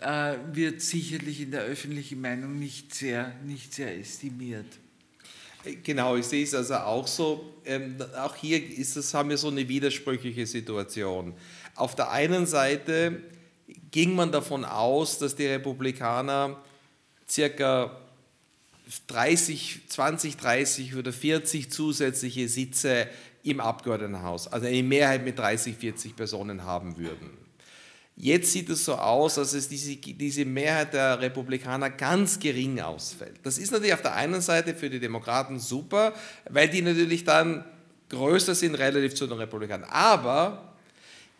äh, 0.00 0.34
wird 0.52 0.80
sicherlich 0.80 1.40
in 1.40 1.50
der 1.50 1.62
öffentlichen 1.62 2.20
Meinung 2.20 2.58
nicht 2.58 2.94
sehr, 2.94 3.34
nicht 3.44 3.74
sehr 3.74 3.98
estimiert. 3.98 4.66
Genau, 5.82 6.16
ich 6.16 6.26
sehe 6.26 6.44
es 6.44 6.54
also 6.54 6.74
auch 6.74 7.06
so. 7.06 7.54
Ähm, 7.64 7.96
auch 8.16 8.36
hier 8.36 8.64
ist 8.64 8.96
das, 8.96 9.12
haben 9.12 9.28
wir 9.28 9.36
so 9.36 9.48
eine 9.48 9.68
widersprüchliche 9.68 10.46
Situation. 10.46 11.34
Auf 11.78 11.94
der 11.94 12.10
einen 12.10 12.46
Seite 12.46 13.22
ging 13.90 14.14
man 14.14 14.32
davon 14.32 14.64
aus, 14.64 15.18
dass 15.18 15.36
die 15.36 15.46
Republikaner 15.46 16.60
circa 17.28 17.96
30, 19.06 19.82
20, 19.88 20.36
30 20.36 20.96
oder 20.96 21.12
40 21.12 21.70
zusätzliche 21.70 22.48
Sitze 22.48 23.06
im 23.42 23.60
Abgeordnetenhaus, 23.60 24.48
also 24.48 24.66
eine 24.66 24.82
Mehrheit 24.82 25.24
mit 25.24 25.38
30, 25.38 25.76
40 25.76 26.16
Personen 26.16 26.64
haben 26.64 26.96
würden. 26.96 27.30
Jetzt 28.16 28.52
sieht 28.52 28.68
es 28.68 28.84
so 28.84 28.96
aus, 28.96 29.36
dass 29.36 29.52
es 29.52 29.68
diese, 29.68 29.94
diese 29.94 30.44
Mehrheit 30.44 30.92
der 30.92 31.20
Republikaner 31.20 31.90
ganz 31.90 32.40
gering 32.40 32.80
ausfällt. 32.80 33.36
Das 33.44 33.58
ist 33.58 33.70
natürlich 33.70 33.94
auf 33.94 34.02
der 34.02 34.14
einen 34.14 34.40
Seite 34.40 34.74
für 34.74 34.90
die 34.90 34.98
Demokraten 34.98 35.60
super, 35.60 36.12
weil 36.50 36.68
die 36.68 36.82
natürlich 36.82 37.22
dann 37.22 37.64
größer 38.08 38.56
sind 38.56 38.74
relativ 38.74 39.14
zu 39.14 39.28
den 39.28 39.38
Republikanern. 39.38 39.88
Aber 39.88 40.67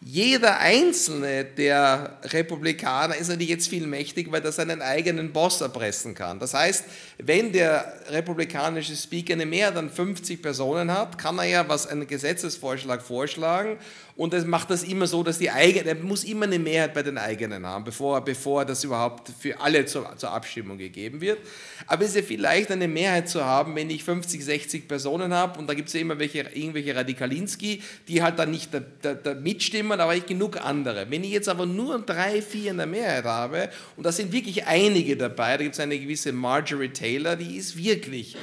jeder 0.01 0.61
einzelne 0.61 1.45
der 1.45 2.19
Republikaner 2.23 3.17
ist 3.17 3.29
natürlich 3.29 3.49
jetzt 3.49 3.69
viel 3.69 3.85
mächtig, 3.87 4.31
weil 4.31 4.45
er 4.45 4.53
seinen 4.53 4.81
eigenen 4.81 5.33
Boss 5.33 5.61
erpressen 5.61 6.15
kann. 6.15 6.39
Das 6.39 6.55
heißt, 6.55 6.85
wenn 7.19 7.53
der 7.53 7.95
republikanische 8.09 8.95
Speaker 8.95 9.33
eine 9.33 9.45
Mehrheit 9.45 9.77
an 9.77 9.91
50 9.91 10.41
Personen 10.41 10.93
hat, 10.93 11.19
kann 11.19 11.39
er 11.39 11.47
ja 11.47 11.69
was 11.69 11.89
einen 11.89 12.07
Gesetzesvorschlag 12.07 13.03
vorschlagen 13.03 13.77
und 14.19 14.35
er 14.35 14.45
macht 14.47 14.71
das 14.71 14.83
immer 14.83 15.07
so, 15.07 15.23
dass 15.23 15.39
die 15.39 15.49
eigene, 15.49 15.91
er 15.91 15.95
muss 15.95 16.25
immer 16.25 16.45
eine 16.45 16.59
Mehrheit 16.59 16.93
bei 16.93 17.05
den 17.05 17.19
eigenen 17.19 17.65
haben, 17.65 17.85
bevor, 17.85 18.21
bevor 18.21 18.65
das 18.65 18.83
überhaupt 18.83 19.31
für 19.39 19.61
alle 19.61 19.87
zur, 19.87 20.17
zur 20.17 20.33
Abstimmung 20.33 20.77
gegeben 20.77 21.21
wird. 21.21 21.39
Aber 21.87 22.03
es 22.03 22.11
ist 22.11 22.17
ja 22.17 22.23
vielleicht 22.23 22.73
eine 22.73 22.89
Mehrheit 22.89 23.29
zu 23.29 23.45
haben, 23.45 23.77
wenn 23.77 23.89
ich 23.91 24.03
50, 24.03 24.45
60 24.45 24.89
Personen 24.89 25.33
habe 25.33 25.61
und 25.61 25.69
da 25.69 25.75
gibt 25.75 25.87
es 25.87 25.95
ja 25.95 26.01
immer 26.01 26.19
welche, 26.19 26.41
irgendwelche 26.41 26.97
Radikalinski, 26.97 27.81
die 28.09 28.21
halt 28.21 28.41
dann 28.41 28.51
nicht 28.51 28.75
da, 28.75 28.81
da, 29.03 29.15
da 29.15 29.35
mitstimmen, 29.35 29.88
aber 29.93 30.15
ich 30.15 30.27
genug 30.27 30.65
andere. 30.65 31.11
Wenn 31.11 31.25
ich 31.25 31.31
jetzt 31.31 31.49
aber 31.49 31.67
nur 31.67 31.99
drei, 32.01 32.43
vier 32.43 32.71
in 32.71 32.77
der 32.77 32.87
Mehrheit 32.87 33.25
habe 33.25 33.71
und 33.97 34.05
da 34.05 34.13
sind 34.13 34.33
wirklich 34.33 34.67
einige 34.67 35.17
dabei, 35.17 35.57
da 35.57 35.63
gibt 35.63 35.75
es 35.75 35.81
eine 35.81 35.99
gewisse 35.99 36.33
Marjorie 36.33 36.91
Taylor, 36.91 37.37
die 37.37 37.57
ist 37.57 37.77
wirklich, 37.77 38.37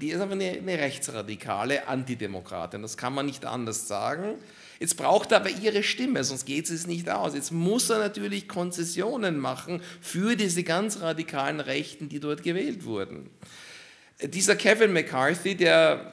die 0.00 0.10
ist 0.10 0.20
aber 0.20 0.32
eine, 0.32 0.50
eine 0.50 0.78
rechtsradikale 0.78 1.88
Antidemokratin, 1.88 2.82
das 2.82 2.96
kann 2.96 3.14
man 3.14 3.26
nicht 3.26 3.44
anders 3.44 3.88
sagen. 3.88 4.34
Jetzt 4.80 4.96
braucht 4.96 5.30
er 5.30 5.36
aber 5.38 5.50
ihre 5.50 5.84
Stimme, 5.84 6.24
sonst 6.24 6.44
geht 6.44 6.68
es 6.68 6.88
nicht 6.88 7.08
aus. 7.08 7.34
Jetzt 7.34 7.52
muss 7.52 7.88
er 7.88 7.98
natürlich 7.98 8.48
Konzessionen 8.48 9.38
machen 9.38 9.80
für 10.00 10.34
diese 10.34 10.64
ganz 10.64 11.00
radikalen 11.00 11.60
Rechten, 11.60 12.08
die 12.08 12.18
dort 12.18 12.42
gewählt 12.42 12.84
wurden. 12.84 13.30
Dieser 14.20 14.56
Kevin 14.56 14.92
McCarthy, 14.92 15.54
der 15.54 16.12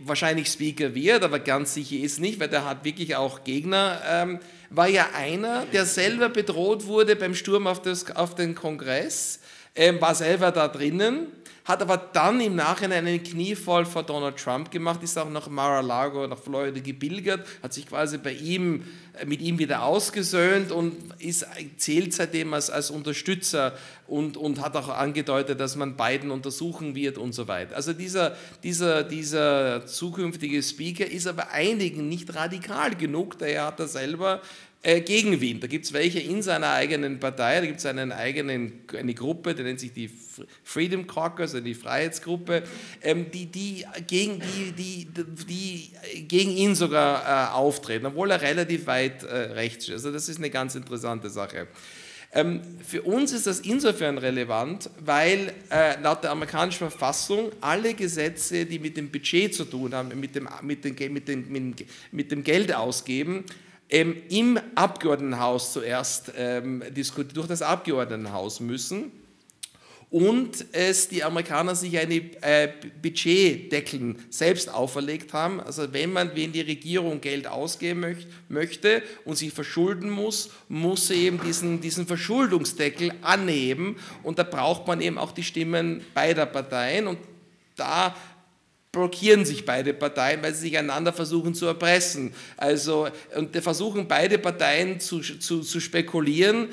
wahrscheinlich 0.00 0.48
Speaker 0.48 0.94
wird, 0.94 1.22
aber 1.22 1.38
ganz 1.38 1.74
sicher 1.74 1.96
ist 1.96 2.20
nicht, 2.20 2.40
weil 2.40 2.48
der 2.48 2.64
hat 2.64 2.84
wirklich 2.84 3.16
auch 3.16 3.44
Gegner, 3.44 4.00
ähm, 4.08 4.40
war 4.70 4.88
ja 4.88 5.08
einer, 5.14 5.66
der 5.66 5.84
selber 5.84 6.28
bedroht 6.28 6.86
wurde 6.86 7.16
beim 7.16 7.34
Sturm 7.34 7.66
auf, 7.66 7.82
das, 7.82 8.10
auf 8.14 8.34
den 8.34 8.54
Kongress, 8.54 9.40
ähm, 9.74 10.00
war 10.00 10.14
selber 10.14 10.50
da 10.52 10.68
drinnen 10.68 11.26
hat 11.70 11.82
aber 11.82 11.96
dann 11.98 12.40
im 12.40 12.56
Nachhinein 12.56 13.06
einen 13.06 13.22
Knievoll 13.22 13.84
vor 13.84 14.02
Donald 14.02 14.36
Trump 14.36 14.70
gemacht, 14.70 15.02
ist 15.02 15.16
auch 15.16 15.30
nach 15.30 15.48
Mar-a-Lago, 15.48 16.26
nach 16.26 16.38
Florida 16.38 16.80
gebilgert, 16.80 17.46
hat 17.62 17.72
sich 17.72 17.86
quasi 17.86 18.18
bei 18.18 18.32
ihm, 18.32 18.84
mit 19.26 19.40
ihm 19.40 19.58
wieder 19.58 19.82
ausgesöhnt 19.82 20.72
und 20.72 20.94
ist, 21.18 21.46
zählt 21.76 22.14
seitdem 22.14 22.54
als, 22.54 22.70
als 22.70 22.90
Unterstützer 22.90 23.74
und, 24.06 24.36
und 24.36 24.60
hat 24.60 24.76
auch 24.76 24.88
angedeutet, 24.88 25.60
dass 25.60 25.76
man 25.76 25.96
Biden 25.96 26.30
untersuchen 26.30 26.94
wird 26.94 27.18
und 27.18 27.32
so 27.32 27.48
weiter. 27.48 27.76
Also 27.76 27.92
dieser, 27.92 28.36
dieser, 28.62 29.04
dieser 29.04 29.86
zukünftige 29.86 30.62
Speaker 30.62 31.06
ist 31.06 31.26
aber 31.26 31.50
einigen 31.50 32.08
nicht 32.08 32.34
radikal 32.34 32.94
genug, 32.96 33.38
daher 33.38 33.66
hat 33.66 33.80
er 33.80 33.88
selber 33.88 34.40
äh, 34.82 35.00
gegen 35.02 35.40
Wien. 35.40 35.60
Da 35.60 35.66
gibt 35.66 35.84
es 35.84 35.92
welche 35.92 36.20
in 36.20 36.42
seiner 36.42 36.70
eigenen 36.70 37.20
Partei, 37.20 37.60
da 37.60 37.66
gibt 37.66 37.80
es 37.80 37.86
eine 37.86 39.14
Gruppe, 39.14 39.54
die 39.54 39.62
nennt 39.62 39.78
sich 39.78 39.92
die 39.92 40.10
Freedom 40.64 41.06
Caucus, 41.06 41.54
also 41.54 41.60
die 41.60 41.74
Freiheitsgruppe, 41.74 42.62
ähm, 43.02 43.30
die, 43.30 43.46
die, 43.46 43.84
gegen, 44.06 44.40
die, 44.40 44.72
die, 44.72 45.08
die 45.46 45.90
gegen 46.26 46.50
ihn 46.50 46.74
sogar 46.74 47.50
äh, 47.50 47.52
auftreten, 47.52 48.06
obwohl 48.06 48.30
er 48.30 48.40
relativ 48.40 48.86
weit 48.86 49.22
äh, 49.22 49.52
rechts 49.52 49.88
ist. 49.88 49.92
Also 49.92 50.12
das 50.12 50.28
ist 50.28 50.38
eine 50.38 50.50
ganz 50.50 50.74
interessante 50.74 51.28
Sache. 51.28 51.68
Ähm, 52.32 52.60
für 52.86 53.02
uns 53.02 53.32
ist 53.32 53.48
das 53.48 53.60
insofern 53.60 54.16
relevant, 54.16 54.88
weil 55.00 55.52
äh, 55.70 56.00
laut 56.00 56.22
der 56.22 56.30
amerikanischen 56.30 56.88
Verfassung 56.88 57.50
alle 57.60 57.92
Gesetze, 57.92 58.66
die 58.66 58.78
mit 58.78 58.96
dem 58.96 59.10
Budget 59.10 59.52
zu 59.52 59.64
tun 59.64 59.92
haben, 59.94 60.18
mit 60.18 60.36
dem, 60.36 60.48
mit 60.62 60.84
dem, 60.84 61.12
mit 61.12 61.28
dem, 61.28 61.74
mit 62.12 62.30
dem 62.30 62.44
Geld 62.44 62.72
ausgeben, 62.72 63.44
ähm, 63.90 64.16
im 64.28 64.58
Abgeordnetenhaus 64.74 65.72
zuerst 65.72 66.32
ähm, 66.36 66.82
diskutiert, 66.90 67.36
durch 67.36 67.48
das 67.48 67.62
Abgeordnetenhaus 67.62 68.60
müssen 68.60 69.12
und 70.10 70.66
es 70.72 71.08
die 71.08 71.22
Amerikaner 71.22 71.76
sich 71.76 71.96
eine 71.96 72.16
äh, 72.42 72.68
Budgetdeckeln 73.00 74.18
selbst 74.28 74.72
auferlegt 74.72 75.32
haben. 75.32 75.60
Also 75.60 75.92
wenn 75.92 76.12
man, 76.12 76.32
wenn 76.34 76.50
die 76.50 76.62
Regierung 76.62 77.20
Geld 77.20 77.46
ausgeben 77.46 78.00
möcht, 78.00 78.26
möchte 78.48 79.02
und 79.24 79.36
sich 79.36 79.52
verschulden 79.52 80.10
muss, 80.10 80.50
muss 80.68 81.06
sie 81.06 81.26
eben 81.26 81.40
diesen, 81.40 81.80
diesen 81.80 82.06
Verschuldungsdeckel 82.06 83.12
anheben 83.22 83.96
und 84.24 84.38
da 84.38 84.42
braucht 84.42 84.88
man 84.88 85.00
eben 85.00 85.16
auch 85.16 85.30
die 85.30 85.44
Stimmen 85.44 86.04
beider 86.12 86.46
Parteien 86.46 87.06
und 87.06 87.18
da 87.76 88.14
blockieren 88.92 89.44
sich 89.44 89.64
beide 89.64 89.94
Parteien, 89.94 90.42
weil 90.42 90.54
sie 90.54 90.62
sich 90.62 90.78
einander 90.78 91.12
versuchen 91.12 91.54
zu 91.54 91.66
erpressen. 91.66 92.32
Also, 92.56 93.08
und 93.36 93.56
versuchen 93.56 94.08
beide 94.08 94.38
Parteien 94.38 94.98
zu, 94.98 95.20
zu, 95.20 95.60
zu 95.60 95.80
spekulieren, 95.80 96.68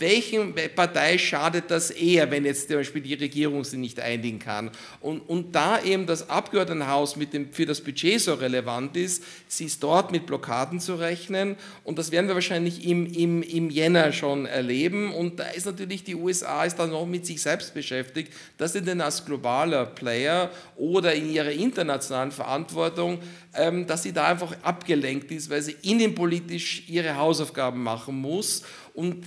welchen 0.00 0.54
Partei 0.74 1.18
schadet 1.18 1.70
das 1.70 1.90
eher, 1.90 2.30
wenn 2.30 2.44
jetzt 2.44 2.68
zum 2.68 2.78
Beispiel 2.78 3.02
die 3.02 3.14
Regierung 3.14 3.64
sich 3.64 3.78
nicht 3.78 4.00
einigen 4.00 4.38
kann? 4.38 4.70
Und, 5.00 5.20
und 5.20 5.54
da 5.54 5.82
eben 5.82 6.06
das 6.06 6.28
Abgeordnetenhaus 6.28 7.16
mit 7.16 7.32
dem, 7.32 7.52
für 7.52 7.66
das 7.66 7.80
Budget 7.80 8.20
so 8.20 8.34
relevant 8.34 8.96
ist, 8.96 9.22
sie 9.48 9.66
ist 9.66 9.82
dort 9.82 10.12
mit 10.12 10.26
Blockaden 10.26 10.80
zu 10.80 10.94
rechnen. 10.96 11.56
Und 11.84 11.98
das 11.98 12.10
werden 12.12 12.28
wir 12.28 12.34
wahrscheinlich 12.34 12.86
im, 12.86 13.06
im, 13.12 13.42
im 13.42 13.70
Jänner 13.70 14.12
schon 14.12 14.46
erleben. 14.46 15.12
Und 15.12 15.38
da 15.40 15.44
ist 15.44 15.66
natürlich 15.66 16.04
die 16.04 16.14
USA 16.14 16.64
ist 16.64 16.76
dann 16.76 16.90
noch 16.90 17.06
mit 17.06 17.26
sich 17.26 17.40
selbst 17.40 17.74
beschäftigt, 17.74 18.32
dass 18.58 18.72
sie 18.72 18.82
denn 18.82 19.00
als 19.00 19.24
globaler 19.24 19.86
Player 19.86 20.50
oder 20.76 21.14
in 21.14 21.30
ihrer 21.30 21.50
internationalen 21.50 22.32
Verantwortung, 22.32 23.18
ähm, 23.54 23.86
dass 23.86 24.02
sie 24.02 24.12
da 24.12 24.26
einfach 24.26 24.54
abgelenkt 24.62 25.30
ist, 25.30 25.50
weil 25.50 25.62
sie 25.62 25.76
innenpolitisch 25.82 26.84
ihre 26.88 27.16
Hausaufgaben 27.16 27.82
machen 27.82 28.16
muss. 28.16 28.62
Und 28.94 29.24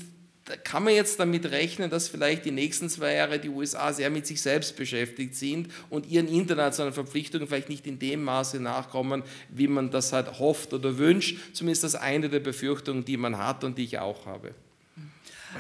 da 0.48 0.56
kann 0.56 0.86
man 0.86 0.94
jetzt 0.94 1.20
damit 1.20 1.52
rechnen, 1.52 1.90
dass 1.90 2.08
vielleicht 2.08 2.46
die 2.46 2.52
nächsten 2.52 2.90
zwei 2.90 3.16
Jahre 3.16 3.38
die 3.38 3.50
USA 3.50 3.92
sehr 3.92 4.10
mit 4.10 4.26
sich 4.26 4.42
selbst 4.42 4.78
beschäftigt 4.78 5.36
sind 5.36 5.70
und 5.90 6.10
ihren 6.10 6.30
internationalen 6.30 6.94
Verpflichtungen 6.94 7.48
vielleicht 7.48 7.68
nicht 7.68 7.86
in 7.86 8.00
dem 8.00 8.24
Maße 8.24 8.62
nachkommen, 8.62 9.24
wie 9.50 9.68
man 9.68 9.92
das 9.92 10.14
halt 10.14 10.40
hofft 10.40 10.74
oder 10.74 10.98
wünscht. 10.98 11.38
Zumindest 11.54 11.84
das 11.84 11.96
eine 11.96 12.30
der 12.30 12.40
Befürchtungen, 12.40 13.04
die 13.04 13.18
man 13.18 13.38
hat 13.38 13.66
und 13.66 13.78
die 13.78 13.84
ich 13.84 14.00
auch 14.00 14.26
habe. 14.26 14.56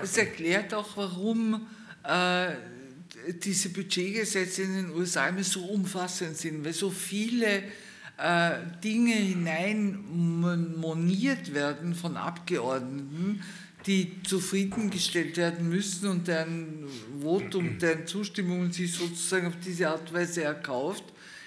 Es 0.02 0.18
erklärt 0.18 0.74
auch, 0.74 0.96
warum 0.96 1.68
äh, 2.04 2.52
diese 3.44 3.68
Budgetgesetze 3.70 4.62
in 4.62 4.76
den 4.76 4.92
USA 4.92 5.28
immer 5.28 5.44
so 5.44 5.66
umfassend 5.66 6.38
sind, 6.38 6.64
weil 6.64 6.72
so 6.72 6.90
viele 6.90 7.64
äh, 8.18 8.52
Dinge 8.82 9.16
hineinmoniert 9.16 11.54
werden 11.54 11.94
von 11.94 12.16
Abgeordneten, 12.16 13.44
die 13.86 14.22
zufriedengestellt 14.24 15.38
werden 15.38 15.70
müssen 15.70 16.10
und 16.10 16.28
deren 16.28 16.86
Votum, 17.22 17.78
deren 17.78 18.08
Zustimmung 18.08 18.72
sich 18.72 18.94
sozusagen 18.94 19.48
auf 19.48 19.58
diese 19.64 19.90
Art 19.90 20.10
und 20.10 20.14
Weise 20.14 20.44
erkauft, 20.44 21.04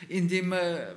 indem 0.08 0.52
er 0.52 0.94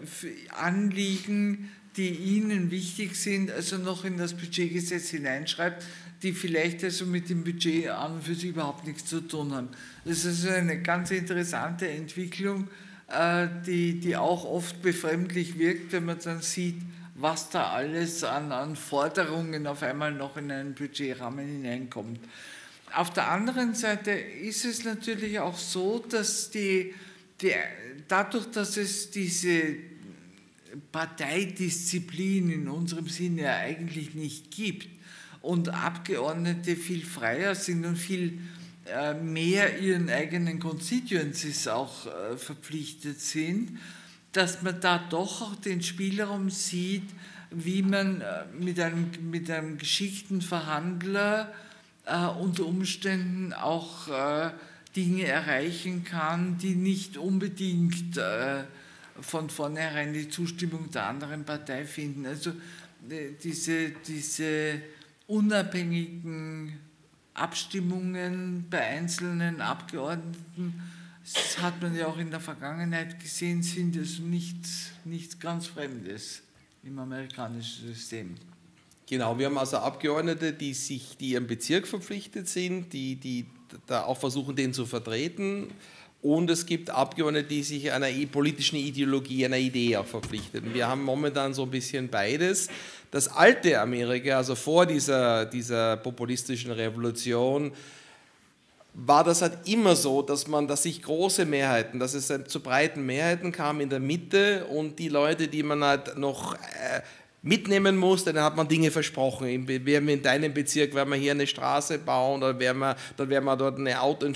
Anliegen, 0.50 1.70
die 1.98 2.10
ihnen 2.10 2.72
wichtig 2.72 3.16
sind, 3.16 3.52
also 3.52 3.78
noch 3.78 4.06
in 4.06 4.18
das 4.18 4.34
Budgetgesetz 4.34 5.10
hineinschreibt, 5.10 5.86
die 6.24 6.32
vielleicht 6.32 6.84
also 6.84 7.06
mit 7.06 7.30
dem 7.30 7.44
Budget 7.44 7.90
an 7.90 8.14
und 8.14 8.24
für 8.24 8.34
sich 8.34 8.50
überhaupt 8.50 8.88
nichts 8.88 9.06
zu 9.06 9.22
tun 9.22 9.52
haben. 9.54 9.70
Das 10.06 10.26
ist 10.26 10.46
also 10.46 10.50
eine 10.50 10.82
ganz 10.82 11.12
interessante 11.12 11.88
Entwicklung, 11.88 12.70
äh, 13.10 13.48
die, 13.66 14.00
die 14.00 14.16
auch 14.16 14.46
oft 14.46 14.82
befremdlich 14.82 15.60
wirkt, 15.60 15.92
wenn 15.92 16.06
man 16.06 16.18
dann 16.24 16.42
sieht, 16.42 16.82
was 17.16 17.50
da 17.50 17.72
alles 17.72 18.24
an, 18.24 18.52
an 18.52 18.76
Forderungen 18.76 19.68
auf 19.68 19.84
einmal 19.84 20.12
noch 20.12 20.38
in 20.38 20.52
einen 20.52 20.74
Budgetrahmen 20.74 21.48
hineinkommt. 21.48 22.20
Auf 22.94 23.12
der 23.12 23.30
anderen 23.30 23.76
Seite 23.76 24.12
ist 24.12 24.66
es 24.66 24.84
natürlich 24.84 25.40
auch 25.40 25.58
so, 25.58 26.00
dass 26.00 26.52
die, 26.52 26.94
die, 27.42 27.54
dadurch, 28.08 28.48
dass 28.52 28.78
es 28.78 29.12
diese 29.12 29.76
Parteidisziplin 30.92 32.52
in 32.52 32.68
unserem 32.68 33.08
Sinne 33.08 33.44
ja 33.44 33.58
eigentlich 33.58 34.16
nicht 34.16 34.52
gibt 34.52 34.88
und 35.42 35.70
Abgeordnete 35.70 36.76
viel 36.76 37.06
freier 37.06 37.54
sind 37.56 37.86
und 37.86 37.98
viel 37.98 38.40
äh, 38.86 39.14
mehr 39.14 39.80
ihren 39.80 40.10
eigenen 40.10 40.60
Constituencies 40.60 41.68
auch 41.68 42.08
äh, 42.08 42.38
verpflichtet 42.38 43.20
sind, 43.20 43.80
dass 44.34 44.62
man 44.62 44.82
da 44.82 44.98
doch 44.98 45.42
auch 45.42 45.56
den 45.56 45.82
Spielraum 45.82 46.50
sieht, 46.50 47.10
wie 47.52 47.84
man 47.84 48.22
äh, 48.22 48.46
mit 48.60 48.80
einem, 48.80 49.10
mit 49.30 49.50
einem 49.50 49.78
geschickten 49.78 50.42
Verhandler 50.42 51.54
äh, 52.06 52.26
unter 52.26 52.66
Umständen 52.66 53.54
auch 53.54 54.08
äh, 54.08 54.52
Dinge 54.96 55.26
erreichen 55.26 56.04
kann, 56.04 56.58
die 56.58 56.76
nicht 56.76 57.18
unbedingt 57.18 58.18
äh, 58.18 58.64
von 59.22 59.50
vornherein 59.50 60.14
die 60.14 60.30
Zustimmung 60.30 60.90
der 60.92 61.06
anderen 61.06 61.46
Partei 61.46 61.86
finden. 61.86 62.26
Also 62.26 62.52
äh, 63.10 63.34
diese, 63.44 63.92
diese 64.08 64.82
unabhängigen 65.28 66.80
Abstimmungen 67.36 68.66
bei 68.70 68.82
einzelnen 68.82 69.62
Abgeordneten 69.62 70.82
das 71.24 71.58
hat 71.60 71.82
man 71.82 71.96
ja 71.96 72.08
auch 72.08 72.18
in 72.18 72.32
der 72.32 72.40
Vergangenheit 72.40 73.20
gesehen, 73.20 73.64
sind 73.64 73.96
es 73.96 74.20
nichts, 74.20 74.92
nichts 75.06 75.40
ganz 75.40 75.68
Fremdes 75.68 76.42
im 76.84 77.00
amerikanischen 77.00 77.88
System. 77.94 78.36
Genau, 79.08 79.38
wir 79.38 79.46
haben 79.46 79.58
also 79.58 79.78
Abgeordnete, 79.78 80.54
die 80.54 80.74
sich, 80.74 81.18
die 81.18 81.32
ihrem 81.32 81.48
Bezirk 81.48 81.88
verpflichtet 81.88 82.48
sind, 82.48 82.92
die, 82.94 83.16
die 83.16 83.46
da 83.86 84.04
auch 84.04 84.18
versuchen, 84.18 84.56
den 84.56 84.74
zu 84.74 84.86
vertreten. 84.86 85.72
Und 86.22 86.50
es 86.50 86.66
gibt 86.66 86.90
Abgeordnete, 86.90 87.50
die 87.50 87.64
sich 87.64 87.92
einer 87.92 88.08
politischen 88.32 88.78
Ideologie, 88.78 89.46
einer 89.46 89.58
Idee 89.58 89.98
auch 89.98 90.06
verpflichten. 90.06 90.74
Wir 90.74 90.88
haben 90.88 91.04
momentan 91.04 91.54
so 91.54 91.64
ein 91.64 91.70
bisschen 91.70 92.08
beides. 92.08 92.70
Das 93.12 93.28
alte 93.28 93.80
Amerika, 93.82 94.38
also 94.38 94.56
vor 94.56 94.86
dieser, 94.86 95.46
dieser 95.46 95.98
populistischen 95.98 96.72
Revolution, 96.72 97.74
war 98.94 99.24
das 99.24 99.42
halt 99.42 99.68
immer 99.68 99.96
so, 99.96 100.22
dass 100.22 100.48
man, 100.48 100.68
dass 100.68 100.84
sich 100.84 101.02
große 101.02 101.46
Mehrheiten, 101.46 102.00
dass 102.00 102.14
es 102.14 102.32
zu 102.48 102.60
breiten 102.60 103.06
Mehrheiten 103.06 103.52
kam 103.52 103.82
in 103.82 103.90
der 103.90 104.00
Mitte 104.00 104.66
und 104.66 105.00
die 105.00 105.10
Leute, 105.10 105.48
die 105.48 105.64
man 105.64 105.84
halt 105.84 106.18
noch 106.18 106.54
äh, 106.54 107.02
mitnehmen 107.44 107.98
muss, 107.98 108.24
dann 108.24 108.40
hat 108.40 108.56
man 108.56 108.70
Dinge 108.70 108.90
versprochen. 108.90 109.68
Werden 109.68 110.08
wir 110.08 110.14
in 110.14 110.22
deinem 110.22 110.54
Bezirk, 110.54 110.96
werden 110.96 111.10
wir 111.10 111.18
hier 111.18 111.34
eine 111.34 111.46
Straße 111.46 112.00
bauen 112.00 112.42
oder 112.42 112.58
werden 112.58 112.80
wir, 112.80 112.96
dann 113.18 113.30
werden 113.30 113.44
wir 113.44 113.58
dort 113.58 113.78
eine 113.78 114.02
Auto, 114.02 114.32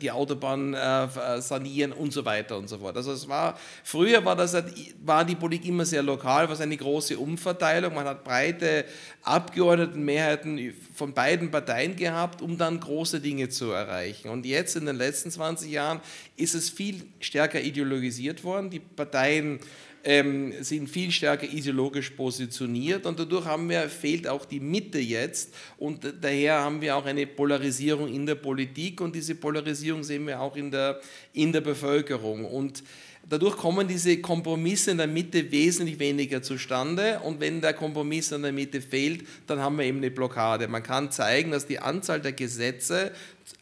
die 0.00 0.10
Autobahn 0.12 0.72
äh, 0.72 1.40
sanieren 1.40 1.90
und 1.90 2.12
so 2.12 2.24
weiter 2.24 2.56
und 2.56 2.68
so 2.68 2.78
fort. 2.78 2.96
Also 2.96 3.12
es 3.12 3.28
war, 3.28 3.58
früher 3.82 4.24
war, 4.24 4.36
das, 4.36 4.56
war 5.04 5.24
die 5.24 5.34
Politik 5.34 5.68
immer 5.68 5.84
sehr 5.84 6.04
lokal, 6.04 6.48
war 6.48 6.60
eine 6.60 6.76
große 6.76 7.18
Umverteilung, 7.18 7.94
man 7.94 8.04
hat 8.04 8.22
breite 8.22 8.84
Abgeordnetenmehrheiten 9.24 10.72
von 10.94 11.12
beiden 11.12 11.50
Parteien 11.50 11.96
gehabt, 11.96 12.42
um 12.42 12.56
dann 12.56 12.78
große 12.78 13.20
Dinge 13.20 13.48
zu 13.48 13.72
erreichen. 13.72 14.28
Und 14.28 14.46
jetzt 14.46 14.76
in 14.76 14.86
den 14.86 14.96
letzten 14.96 15.32
20 15.32 15.68
Jahren 15.68 16.00
ist 16.36 16.54
es 16.54 16.70
viel 16.70 17.02
stärker 17.18 17.60
ideologisiert 17.60 18.44
worden. 18.44 18.70
Die 18.70 18.78
Parteien 18.78 19.58
ähm, 20.04 20.52
sind 20.60 20.88
viel 20.88 21.10
stärker 21.10 21.46
ideologisch 21.46 22.10
positioniert 22.10 23.06
und 23.06 23.18
dadurch 23.18 23.44
haben 23.44 23.68
wir, 23.68 23.88
fehlt 23.88 24.26
auch 24.26 24.44
die 24.44 24.60
Mitte 24.60 24.98
jetzt 24.98 25.54
und 25.78 26.00
daher 26.20 26.60
haben 26.60 26.80
wir 26.80 26.96
auch 26.96 27.06
eine 27.06 27.26
Polarisierung 27.26 28.12
in 28.12 28.26
der 28.26 28.34
Politik 28.34 29.00
und 29.00 29.14
diese 29.14 29.34
Polarisierung 29.34 30.02
sehen 30.02 30.26
wir 30.26 30.40
auch 30.40 30.56
in 30.56 30.70
der, 30.70 31.00
in 31.32 31.52
der 31.52 31.60
Bevölkerung 31.60 32.44
und 32.44 32.82
Dadurch 33.28 33.56
kommen 33.56 33.86
diese 33.86 34.20
Kompromisse 34.20 34.90
in 34.90 34.98
der 34.98 35.06
Mitte 35.06 35.50
wesentlich 35.52 35.98
weniger 36.00 36.42
zustande 36.42 37.20
und 37.20 37.38
wenn 37.38 37.60
der 37.60 37.72
Kompromiss 37.72 38.32
in 38.32 38.42
der 38.42 38.52
Mitte 38.52 38.80
fehlt, 38.80 39.24
dann 39.46 39.60
haben 39.60 39.78
wir 39.78 39.84
eben 39.84 39.98
eine 39.98 40.10
Blockade. 40.10 40.66
Man 40.66 40.82
kann 40.82 41.12
zeigen, 41.12 41.52
dass 41.52 41.66
die 41.66 41.78
Anzahl 41.78 42.20
der 42.20 42.32
Gesetze 42.32 43.12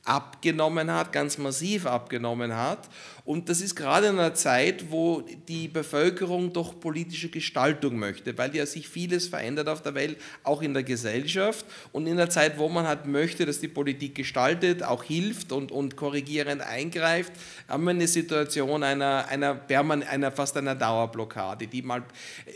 abgenommen 0.05 0.91
hat, 0.91 1.12
ganz 1.12 1.36
massiv 1.36 1.86
abgenommen 1.86 2.57
hat. 2.57 2.88
Und 3.30 3.48
das 3.48 3.60
ist 3.60 3.76
gerade 3.76 4.08
in 4.08 4.18
einer 4.18 4.34
Zeit, 4.34 4.90
wo 4.90 5.22
die 5.46 5.68
Bevölkerung 5.68 6.52
doch 6.52 6.80
politische 6.80 7.28
Gestaltung 7.28 7.96
möchte, 7.96 8.36
weil 8.36 8.56
ja 8.56 8.66
sich 8.66 8.88
vieles 8.88 9.28
verändert 9.28 9.68
auf 9.68 9.82
der 9.82 9.94
Welt, 9.94 10.16
auch 10.42 10.62
in 10.62 10.74
der 10.74 10.82
Gesellschaft. 10.82 11.64
Und 11.92 12.08
in 12.08 12.16
der 12.16 12.28
Zeit, 12.28 12.58
wo 12.58 12.68
man 12.68 12.88
halt 12.88 13.06
möchte, 13.06 13.46
dass 13.46 13.60
die 13.60 13.68
Politik 13.68 14.16
gestaltet, 14.16 14.82
auch 14.82 15.04
hilft 15.04 15.52
und, 15.52 15.70
und 15.70 15.94
korrigierend 15.94 16.60
eingreift, 16.60 17.32
haben 17.68 17.84
wir 17.84 17.90
eine 17.90 18.08
Situation 18.08 18.82
einer, 18.82 19.28
einer, 19.28 19.60
einer 19.68 20.32
fast 20.32 20.56
einer 20.56 20.74
Dauerblockade, 20.74 21.68
die 21.68 21.82
mal, 21.82 22.02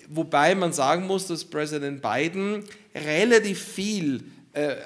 wobei 0.08 0.56
man 0.56 0.72
sagen 0.72 1.06
muss, 1.06 1.28
dass 1.28 1.44
Präsident 1.44 2.02
Biden 2.02 2.64
relativ 2.96 3.62
viel 3.62 4.24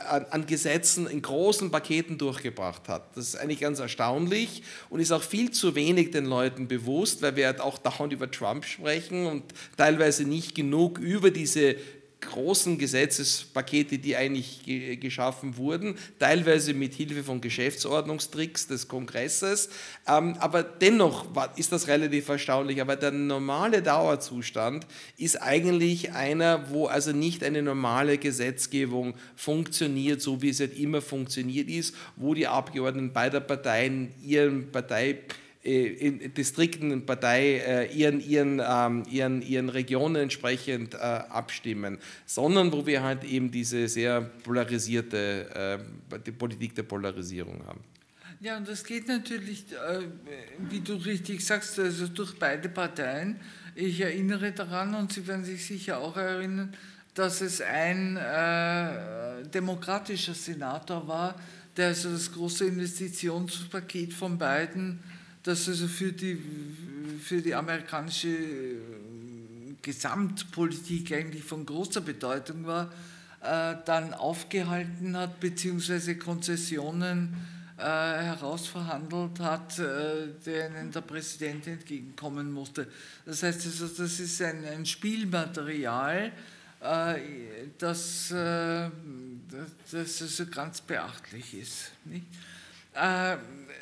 an, 0.08 0.24
an, 0.30 0.46
Gesetzen 0.46 1.06
in 1.06 1.20
großen 1.20 1.70
Paketen 1.70 2.16
durchgebracht 2.16 2.88
hat. 2.88 3.16
Das 3.16 3.28
ist 3.28 3.36
eigentlich 3.36 3.60
ganz 3.60 3.78
erstaunlich 3.78 4.62
und 4.88 5.00
ist 5.00 5.12
auch 5.12 5.22
viel 5.22 5.50
zu 5.50 5.74
wenig 5.74 6.10
den 6.10 6.24
Leuten 6.24 6.68
bewusst, 6.68 7.20
weil 7.20 7.36
wir 7.36 7.46
halt 7.46 7.60
auch 7.60 7.76
dauernd 7.76 8.12
über 8.12 8.30
Trump 8.30 8.64
sprechen 8.64 9.26
und 9.26 9.44
teilweise 9.76 10.24
nicht 10.24 10.54
genug 10.54 10.98
über 10.98 11.30
diese 11.30 11.76
großen 12.20 12.78
Gesetzespakete, 12.78 13.98
die 13.98 14.16
eigentlich 14.16 15.00
geschaffen 15.00 15.56
wurden, 15.56 15.96
teilweise 16.18 16.74
mit 16.74 16.94
Hilfe 16.94 17.22
von 17.22 17.40
Geschäftsordnungstricks 17.40 18.66
des 18.66 18.88
Kongresses. 18.88 19.68
Ähm, 20.06 20.34
aber 20.38 20.62
dennoch 20.62 21.26
ist 21.56 21.72
das 21.72 21.86
relativ 21.86 22.28
erstaunlich. 22.28 22.80
Aber 22.80 22.96
der 22.96 23.12
normale 23.12 23.82
Dauerzustand 23.82 24.86
ist 25.16 25.40
eigentlich 25.40 26.12
einer, 26.12 26.70
wo 26.70 26.86
also 26.86 27.12
nicht 27.12 27.44
eine 27.44 27.62
normale 27.62 28.18
Gesetzgebung 28.18 29.14
funktioniert, 29.36 30.20
so 30.20 30.42
wie 30.42 30.50
es 30.50 30.60
halt 30.60 30.78
immer 30.78 31.00
funktioniert 31.00 31.68
ist, 31.68 31.94
wo 32.16 32.34
die 32.34 32.48
Abgeordneten 32.48 33.12
beider 33.12 33.40
Parteien 33.40 34.12
ihren 34.22 34.72
Partei 34.72 35.18
in 35.68 36.34
Distrikten, 36.34 37.04
Partei 37.04 37.88
ihren, 37.92 38.20
ihren, 38.20 38.62
ähm, 38.64 39.02
ihren, 39.10 39.42
ihren 39.42 39.68
Regionen 39.68 40.16
entsprechend 40.16 40.94
abstimmen, 40.94 41.98
sondern 42.26 42.72
wo 42.72 42.86
wir 42.86 43.02
halt 43.02 43.24
eben 43.24 43.50
diese 43.50 43.88
sehr 43.88 44.22
polarisierte 44.22 45.80
die 46.26 46.32
Politik 46.32 46.74
der 46.74 46.84
Polarisierung 46.84 47.64
haben. 47.66 47.80
Ja, 48.40 48.56
und 48.56 48.68
das 48.68 48.84
geht 48.84 49.08
natürlich, 49.08 49.64
wie 50.58 50.80
du 50.80 50.94
richtig 50.94 51.44
sagst, 51.44 51.78
also 51.78 52.06
durch 52.06 52.38
beide 52.38 52.68
Parteien. 52.68 53.40
Ich 53.74 54.00
erinnere 54.00 54.52
daran, 54.52 54.94
und 54.94 55.12
Sie 55.12 55.26
werden 55.26 55.44
sich 55.44 55.66
sicher 55.66 55.98
auch 55.98 56.16
erinnern, 56.16 56.74
dass 57.14 57.40
es 57.40 57.60
ein 57.60 58.16
äh, 58.16 59.42
demokratischer 59.48 60.34
Senator 60.34 61.08
war, 61.08 61.34
der 61.76 61.88
also 61.88 62.10
das 62.10 62.32
große 62.32 62.66
Investitionspaket 62.66 64.12
von 64.12 64.38
beiden, 64.38 65.00
das 65.48 65.66
also 65.66 65.88
für 65.88 66.12
die, 66.12 66.38
für 67.22 67.40
die 67.40 67.54
amerikanische 67.54 68.28
äh, 68.28 68.76
Gesamtpolitik 69.80 71.12
eigentlich 71.12 71.42
von 71.42 71.64
großer 71.64 72.02
Bedeutung 72.02 72.66
war, 72.66 72.92
äh, 73.40 73.76
dann 73.86 74.12
aufgehalten 74.12 75.16
hat, 75.16 75.40
beziehungsweise 75.40 76.18
Konzessionen 76.18 77.34
äh, 77.78 77.82
herausverhandelt 77.82 79.40
hat, 79.40 79.78
äh, 79.78 80.26
denen 80.44 80.92
der 80.92 81.00
Präsident 81.00 81.66
entgegenkommen 81.66 82.52
musste. 82.52 82.86
Das 83.24 83.42
heißt, 83.42 83.64
also, 83.64 83.88
das 83.88 84.20
ist 84.20 84.42
ein, 84.42 84.66
ein 84.66 84.84
Spielmaterial, 84.84 86.30
äh, 86.82 87.14
das, 87.78 88.30
äh, 88.32 88.90
das 89.90 90.22
also 90.22 90.46
ganz 90.46 90.82
beachtlich 90.82 91.54
ist. 91.54 91.92
Nicht? 92.04 92.26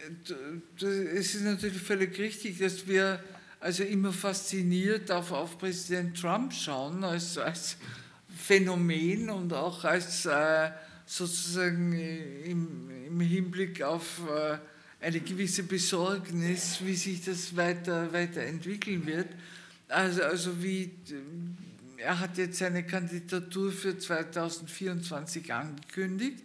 Äh, 0.06 0.86
es 0.86 1.34
ist 1.34 1.42
natürlich 1.42 1.80
völlig 1.80 2.18
richtig, 2.18 2.58
dass 2.58 2.86
wir 2.86 3.22
also 3.60 3.82
immer 3.82 4.12
fasziniert 4.12 5.10
auf, 5.10 5.32
auf 5.32 5.58
Präsident 5.58 6.20
Trump 6.20 6.52
schauen 6.52 7.02
als, 7.04 7.38
als 7.38 7.76
Phänomen 8.28 9.30
und 9.30 9.52
auch 9.52 9.84
als 9.84 10.28
sozusagen 11.06 11.92
im, 12.44 12.90
im 13.06 13.20
Hinblick 13.20 13.82
auf 13.82 14.20
eine 15.00 15.20
gewisse 15.20 15.62
Besorgnis, 15.62 16.78
wie 16.82 16.94
sich 16.94 17.24
das 17.24 17.56
weiter, 17.56 18.12
weiterentwickeln 18.12 19.06
wird. 19.06 19.28
Also, 19.88 20.22
also 20.22 20.62
wie, 20.62 20.90
er 21.96 22.20
hat 22.20 22.38
jetzt 22.38 22.58
seine 22.58 22.84
Kandidatur 22.84 23.72
für 23.72 23.98
2024 23.98 25.52
angekündigt, 25.52 26.40
äh, 26.40 26.44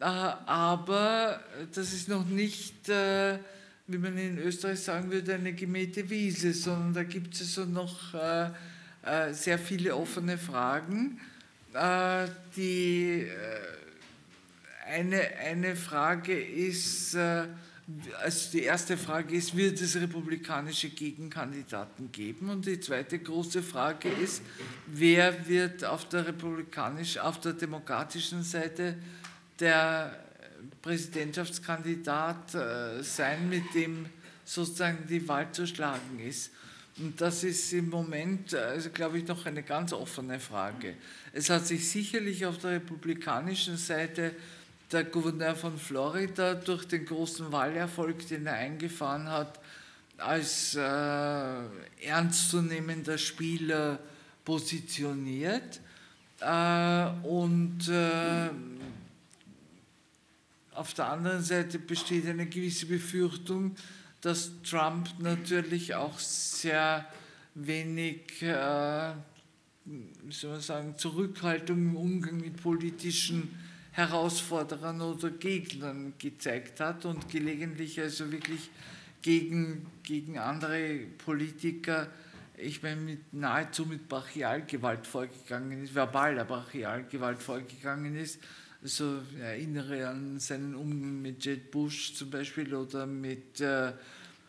aber 0.00 1.40
das 1.72 1.92
ist 1.92 2.08
noch 2.08 2.26
nicht, 2.26 2.88
äh, 2.88 3.38
wie 3.86 3.98
man 3.98 4.16
in 4.18 4.38
Österreich 4.38 4.80
sagen 4.80 5.10
würde, 5.10 5.34
eine 5.34 5.52
gemähte 5.52 6.08
Wiese, 6.08 6.52
sondern 6.52 6.94
da 6.94 7.02
gibt 7.04 7.34
es 7.34 7.58
also 7.58 7.64
noch 7.70 8.14
äh, 8.14 8.50
sehr 9.32 9.58
viele 9.58 9.94
offene 9.94 10.38
Fragen. 10.38 11.20
Die, 12.56 13.26
eine, 14.86 15.20
eine 15.44 15.74
Frage 15.74 16.40
ist, 16.40 17.16
also 18.22 18.50
die 18.52 18.62
erste 18.62 18.96
Frage 18.96 19.34
ist, 19.34 19.54
wird 19.56 19.80
es 19.80 19.96
republikanische 19.96 20.88
Gegenkandidaten 20.88 22.10
geben? 22.10 22.48
Und 22.48 22.64
die 22.66 22.80
zweite 22.80 23.18
große 23.18 23.62
Frage 23.62 24.08
ist, 24.08 24.42
wer 24.86 25.46
wird 25.46 25.84
auf 25.84 26.08
der 26.08 26.26
republikanischen, 26.26 27.20
auf 27.20 27.40
der 27.40 27.52
demokratischen 27.52 28.42
Seite 28.42 28.96
der 29.60 30.18
Präsidentschaftskandidat 30.82 32.54
äh, 32.54 33.02
sein, 33.02 33.48
mit 33.48 33.74
dem 33.74 34.06
sozusagen 34.44 35.06
die 35.08 35.26
Wahl 35.26 35.50
zu 35.52 35.66
schlagen 35.66 36.20
ist? 36.20 36.50
Und 36.96 37.20
das 37.20 37.42
ist 37.42 37.72
im 37.72 37.90
Moment, 37.90 38.54
also 38.54 38.90
glaube 38.90 39.18
ich, 39.18 39.26
noch 39.26 39.46
eine 39.46 39.62
ganz 39.64 39.92
offene 39.92 40.38
Frage. 40.38 40.94
Es 41.32 41.50
hat 41.50 41.66
sich 41.66 41.88
sicherlich 41.90 42.46
auf 42.46 42.58
der 42.58 42.72
republikanischen 42.72 43.76
Seite 43.76 44.32
der 44.92 45.04
Gouverneur 45.04 45.56
von 45.56 45.76
Florida 45.76 46.54
durch 46.54 46.86
den 46.86 47.04
großen 47.04 47.50
Wahlerfolg, 47.50 48.28
den 48.28 48.46
er 48.46 48.54
eingefahren 48.54 49.28
hat, 49.28 49.58
als 50.18 50.76
äh, 50.76 52.06
ernstzunehmender 52.06 53.18
Spieler 53.18 53.98
positioniert. 54.44 55.80
Äh, 56.40 57.06
und 57.26 57.88
äh, 57.88 58.50
auf 60.74 60.94
der 60.94 61.08
anderen 61.08 61.42
Seite 61.42 61.78
besteht 61.78 62.26
eine 62.26 62.46
gewisse 62.46 62.86
Befürchtung, 62.86 63.76
dass 64.20 64.50
Trump 64.62 65.08
natürlich 65.18 65.94
auch 65.94 66.18
sehr 66.18 67.06
wenig, 67.54 68.42
äh, 68.42 69.12
wie 69.84 70.32
soll 70.32 70.52
man 70.52 70.60
sagen, 70.60 70.94
Zurückhaltung 70.96 71.76
im 71.78 71.96
Umgang 71.96 72.38
mit 72.38 72.60
politischen 72.62 73.58
Herausforderern 73.92 75.00
oder 75.00 75.30
Gegnern 75.30 76.14
gezeigt 76.18 76.80
hat 76.80 77.04
und 77.04 77.28
gelegentlich 77.28 78.00
also 78.00 78.32
wirklich 78.32 78.70
gegen, 79.22 79.86
gegen 80.02 80.38
andere 80.38 80.98
Politiker, 81.24 82.08
ich 82.56 82.82
meine, 82.82 83.00
mit, 83.00 83.32
nahezu 83.32 83.86
mit 83.86 84.08
Brachialgewalt 84.08 85.06
vorgegangen 85.06 85.84
ist, 85.84 85.94
verbaler 85.94 86.44
Brachialgewalt 86.44 87.42
vorgegangen 87.42 88.16
ist. 88.16 88.40
Also 88.84 89.22
erinnere 89.40 90.06
an 90.06 90.38
seinen 90.38 90.74
Umgang 90.74 91.22
mit 91.22 91.42
Jed 91.42 91.70
Bush 91.70 92.12
zum 92.12 92.28
Beispiel 92.28 92.74
oder 92.74 93.06
mit 93.06 93.58
äh, 93.62 93.92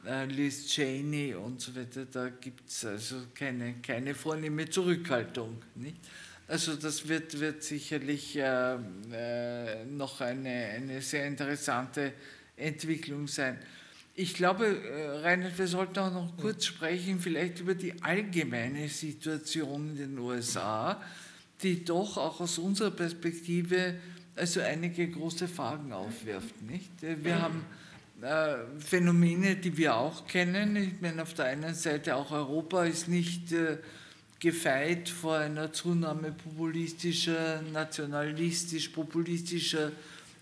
äh 0.06 0.26
Liz 0.26 0.68
Cheney 0.68 1.34
und 1.34 1.62
so 1.62 1.74
weiter. 1.74 2.04
Da 2.04 2.28
gibt 2.28 2.70
es 2.70 2.84
also 2.84 3.16
keine, 3.34 3.76
keine 3.76 4.14
vornehme 4.14 4.70
Zurückhaltung. 4.70 5.62
Nicht? 5.76 5.96
Also 6.50 6.76
das 6.76 7.08
wird, 7.08 7.40
wird 7.40 7.64
sicherlich 7.64 8.36
äh, 8.36 8.76
äh, 9.14 9.86
noch 9.86 10.20
eine, 10.20 10.50
eine 10.50 11.02
sehr 11.02 11.26
interessante 11.28 12.12
Entwicklung 12.58 13.30
sein. 13.30 13.58
Ich 14.16 14.34
glaube, 14.34 14.66
äh, 14.66 15.20
Reinhard, 15.20 15.58
wir 15.58 15.68
sollten 15.68 15.98
auch 16.00 16.12
noch 16.12 16.36
kurz 16.36 16.66
sprechen, 16.66 17.22
vielleicht 17.22 17.62
über 17.62 17.74
die 17.74 18.04
allgemeine 18.04 18.90
Situation 18.90 19.92
in 19.92 19.96
den 19.96 20.20
USA, 20.20 21.02
die 21.64 21.86
doch 21.86 22.18
auch 22.18 22.42
aus 22.42 22.58
unserer 22.58 22.92
Perspektive 22.92 23.96
also 24.36 24.62
einige 24.62 25.08
große 25.08 25.48
Fragen 25.48 25.94
aufwirft. 25.94 26.62
Nicht? 26.62 26.92
Wir 27.02 27.42
haben 27.42 27.66
äh, 28.22 28.56
Phänomene, 28.80 29.56
die 29.56 29.76
wir 29.78 29.96
auch 29.96 30.28
kennen. 30.28 30.76
Ich 30.76 31.00
meine, 31.02 31.22
auf 31.22 31.34
der 31.34 31.46
einen 31.46 31.74
Seite 31.74 32.16
auch 32.16 32.32
Europa 32.32 32.84
ist 32.86 33.08
nicht 33.08 33.52
äh, 33.52 33.78
gefeit 34.40 35.10
vor 35.10 35.38
einer 35.38 35.74
Zunahme 35.74 36.32
populistischer, 36.32 37.62
nationalistisch-populistischer 37.74 39.92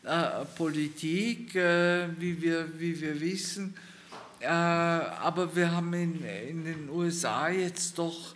äh, 0.03 0.45
Politik, 0.55 1.55
wie, 1.55 2.41
wir, 2.41 2.79
wie 2.79 2.99
wir 2.99 3.21
wissen. 3.21 3.75
Aber 4.45 5.55
wir 5.55 5.71
haben 5.71 5.93
in, 5.93 6.21
in 6.25 6.65
den 6.65 6.89
USA 6.89 7.47
jetzt 7.47 7.97
doch 7.97 8.33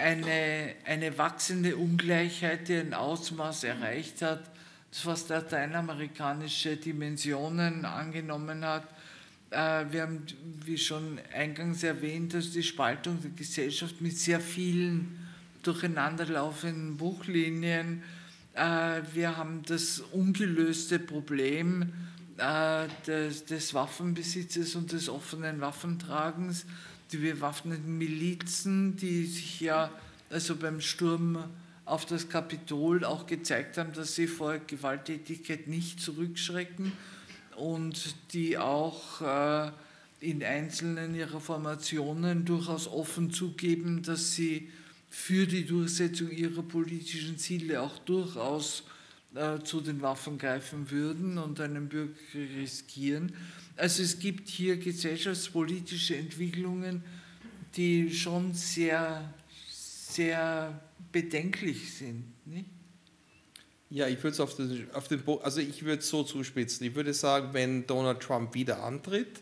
eine, 0.00 0.74
eine 0.84 1.18
wachsende 1.18 1.76
Ungleichheit, 1.76 2.68
die 2.68 2.76
ein 2.76 2.94
Ausmaß 2.94 3.64
erreicht 3.64 4.22
hat, 4.22 4.44
das 4.90 5.00
fast 5.00 5.28
lateinamerikanische 5.28 6.76
Dimensionen 6.76 7.84
angenommen 7.84 8.64
hat 8.64 8.88
äh, 9.50 9.84
wir 9.90 10.02
haben, 10.02 10.24
wie 10.64 10.78
schon 10.78 11.18
eingangs 11.34 11.82
erwähnt, 11.82 12.34
dass 12.34 12.52
die 12.52 12.62
Spaltung 12.62 13.20
der 13.20 13.32
Gesellschaft 13.32 14.00
mit 14.00 14.16
sehr 14.16 14.40
vielen 14.40 15.18
durcheinanderlaufenden 15.62 16.96
Buchlinien. 16.96 18.02
Äh, 18.54 19.02
wir 19.12 19.36
haben 19.36 19.62
das 19.66 20.00
ungelöste 20.12 20.98
Problem 21.00 21.92
äh, 22.38 22.86
des, 23.06 23.44
des 23.44 23.74
Waffenbesitzes 23.74 24.76
und 24.76 24.92
des 24.92 25.08
offenen 25.08 25.60
Waffentragens, 25.60 26.64
die 27.10 27.18
bewaffneten 27.18 27.98
Milizen, 27.98 28.96
die 28.96 29.26
sich 29.26 29.60
ja 29.60 29.90
also 30.30 30.54
beim 30.54 30.80
Sturm 30.80 31.44
auf 31.90 32.06
das 32.06 32.28
Kapitol 32.28 33.04
auch 33.04 33.26
gezeigt 33.26 33.76
haben, 33.76 33.92
dass 33.92 34.14
sie 34.14 34.28
vor 34.28 34.58
Gewalttätigkeit 34.58 35.66
nicht 35.66 36.00
zurückschrecken 36.00 36.92
und 37.56 38.14
die 38.32 38.58
auch 38.58 39.20
äh, 39.20 39.72
in 40.20 40.44
einzelnen 40.44 41.16
ihrer 41.16 41.40
Formationen 41.40 42.44
durchaus 42.44 42.86
offen 42.86 43.32
zugeben, 43.32 44.02
dass 44.02 44.34
sie 44.34 44.68
für 45.08 45.46
die 45.46 45.66
Durchsetzung 45.66 46.30
ihrer 46.30 46.62
politischen 46.62 47.36
Ziele 47.38 47.82
auch 47.82 47.98
durchaus 47.98 48.84
äh, 49.34 49.58
zu 49.64 49.80
den 49.80 50.00
Waffen 50.00 50.38
greifen 50.38 50.92
würden 50.92 51.38
und 51.38 51.60
einen 51.60 51.88
Bürgerkrieg 51.88 52.50
riskieren. 52.56 53.32
Also 53.76 54.04
es 54.04 54.20
gibt 54.20 54.48
hier 54.48 54.76
gesellschaftspolitische 54.76 56.16
Entwicklungen, 56.16 57.02
die 57.76 58.14
schon 58.14 58.54
sehr, 58.54 59.34
sehr 59.68 60.80
bedenklich 61.12 61.94
sind. 61.94 62.24
Nicht? 62.46 62.66
Ja, 63.90 64.06
ich 64.06 64.18
würde 64.18 64.34
es 64.34 64.40
auf 64.40 64.54
den, 64.54 64.88
auf 64.92 65.08
den 65.08 65.22
also 65.42 65.60
ich 65.60 65.84
würde 65.84 66.02
so 66.02 66.22
zuspitzen. 66.22 66.86
Ich 66.86 66.94
würde 66.94 67.12
sagen, 67.12 67.48
wenn 67.52 67.86
Donald 67.86 68.20
Trump 68.20 68.54
wieder 68.54 68.84
antritt 68.84 69.40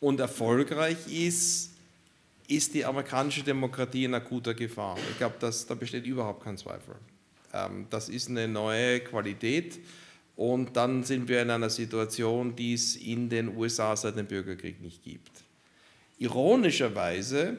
und 0.00 0.18
erfolgreich 0.18 0.98
ist, 1.08 1.70
ist 2.48 2.74
die 2.74 2.84
amerikanische 2.84 3.42
Demokratie 3.42 4.04
in 4.04 4.14
akuter 4.14 4.54
Gefahr. 4.54 4.96
Ich 5.10 5.18
glaube, 5.18 5.36
da 5.40 5.74
besteht 5.74 6.04
überhaupt 6.04 6.42
kein 6.42 6.56
Zweifel. 6.56 6.96
Ähm, 7.52 7.86
das 7.90 8.08
ist 8.08 8.28
eine 8.28 8.48
neue 8.48 9.00
Qualität 9.00 9.78
und 10.34 10.76
dann 10.76 11.02
sind 11.04 11.28
wir 11.28 11.42
in 11.42 11.50
einer 11.50 11.70
Situation, 11.70 12.56
die 12.56 12.74
es 12.74 12.96
in 12.96 13.28
den 13.28 13.56
USA 13.56 13.96
seit 13.96 14.16
dem 14.16 14.26
Bürgerkrieg 14.26 14.80
nicht 14.80 15.02
gibt. 15.02 15.30
Ironischerweise 16.18 17.56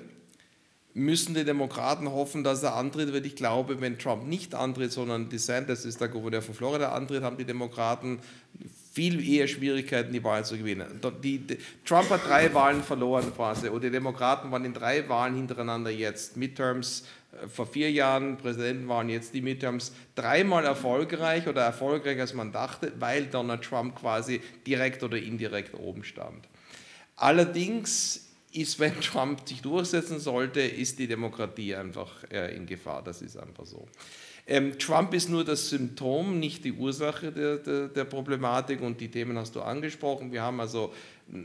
müssen 0.97 1.35
die 1.35 1.45
Demokraten 1.45 2.11
hoffen, 2.11 2.43
dass 2.43 2.63
er 2.63 2.75
antritt, 2.75 3.13
weil 3.13 3.25
ich 3.25 3.35
glaube, 3.35 3.79
wenn 3.81 3.99
Trump 3.99 4.27
nicht 4.27 4.55
antritt, 4.55 4.91
sondern 4.91 5.29
DeSantis 5.29 5.85
ist 5.85 6.01
der 6.01 6.07
Gouverneur 6.07 6.41
von 6.41 6.55
Florida 6.55 6.91
antritt, 6.91 7.23
haben 7.23 7.37
die 7.37 7.45
Demokraten 7.45 8.19
viel 8.91 9.23
eher 9.23 9.47
Schwierigkeiten, 9.47 10.11
die 10.11 10.23
Wahl 10.23 10.43
zu 10.43 10.57
gewinnen. 10.57 10.99
Die, 11.23 11.37
die, 11.37 11.59
Trump 11.85 12.09
hat 12.09 12.27
drei 12.27 12.51
Wahlen 12.55 12.81
verloren 12.81 13.31
quasi 13.35 13.69
und 13.69 13.83
die 13.83 13.91
Demokraten 13.91 14.49
waren 14.51 14.65
in 14.65 14.73
drei 14.73 15.07
Wahlen 15.07 15.35
hintereinander 15.35 15.91
jetzt. 15.91 16.35
Midterms 16.35 17.05
äh, 17.31 17.47
vor 17.47 17.67
vier 17.67 17.91
Jahren, 17.91 18.37
Präsidenten 18.37 18.87
waren 18.87 19.09
jetzt 19.09 19.35
die 19.35 19.41
Midterms 19.41 19.91
dreimal 20.15 20.65
erfolgreich 20.65 21.47
oder 21.47 21.61
erfolgreicher 21.61 22.21
als 22.21 22.33
man 22.33 22.51
dachte, 22.51 22.91
weil 22.97 23.27
Donald 23.27 23.61
Trump 23.61 23.95
quasi 23.95 24.41
direkt 24.65 25.03
oder 25.03 25.17
indirekt 25.17 25.75
oben 25.75 26.03
stand. 26.03 26.47
Allerdings 27.17 28.26
ist, 28.51 28.79
wenn 28.79 28.99
Trump 29.01 29.47
sich 29.47 29.61
durchsetzen 29.61 30.19
sollte, 30.19 30.61
ist 30.61 30.99
die 30.99 31.07
Demokratie 31.07 31.75
einfach 31.75 32.23
äh, 32.31 32.55
in 32.55 32.65
Gefahr. 32.65 33.03
Das 33.03 33.21
ist 33.21 33.37
einfach 33.37 33.65
so. 33.65 33.87
Ähm, 34.49 34.79
Trump 34.79 35.13
ist 35.13 35.29
nur 35.29 35.43
das 35.43 35.69
Symptom, 35.69 36.39
nicht 36.39 36.63
die 36.63 36.71
Ursache 36.71 37.33
der, 37.33 37.57
der, 37.57 37.89
der, 37.89 38.05
Problematik 38.05 38.79
und 38.79 39.01
die 39.01 39.09
Themen 39.09 39.37
hast 39.37 39.57
du 39.57 39.61
angesprochen. 39.61 40.31
Wir 40.31 40.41
haben 40.41 40.61
also 40.61 40.93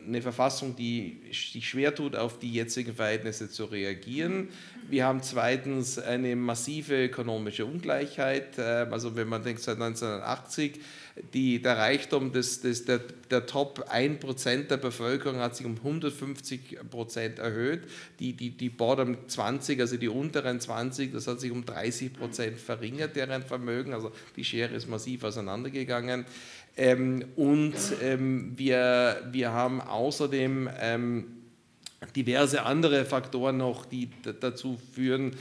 eine 0.07 0.23
Verfassung, 0.23 0.77
die 0.77 1.19
sich 1.33 1.69
schwer 1.69 1.93
tut, 1.97 2.15
auf 2.15 2.39
die 2.39 2.53
jetzigen 2.53 2.95
Verhältnisse 2.95 3.51
zu 3.51 3.65
reagieren. 3.65 4.51
Wir 4.89 5.05
haben 5.05 5.21
zweitens 5.21 5.99
eine 5.99 6.37
massive 6.37 7.07
ökonomische 7.07 7.67
Ungleichheit. 7.67 8.59
Äh, 8.59 8.87
also 8.89 9.17
wenn 9.17 9.27
man 9.27 9.43
denkt, 9.43 9.63
seit 9.63 9.81
1980 9.81 10.79
die, 11.35 11.61
der 11.61 11.77
Reichtum 11.77 12.33
des, 12.33 12.63
des, 12.63 12.85
der, 12.87 13.01
der 13.31 13.45
Top 13.47 13.87
1% 13.93 14.69
der 14.69 14.77
Bevölkerung 14.79 15.41
hat 15.41 15.57
sich 15.57 15.67
um 15.67 15.77
150% 15.77 17.39
erhöht. 17.39 17.83
Die, 18.19 18.33
die, 18.33 18.51
die 18.51 18.71
Bottom 18.71 19.17
20, 19.29 19.81
also 19.81 19.97
die 19.99 20.09
unteren 20.09 20.61
20, 20.61 21.13
das 21.13 21.27
hat 21.27 21.41
sich 21.41 21.51
um 21.51 21.65
30% 21.65 22.57
verringert, 22.57 23.17
deren 23.17 23.43
Vermögen. 23.43 23.93
Also 23.93 24.13
die 24.37 24.45
Schere 24.45 24.75
ist 24.75 24.89
massiv 24.89 25.25
auseinandergegangen. 25.25 26.25
Ähm, 26.77 27.27
und 27.37 27.75
ähm, 28.03 28.53
wir, 28.57 29.29
wir 29.31 29.53
haben 29.53 29.83
außerdem 29.83 30.71
ähm, 30.81 31.27
diverse 32.17 32.63
andere 32.63 33.05
Faktoren 33.05 33.59
noch, 33.59 33.85
die 33.85 34.09
dazu 34.41 34.79
führen, 34.95 35.37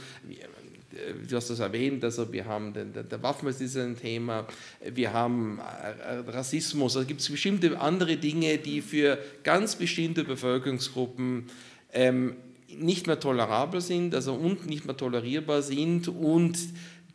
du 1.28 1.36
hast 1.36 1.50
das 1.50 1.60
erwähnt, 1.60 2.04
also 2.04 2.32
wir 2.32 2.44
haben 2.44 2.72
den, 2.72 2.92
der, 2.92 3.02
der 3.02 3.22
Waffen 3.22 3.48
ist 3.48 3.76
ein 3.76 3.96
Thema, 3.96 4.46
wir 4.94 5.12
haben 5.12 5.58
äh, 5.58 6.30
Rassismus, 6.30 6.96
also 6.96 7.06
gibt 7.06 7.20
es 7.20 7.30
bestimmte 7.30 7.78
andere 7.80 8.16
Dinge, 8.16 8.58
die 8.58 8.80
für 8.80 9.18
ganz 9.42 9.76
bestimmte 9.76 10.24
Bevölkerungsgruppen 10.24 11.46
ähm, 11.92 12.36
nicht 12.68 13.06
mehr 13.06 13.20
tolerabel 13.20 13.80
sind, 13.80 14.14
also 14.14 14.34
und 14.34 14.66
nicht 14.66 14.86
mehr 14.86 14.96
tolerierbar 14.96 15.62
sind 15.62 16.08
und 16.08 16.58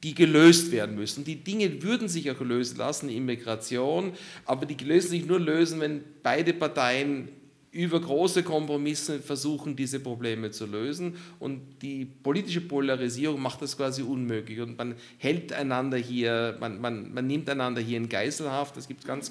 die 0.03 0.13
gelöst 0.13 0.71
werden 0.71 0.95
müssen. 0.95 1.23
Die 1.23 1.43
Dinge 1.43 1.81
würden 1.81 2.07
sich 2.07 2.29
auch 2.29 2.39
lösen 2.41 2.77
lassen, 2.77 3.09
Immigration, 3.09 4.13
aber 4.45 4.65
die 4.65 4.83
lösen 4.83 5.09
sich 5.09 5.25
nur 5.25 5.39
lösen, 5.39 5.79
wenn 5.79 6.03
beide 6.21 6.53
Parteien 6.53 7.29
über 7.77 8.01
große 8.01 8.41
Kompromisse 8.41 9.19
versuchen, 9.19 9.75
diese 9.75 9.99
Probleme 9.99 10.49
zu 10.49 10.65
lösen. 10.65 11.15
Und 11.39 11.61
die 11.83 12.05
politische 12.05 12.61
Polarisierung 12.61 13.39
macht 13.39 13.61
das 13.61 13.77
quasi 13.77 14.01
unmöglich. 14.01 14.59
Und 14.61 14.79
man 14.79 14.95
hält 15.19 15.53
einander 15.53 15.97
hier, 15.97 16.57
man, 16.59 16.81
man, 16.81 17.13
man 17.13 17.27
nimmt 17.27 17.47
einander 17.47 17.79
hier 17.79 17.97
in 17.97 18.09
Geiselhaft. 18.09 18.77
Es 18.77 18.87
gibt 18.87 19.05
ganz 19.05 19.29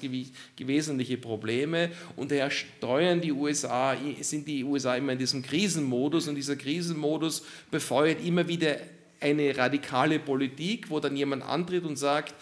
wesentliche 0.57 1.17
Probleme. 1.17 1.91
Und 2.15 2.31
daher 2.31 2.49
steuern 2.49 3.19
die 3.19 3.33
USA, 3.33 3.97
sind 4.21 4.47
die 4.47 4.63
USA 4.63 4.95
immer 4.95 5.11
in 5.11 5.19
diesem 5.19 5.41
Krisenmodus. 5.41 6.29
Und 6.29 6.35
dieser 6.35 6.55
Krisenmodus 6.55 7.43
befeuert 7.69 8.25
immer 8.25 8.47
wieder 8.47 8.77
eine 9.19 9.57
radikale 9.57 10.19
Politik, 10.19 10.89
wo 10.89 11.01
dann 11.01 11.17
jemand 11.17 11.43
antritt 11.43 11.83
und 11.83 11.97
sagt, 11.97 12.33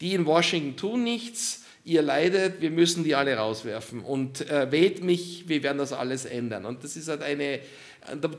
die 0.00 0.14
in 0.14 0.24
Washington 0.24 0.76
tun 0.76 1.02
nichts, 1.02 1.64
ihr 1.88 2.02
leidet, 2.02 2.60
wir 2.60 2.70
müssen 2.70 3.02
die 3.02 3.14
alle 3.14 3.34
rauswerfen 3.34 4.02
und 4.02 4.48
äh, 4.50 4.70
wählt 4.70 5.02
mich, 5.02 5.44
wir 5.48 5.62
werden 5.62 5.78
das 5.78 5.94
alles 5.94 6.26
ändern. 6.26 6.66
Und 6.66 6.84
das 6.84 6.96
ist 6.96 7.08
halt 7.08 7.22
eine, 7.22 7.60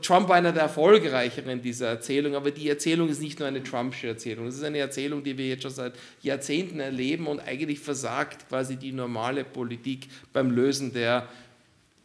Trump 0.02 0.28
war 0.28 0.36
einer 0.36 0.52
der 0.52 0.62
erfolgreicheren 0.62 1.60
dieser 1.60 1.88
Erzählung, 1.88 2.36
aber 2.36 2.52
die 2.52 2.68
Erzählung 2.68 3.08
ist 3.08 3.20
nicht 3.20 3.40
nur 3.40 3.48
eine 3.48 3.62
Trumpsche 3.62 4.06
Erzählung, 4.06 4.46
das 4.46 4.54
ist 4.54 4.62
eine 4.62 4.78
Erzählung, 4.78 5.24
die 5.24 5.36
wir 5.36 5.48
jetzt 5.48 5.62
schon 5.62 5.72
seit 5.72 5.94
Jahrzehnten 6.22 6.78
erleben 6.78 7.26
und 7.26 7.40
eigentlich 7.40 7.80
versagt 7.80 8.48
quasi 8.48 8.76
die 8.76 8.92
normale 8.92 9.42
Politik 9.42 10.08
beim 10.32 10.52
Lösen 10.52 10.92
der 10.92 11.28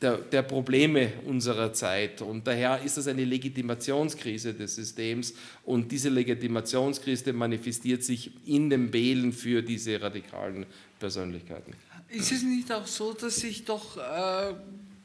der, 0.05 0.17
der, 0.17 0.43
Probleme 0.43 1.13
unserer 1.25 1.73
Zeit. 1.73 2.21
Und 2.21 2.45
daher 2.45 2.81
ist 2.83 2.97
es 2.97 3.07
eine 3.07 3.25
Legitimationskrise 3.25 4.53
des 4.53 4.75
Systems 4.75 5.33
und 5.63 5.91
diese 5.91 6.09
Legitimationskrise 6.09 7.33
manifestiert 7.33 8.03
sich 8.03 8.31
in 8.45 8.69
dem 8.69 8.93
Wählen 8.93 9.33
für 9.33 9.63
diese 9.63 9.99
radikalen 9.99 10.67
Persönlichkeiten. 10.99 11.73
Ist 12.09 12.31
es 12.31 12.43
nicht 12.43 12.71
auch 12.71 12.85
so, 12.85 13.13
dass 13.13 13.37
sich 13.37 13.65
doch 13.65 13.97
äh, 13.97 14.53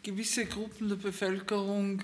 gewisse 0.03 0.45
Gruppen 0.45 0.91
der 0.91 0.97
Bevölkerung 0.97 2.03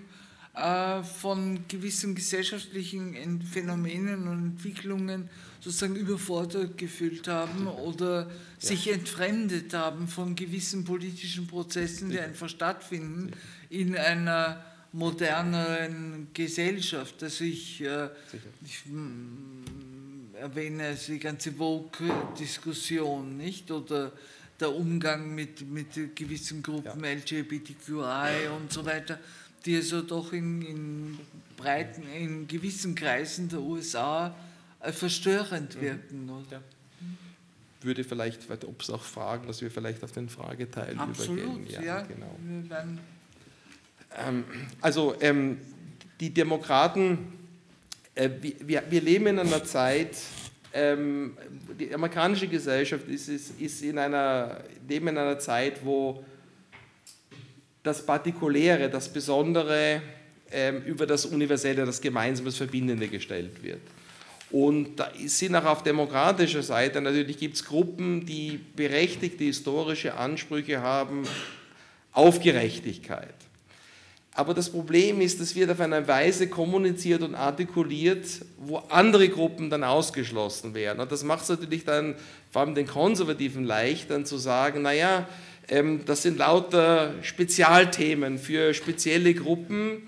äh, 0.55 1.03
von 1.03 1.61
gewissen 1.69 2.15
gesellschaftlichen 2.15 3.43
Phänomenen 3.43 4.27
und 4.27 4.39
Entwicklungen 4.53 5.29
sozusagen 5.67 5.97
überfordert 5.97 6.79
gefühlt 6.79 7.27
haben 7.27 7.67
oder 7.67 8.31
sich 8.57 8.89
entfremdet 8.89 9.75
haben 9.75 10.07
von 10.07 10.37
gewissen 10.37 10.85
politischen 10.85 11.49
Prozessen, 11.49 12.09
die 12.09 12.21
einfach 12.21 12.49
stattfinden 12.49 13.33
in 13.69 13.97
einer 13.97 14.65
moderneren 14.93 16.29
Gesellschaft. 16.33 17.21
Also 17.21 17.43
ich, 17.43 17.83
äh, 17.83 18.11
ich 18.65 18.85
erwähne 20.35 20.85
also 20.85 21.13
die 21.13 21.19
ganze 21.19 21.51
Vogue-Diskussion, 21.51 23.37
nicht? 23.37 23.69
Oder 23.73 24.13
der 24.61 24.73
Umgang 24.73 25.35
mit, 25.35 25.69
mit 25.69 26.15
gewissen 26.15 26.63
Gruppen, 26.63 27.03
ja. 27.03 27.11
LGBTQI 27.11 28.49
und 28.57 28.73
so 28.73 28.87
weiter, 28.87 29.19
die 29.65 29.75
also 29.75 30.01
doch 30.03 30.33
in, 30.33 30.63
in 30.63 31.19
breiten, 31.57 32.05
in 32.09 32.47
gewissen 32.47 32.95
Kreisen 32.95 33.49
der 33.49 33.59
USA 33.59 34.33
äh, 34.87 34.93
verstörend 34.93 35.77
mhm. 35.77 35.81
wirken. 35.81 36.31
Ja. 36.51 36.61
Würde 37.83 38.05
vielleicht, 38.05 38.51
ob 38.65 38.83
es 38.83 38.91
auch 38.91 39.03
Fragen, 39.03 39.47
dass 39.47 39.61
wir 39.61 39.71
vielleicht 39.71 40.03
auf 40.03 40.13
den 40.13 40.29
Frageteil 40.29 40.99
Absolut, 40.99 41.39
übergehen. 41.39 41.67
Ja, 41.71 41.83
ja. 41.83 42.01
genau. 42.03 42.37
Ähm, 44.17 44.45
also 44.81 45.15
ähm, 45.21 45.59
die 46.19 46.33
Demokraten 46.33 47.37
äh, 48.17 48.31
wir, 48.41 48.83
wir 48.89 49.01
leben 49.03 49.27
in 49.27 49.39
einer 49.39 49.63
Zeit, 49.63 50.17
ähm, 50.73 51.37
die 51.79 51.95
amerikanische 51.95 52.49
Gesellschaft 52.49 53.07
ist, 53.09 53.29
ist, 53.29 53.61
ist 53.61 53.83
in 53.83 53.99
einer, 53.99 54.65
leben 54.89 55.09
in 55.09 55.19
einer 55.19 55.39
Zeit, 55.39 55.85
wo 55.85 56.25
das 57.83 58.05
Partikuläre, 58.05 58.89
das 58.89 59.13
Besondere 59.13 60.03
ähm, 60.51 60.83
über 60.85 61.07
das 61.07 61.27
Universelle, 61.27 61.85
das 61.85 62.01
Gemeinsame, 62.01 62.49
das 62.49 62.57
Verbindende 62.57 63.07
gestellt 63.07 63.63
wird. 63.63 63.83
Und 64.51 64.97
da 64.97 65.11
sind 65.27 65.57
auch 65.57 65.65
auf 65.65 65.83
demokratischer 65.83 66.63
Seite 66.63 67.01
natürlich 67.01 67.39
gibt 67.39 67.57
es 67.57 67.65
Gruppen, 67.65 68.27
die 68.27 68.61
berechtigte 68.77 69.45
historische 69.45 70.15
Ansprüche 70.15 70.81
haben 70.81 71.25
auf 72.13 72.41
Gerechtigkeit. 72.41 73.35
Aber 74.33 74.53
das 74.53 74.69
Problem 74.69 75.23
ist, 75.23 75.41
das 75.41 75.55
wird 75.55 75.71
auf 75.71 75.81
eine 75.81 76.07
Weise 76.07 76.49
kommuniziert 76.49 77.23
und 77.23 77.35
artikuliert, 77.35 78.27
wo 78.59 78.77
andere 78.91 79.31
Gruppen 79.31 79.71
dann 79.71 79.83
ausgeschlossen 79.83 80.75
werden. 80.75 81.01
Und 81.01 81.11
das 81.11 81.25
macht 81.25 81.45
es 81.45 81.49
natürlich 81.49 81.85
dann 81.85 82.15
vor 82.51 82.61
allem 82.61 82.75
den 82.75 82.87
Konservativen 82.87 83.65
leicht, 83.65 84.11
dann 84.11 84.27
zu 84.27 84.37
sagen, 84.37 84.83
naja, 84.83 85.27
ähm, 85.69 86.03
das 86.05 86.23
sind 86.23 86.37
lauter 86.37 87.15
Spezialthemen 87.23 88.39
für 88.39 88.75
spezielle 88.75 89.33
Gruppen 89.33 90.03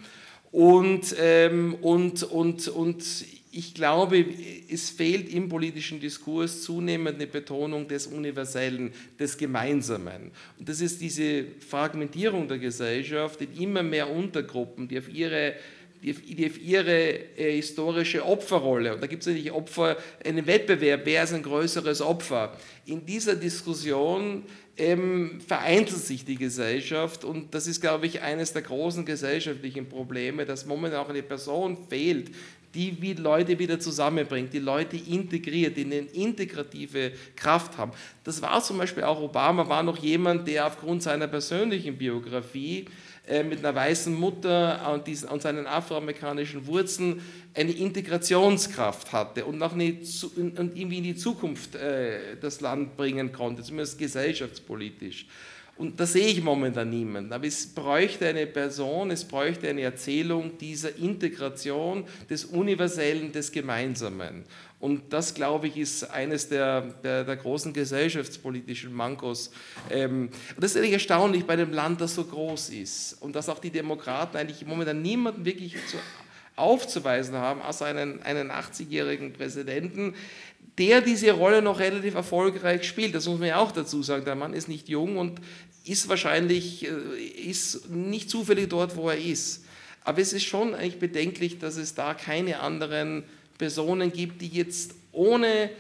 und, 0.53 1.17
ähm, 1.19 1.77
und, 1.81 2.23
und, 2.23 2.69
und 2.69 3.05
ich 3.51 3.75
glaube, 3.75 4.25
es 4.71 4.91
fehlt 4.91 5.33
im 5.33 5.49
politischen 5.49 6.01
Diskurs 6.01 6.63
zunehmend 6.63 7.17
eine 7.17 7.27
Betonung 7.27 7.89
des 7.89 8.07
Universellen, 8.07 8.93
des 9.19 9.37
Gemeinsamen. 9.39 10.31
Und 10.59 10.69
das 10.69 10.81
ist 10.81 11.01
diese 11.01 11.45
Fragmentierung 11.67 12.49
der 12.49 12.59
Gesellschaft 12.59 13.41
in 13.41 13.63
immer 13.63 13.83
mehr 13.83 14.11
Untergruppen, 14.11 14.89
die 14.89 14.99
auf 14.99 15.09
ihre 15.09 15.55
ihre 16.01 17.37
äh, 17.37 17.57
historische 17.57 18.25
Opferrolle. 18.25 18.95
Und 18.95 19.03
da 19.03 19.09
gibt 19.09 19.23
es 19.23 19.27
natürlich 19.27 19.51
Opfer, 19.51 19.97
einen 20.25 20.47
Wettbewerb, 20.47 21.01
wer 21.05 21.25
ist 21.25 21.33
ein 21.33 21.43
größeres 21.43 22.03
Opfer. 22.03 22.57
In 22.87 23.05
dieser 23.05 23.35
Diskussion 23.35 24.45
ähm, 24.77 25.41
vereinzelt 25.45 26.03
sich 26.03 26.25
die 26.25 26.37
Gesellschaft 26.37 27.25
und 27.25 27.53
das 27.53 27.67
ist, 27.67 27.81
glaube 27.81 28.07
ich, 28.07 28.23
eines 28.23 28.53
der 28.53 28.63
großen 28.63 29.05
gesellschaftlichen 29.05 29.89
Probleme, 29.89 30.47
dass 30.47 30.67
momentan 30.67 31.01
auch 31.05 31.09
eine 31.09 31.23
Person 31.23 31.77
fehlt, 31.89 32.31
die 32.75 33.01
wie 33.01 33.15
Leute 33.15 33.59
wieder 33.59 33.81
zusammenbringt, 33.81 34.53
die 34.53 34.59
Leute 34.59 34.97
integriert, 34.97 35.77
die 35.77 35.85
eine 35.85 35.97
integrative 35.97 37.13
Kraft 37.35 37.79
haben. 37.79 37.93
Das 38.25 38.43
war 38.43 38.63
zum 38.63 38.79
Beispiel 38.79 39.05
auch 39.05 39.21
Obama, 39.21 39.69
war 39.69 39.83
noch 39.83 39.99
jemand, 39.99 40.47
der 40.47 40.67
aufgrund 40.67 41.03
seiner 41.03 41.29
persönlichen 41.29 41.97
Biografie 41.97 42.87
äh, 43.27 43.43
mit 43.43 43.59
einer 43.59 43.75
weißen 43.75 44.15
Mutter 44.15 44.91
und, 44.93 45.07
diesen, 45.07 45.29
und 45.29 45.43
seinen 45.43 45.67
afroamerikanischen 45.67 46.67
Wurzeln 46.67 47.23
eine 47.55 47.73
Integrationskraft 47.73 49.13
hatte 49.13 49.45
und, 49.45 49.59
noch 49.59 49.73
eine, 49.73 49.99
und 50.37 50.77
irgendwie 50.77 50.99
in 50.99 51.05
die 51.05 51.17
Zukunft 51.17 51.75
äh, 51.75 52.37
das 52.41 52.61
Land 52.61 52.97
bringen 52.97 53.33
konnte, 53.33 53.63
zumindest 53.63 53.99
gesellschaftspolitisch. 53.99 55.27
Und 55.79 56.01
da 56.01 56.07
sehe 56.07 56.27
ich 56.27 56.43
momentan 56.43 56.91
niemanden. 56.91 57.33
Aber 57.33 57.47
es 57.47 57.65
bräuchte 57.67 58.27
eine 58.27 58.47
Person, 58.47 59.13
es 59.13 59.25
bräuchte 59.25 59.69
eine 59.69 59.83
Erzählung 59.83 60.59
dieser 60.59 60.97
Integration, 60.97 62.05
des 62.29 62.45
Universellen, 62.45 63.31
des 63.31 63.53
Gemeinsamen. 63.53 64.45
Und 64.81 65.13
das, 65.13 65.35
glaube 65.35 65.69
ich, 65.69 65.77
ist 65.77 66.05
eines 66.11 66.49
der, 66.49 66.81
der, 66.81 67.23
der 67.23 67.37
großen 67.37 67.73
gesellschaftspolitischen 67.73 68.93
Mankos. 68.93 69.53
Ähm, 69.89 70.31
und 70.55 70.63
das 70.63 70.73
ist 70.73 70.79
eigentlich 70.79 70.93
erstaunlich 70.95 71.45
bei 71.45 71.53
einem 71.53 71.73
Land, 71.73 72.01
das 72.01 72.15
so 72.17 72.25
groß 72.25 72.71
ist 72.71 73.15
und 73.21 73.37
dass 73.37 73.49
auch 73.49 73.61
die 73.61 73.71
Demokraten 73.71 74.37
eigentlich 74.37 74.67
momentan 74.67 75.01
niemanden 75.01 75.45
wirklich 75.45 75.75
zu, 75.87 75.97
aufzuweisen 76.57 77.37
haben, 77.37 77.63
außer 77.63 77.87
einen, 77.87 78.23
einen 78.23 78.51
80-jährigen 78.51 79.33
Präsidenten, 79.33 80.15
der 80.79 81.01
diese 81.01 81.33
Rolle 81.33 81.61
noch 81.61 81.81
relativ 81.81 82.15
erfolgreich 82.15 82.85
spielt. 82.85 83.15
Das 83.15 83.27
muss 83.27 83.39
man 83.39 83.49
ja 83.49 83.57
auch 83.59 83.73
dazu 83.73 84.03
sagen. 84.03 84.25
Der 84.25 84.37
Mann 84.37 84.55
ist 84.55 84.69
nicht 84.69 84.89
jung 84.89 85.19
und 85.19 85.41
ist 85.89 86.09
wahrscheinlich 86.09 86.87
äh, 86.87 87.25
ist 87.25 87.89
nicht 87.91 88.31
zufällig 88.31 88.69
dort, 88.69 88.97
wo 88.97 89.09
er 89.09 89.19
ist. 89.19 89.65
Aber 90.05 90.21
es 90.21 90.33
ist 90.33 90.45
schon 90.45 90.75
eigentlich 90.75 90.99
bedenklich, 90.99 91.59
dass 91.59 91.77
es 91.77 91.95
da 91.95 92.15
keine 92.15 92.61
anderen 92.61 93.25
Personen 93.59 94.13
gibt, 94.13 94.41
die 94.41 94.49
jetzt 94.49 94.95
ohne 95.13 95.71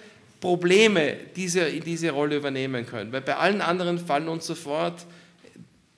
Probleme 0.41 1.17
diese, 1.35 1.71
diese 1.81 2.11
Rolle 2.11 2.37
übernehmen 2.37 2.87
können. 2.87 3.13
Weil 3.13 3.23
bei 3.23 3.37
allen 3.37 3.61
anderen 3.61 3.99
fallen 3.99 4.29
uns 4.29 4.47
sofort 4.47 5.07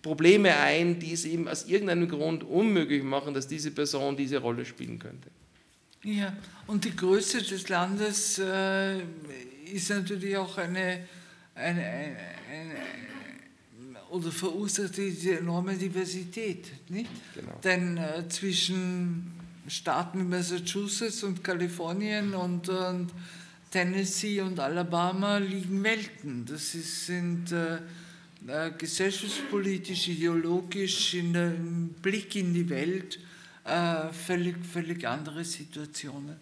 Probleme 0.02 0.56
ein, 0.56 0.98
die 0.98 1.12
es 1.12 1.24
ihm 1.24 1.48
aus 1.48 1.66
irgendeinem 1.66 2.08
Grund 2.08 2.44
unmöglich 2.44 3.02
machen, 3.02 3.34
dass 3.34 3.48
diese 3.48 3.70
Person 3.70 4.16
diese 4.16 4.38
Rolle 4.38 4.64
spielen 4.64 4.98
könnte. 4.98 5.28
Ja, 6.02 6.32
und 6.66 6.84
die 6.84 6.96
Größe 6.96 7.42
des 7.42 7.68
Landes 7.68 8.38
äh, 8.38 9.00
ist 9.70 9.90
natürlich 9.90 10.36
auch 10.38 10.56
eine, 10.56 11.06
eine, 11.54 11.84
eine, 11.84 12.26
eine 12.50 13.09
oder 14.10 14.30
verursacht 14.30 14.96
diese 14.96 15.38
enorme 15.38 15.76
Diversität. 15.76 16.68
Nicht? 16.88 17.10
Genau. 17.34 17.58
Denn 17.62 17.96
äh, 17.96 18.28
zwischen 18.28 19.32
Staaten 19.68 20.20
wie 20.20 20.24
Massachusetts 20.24 21.22
und 21.22 21.42
Kalifornien 21.44 22.34
und, 22.34 22.68
und, 22.68 23.12
Tennessee 23.70 24.40
und 24.40 24.58
Alabama 24.58 25.38
liegen 25.38 25.82
Welten. 25.84 26.44
Das 26.44 26.74
ist, 26.74 27.06
sind 27.06 27.52
äh, 27.52 27.76
äh, 28.48 28.72
gesellschaftspolitisch, 28.76 30.08
ideologisch, 30.08 31.14
in 31.14 31.34
im 31.34 31.88
Blick 32.02 32.34
in 32.34 32.52
die 32.52 32.68
Welt 32.68 33.20
äh, 33.64 34.12
völlig, 34.12 34.56
völlig 34.66 35.06
andere 35.06 35.44
Situationen. 35.44 36.36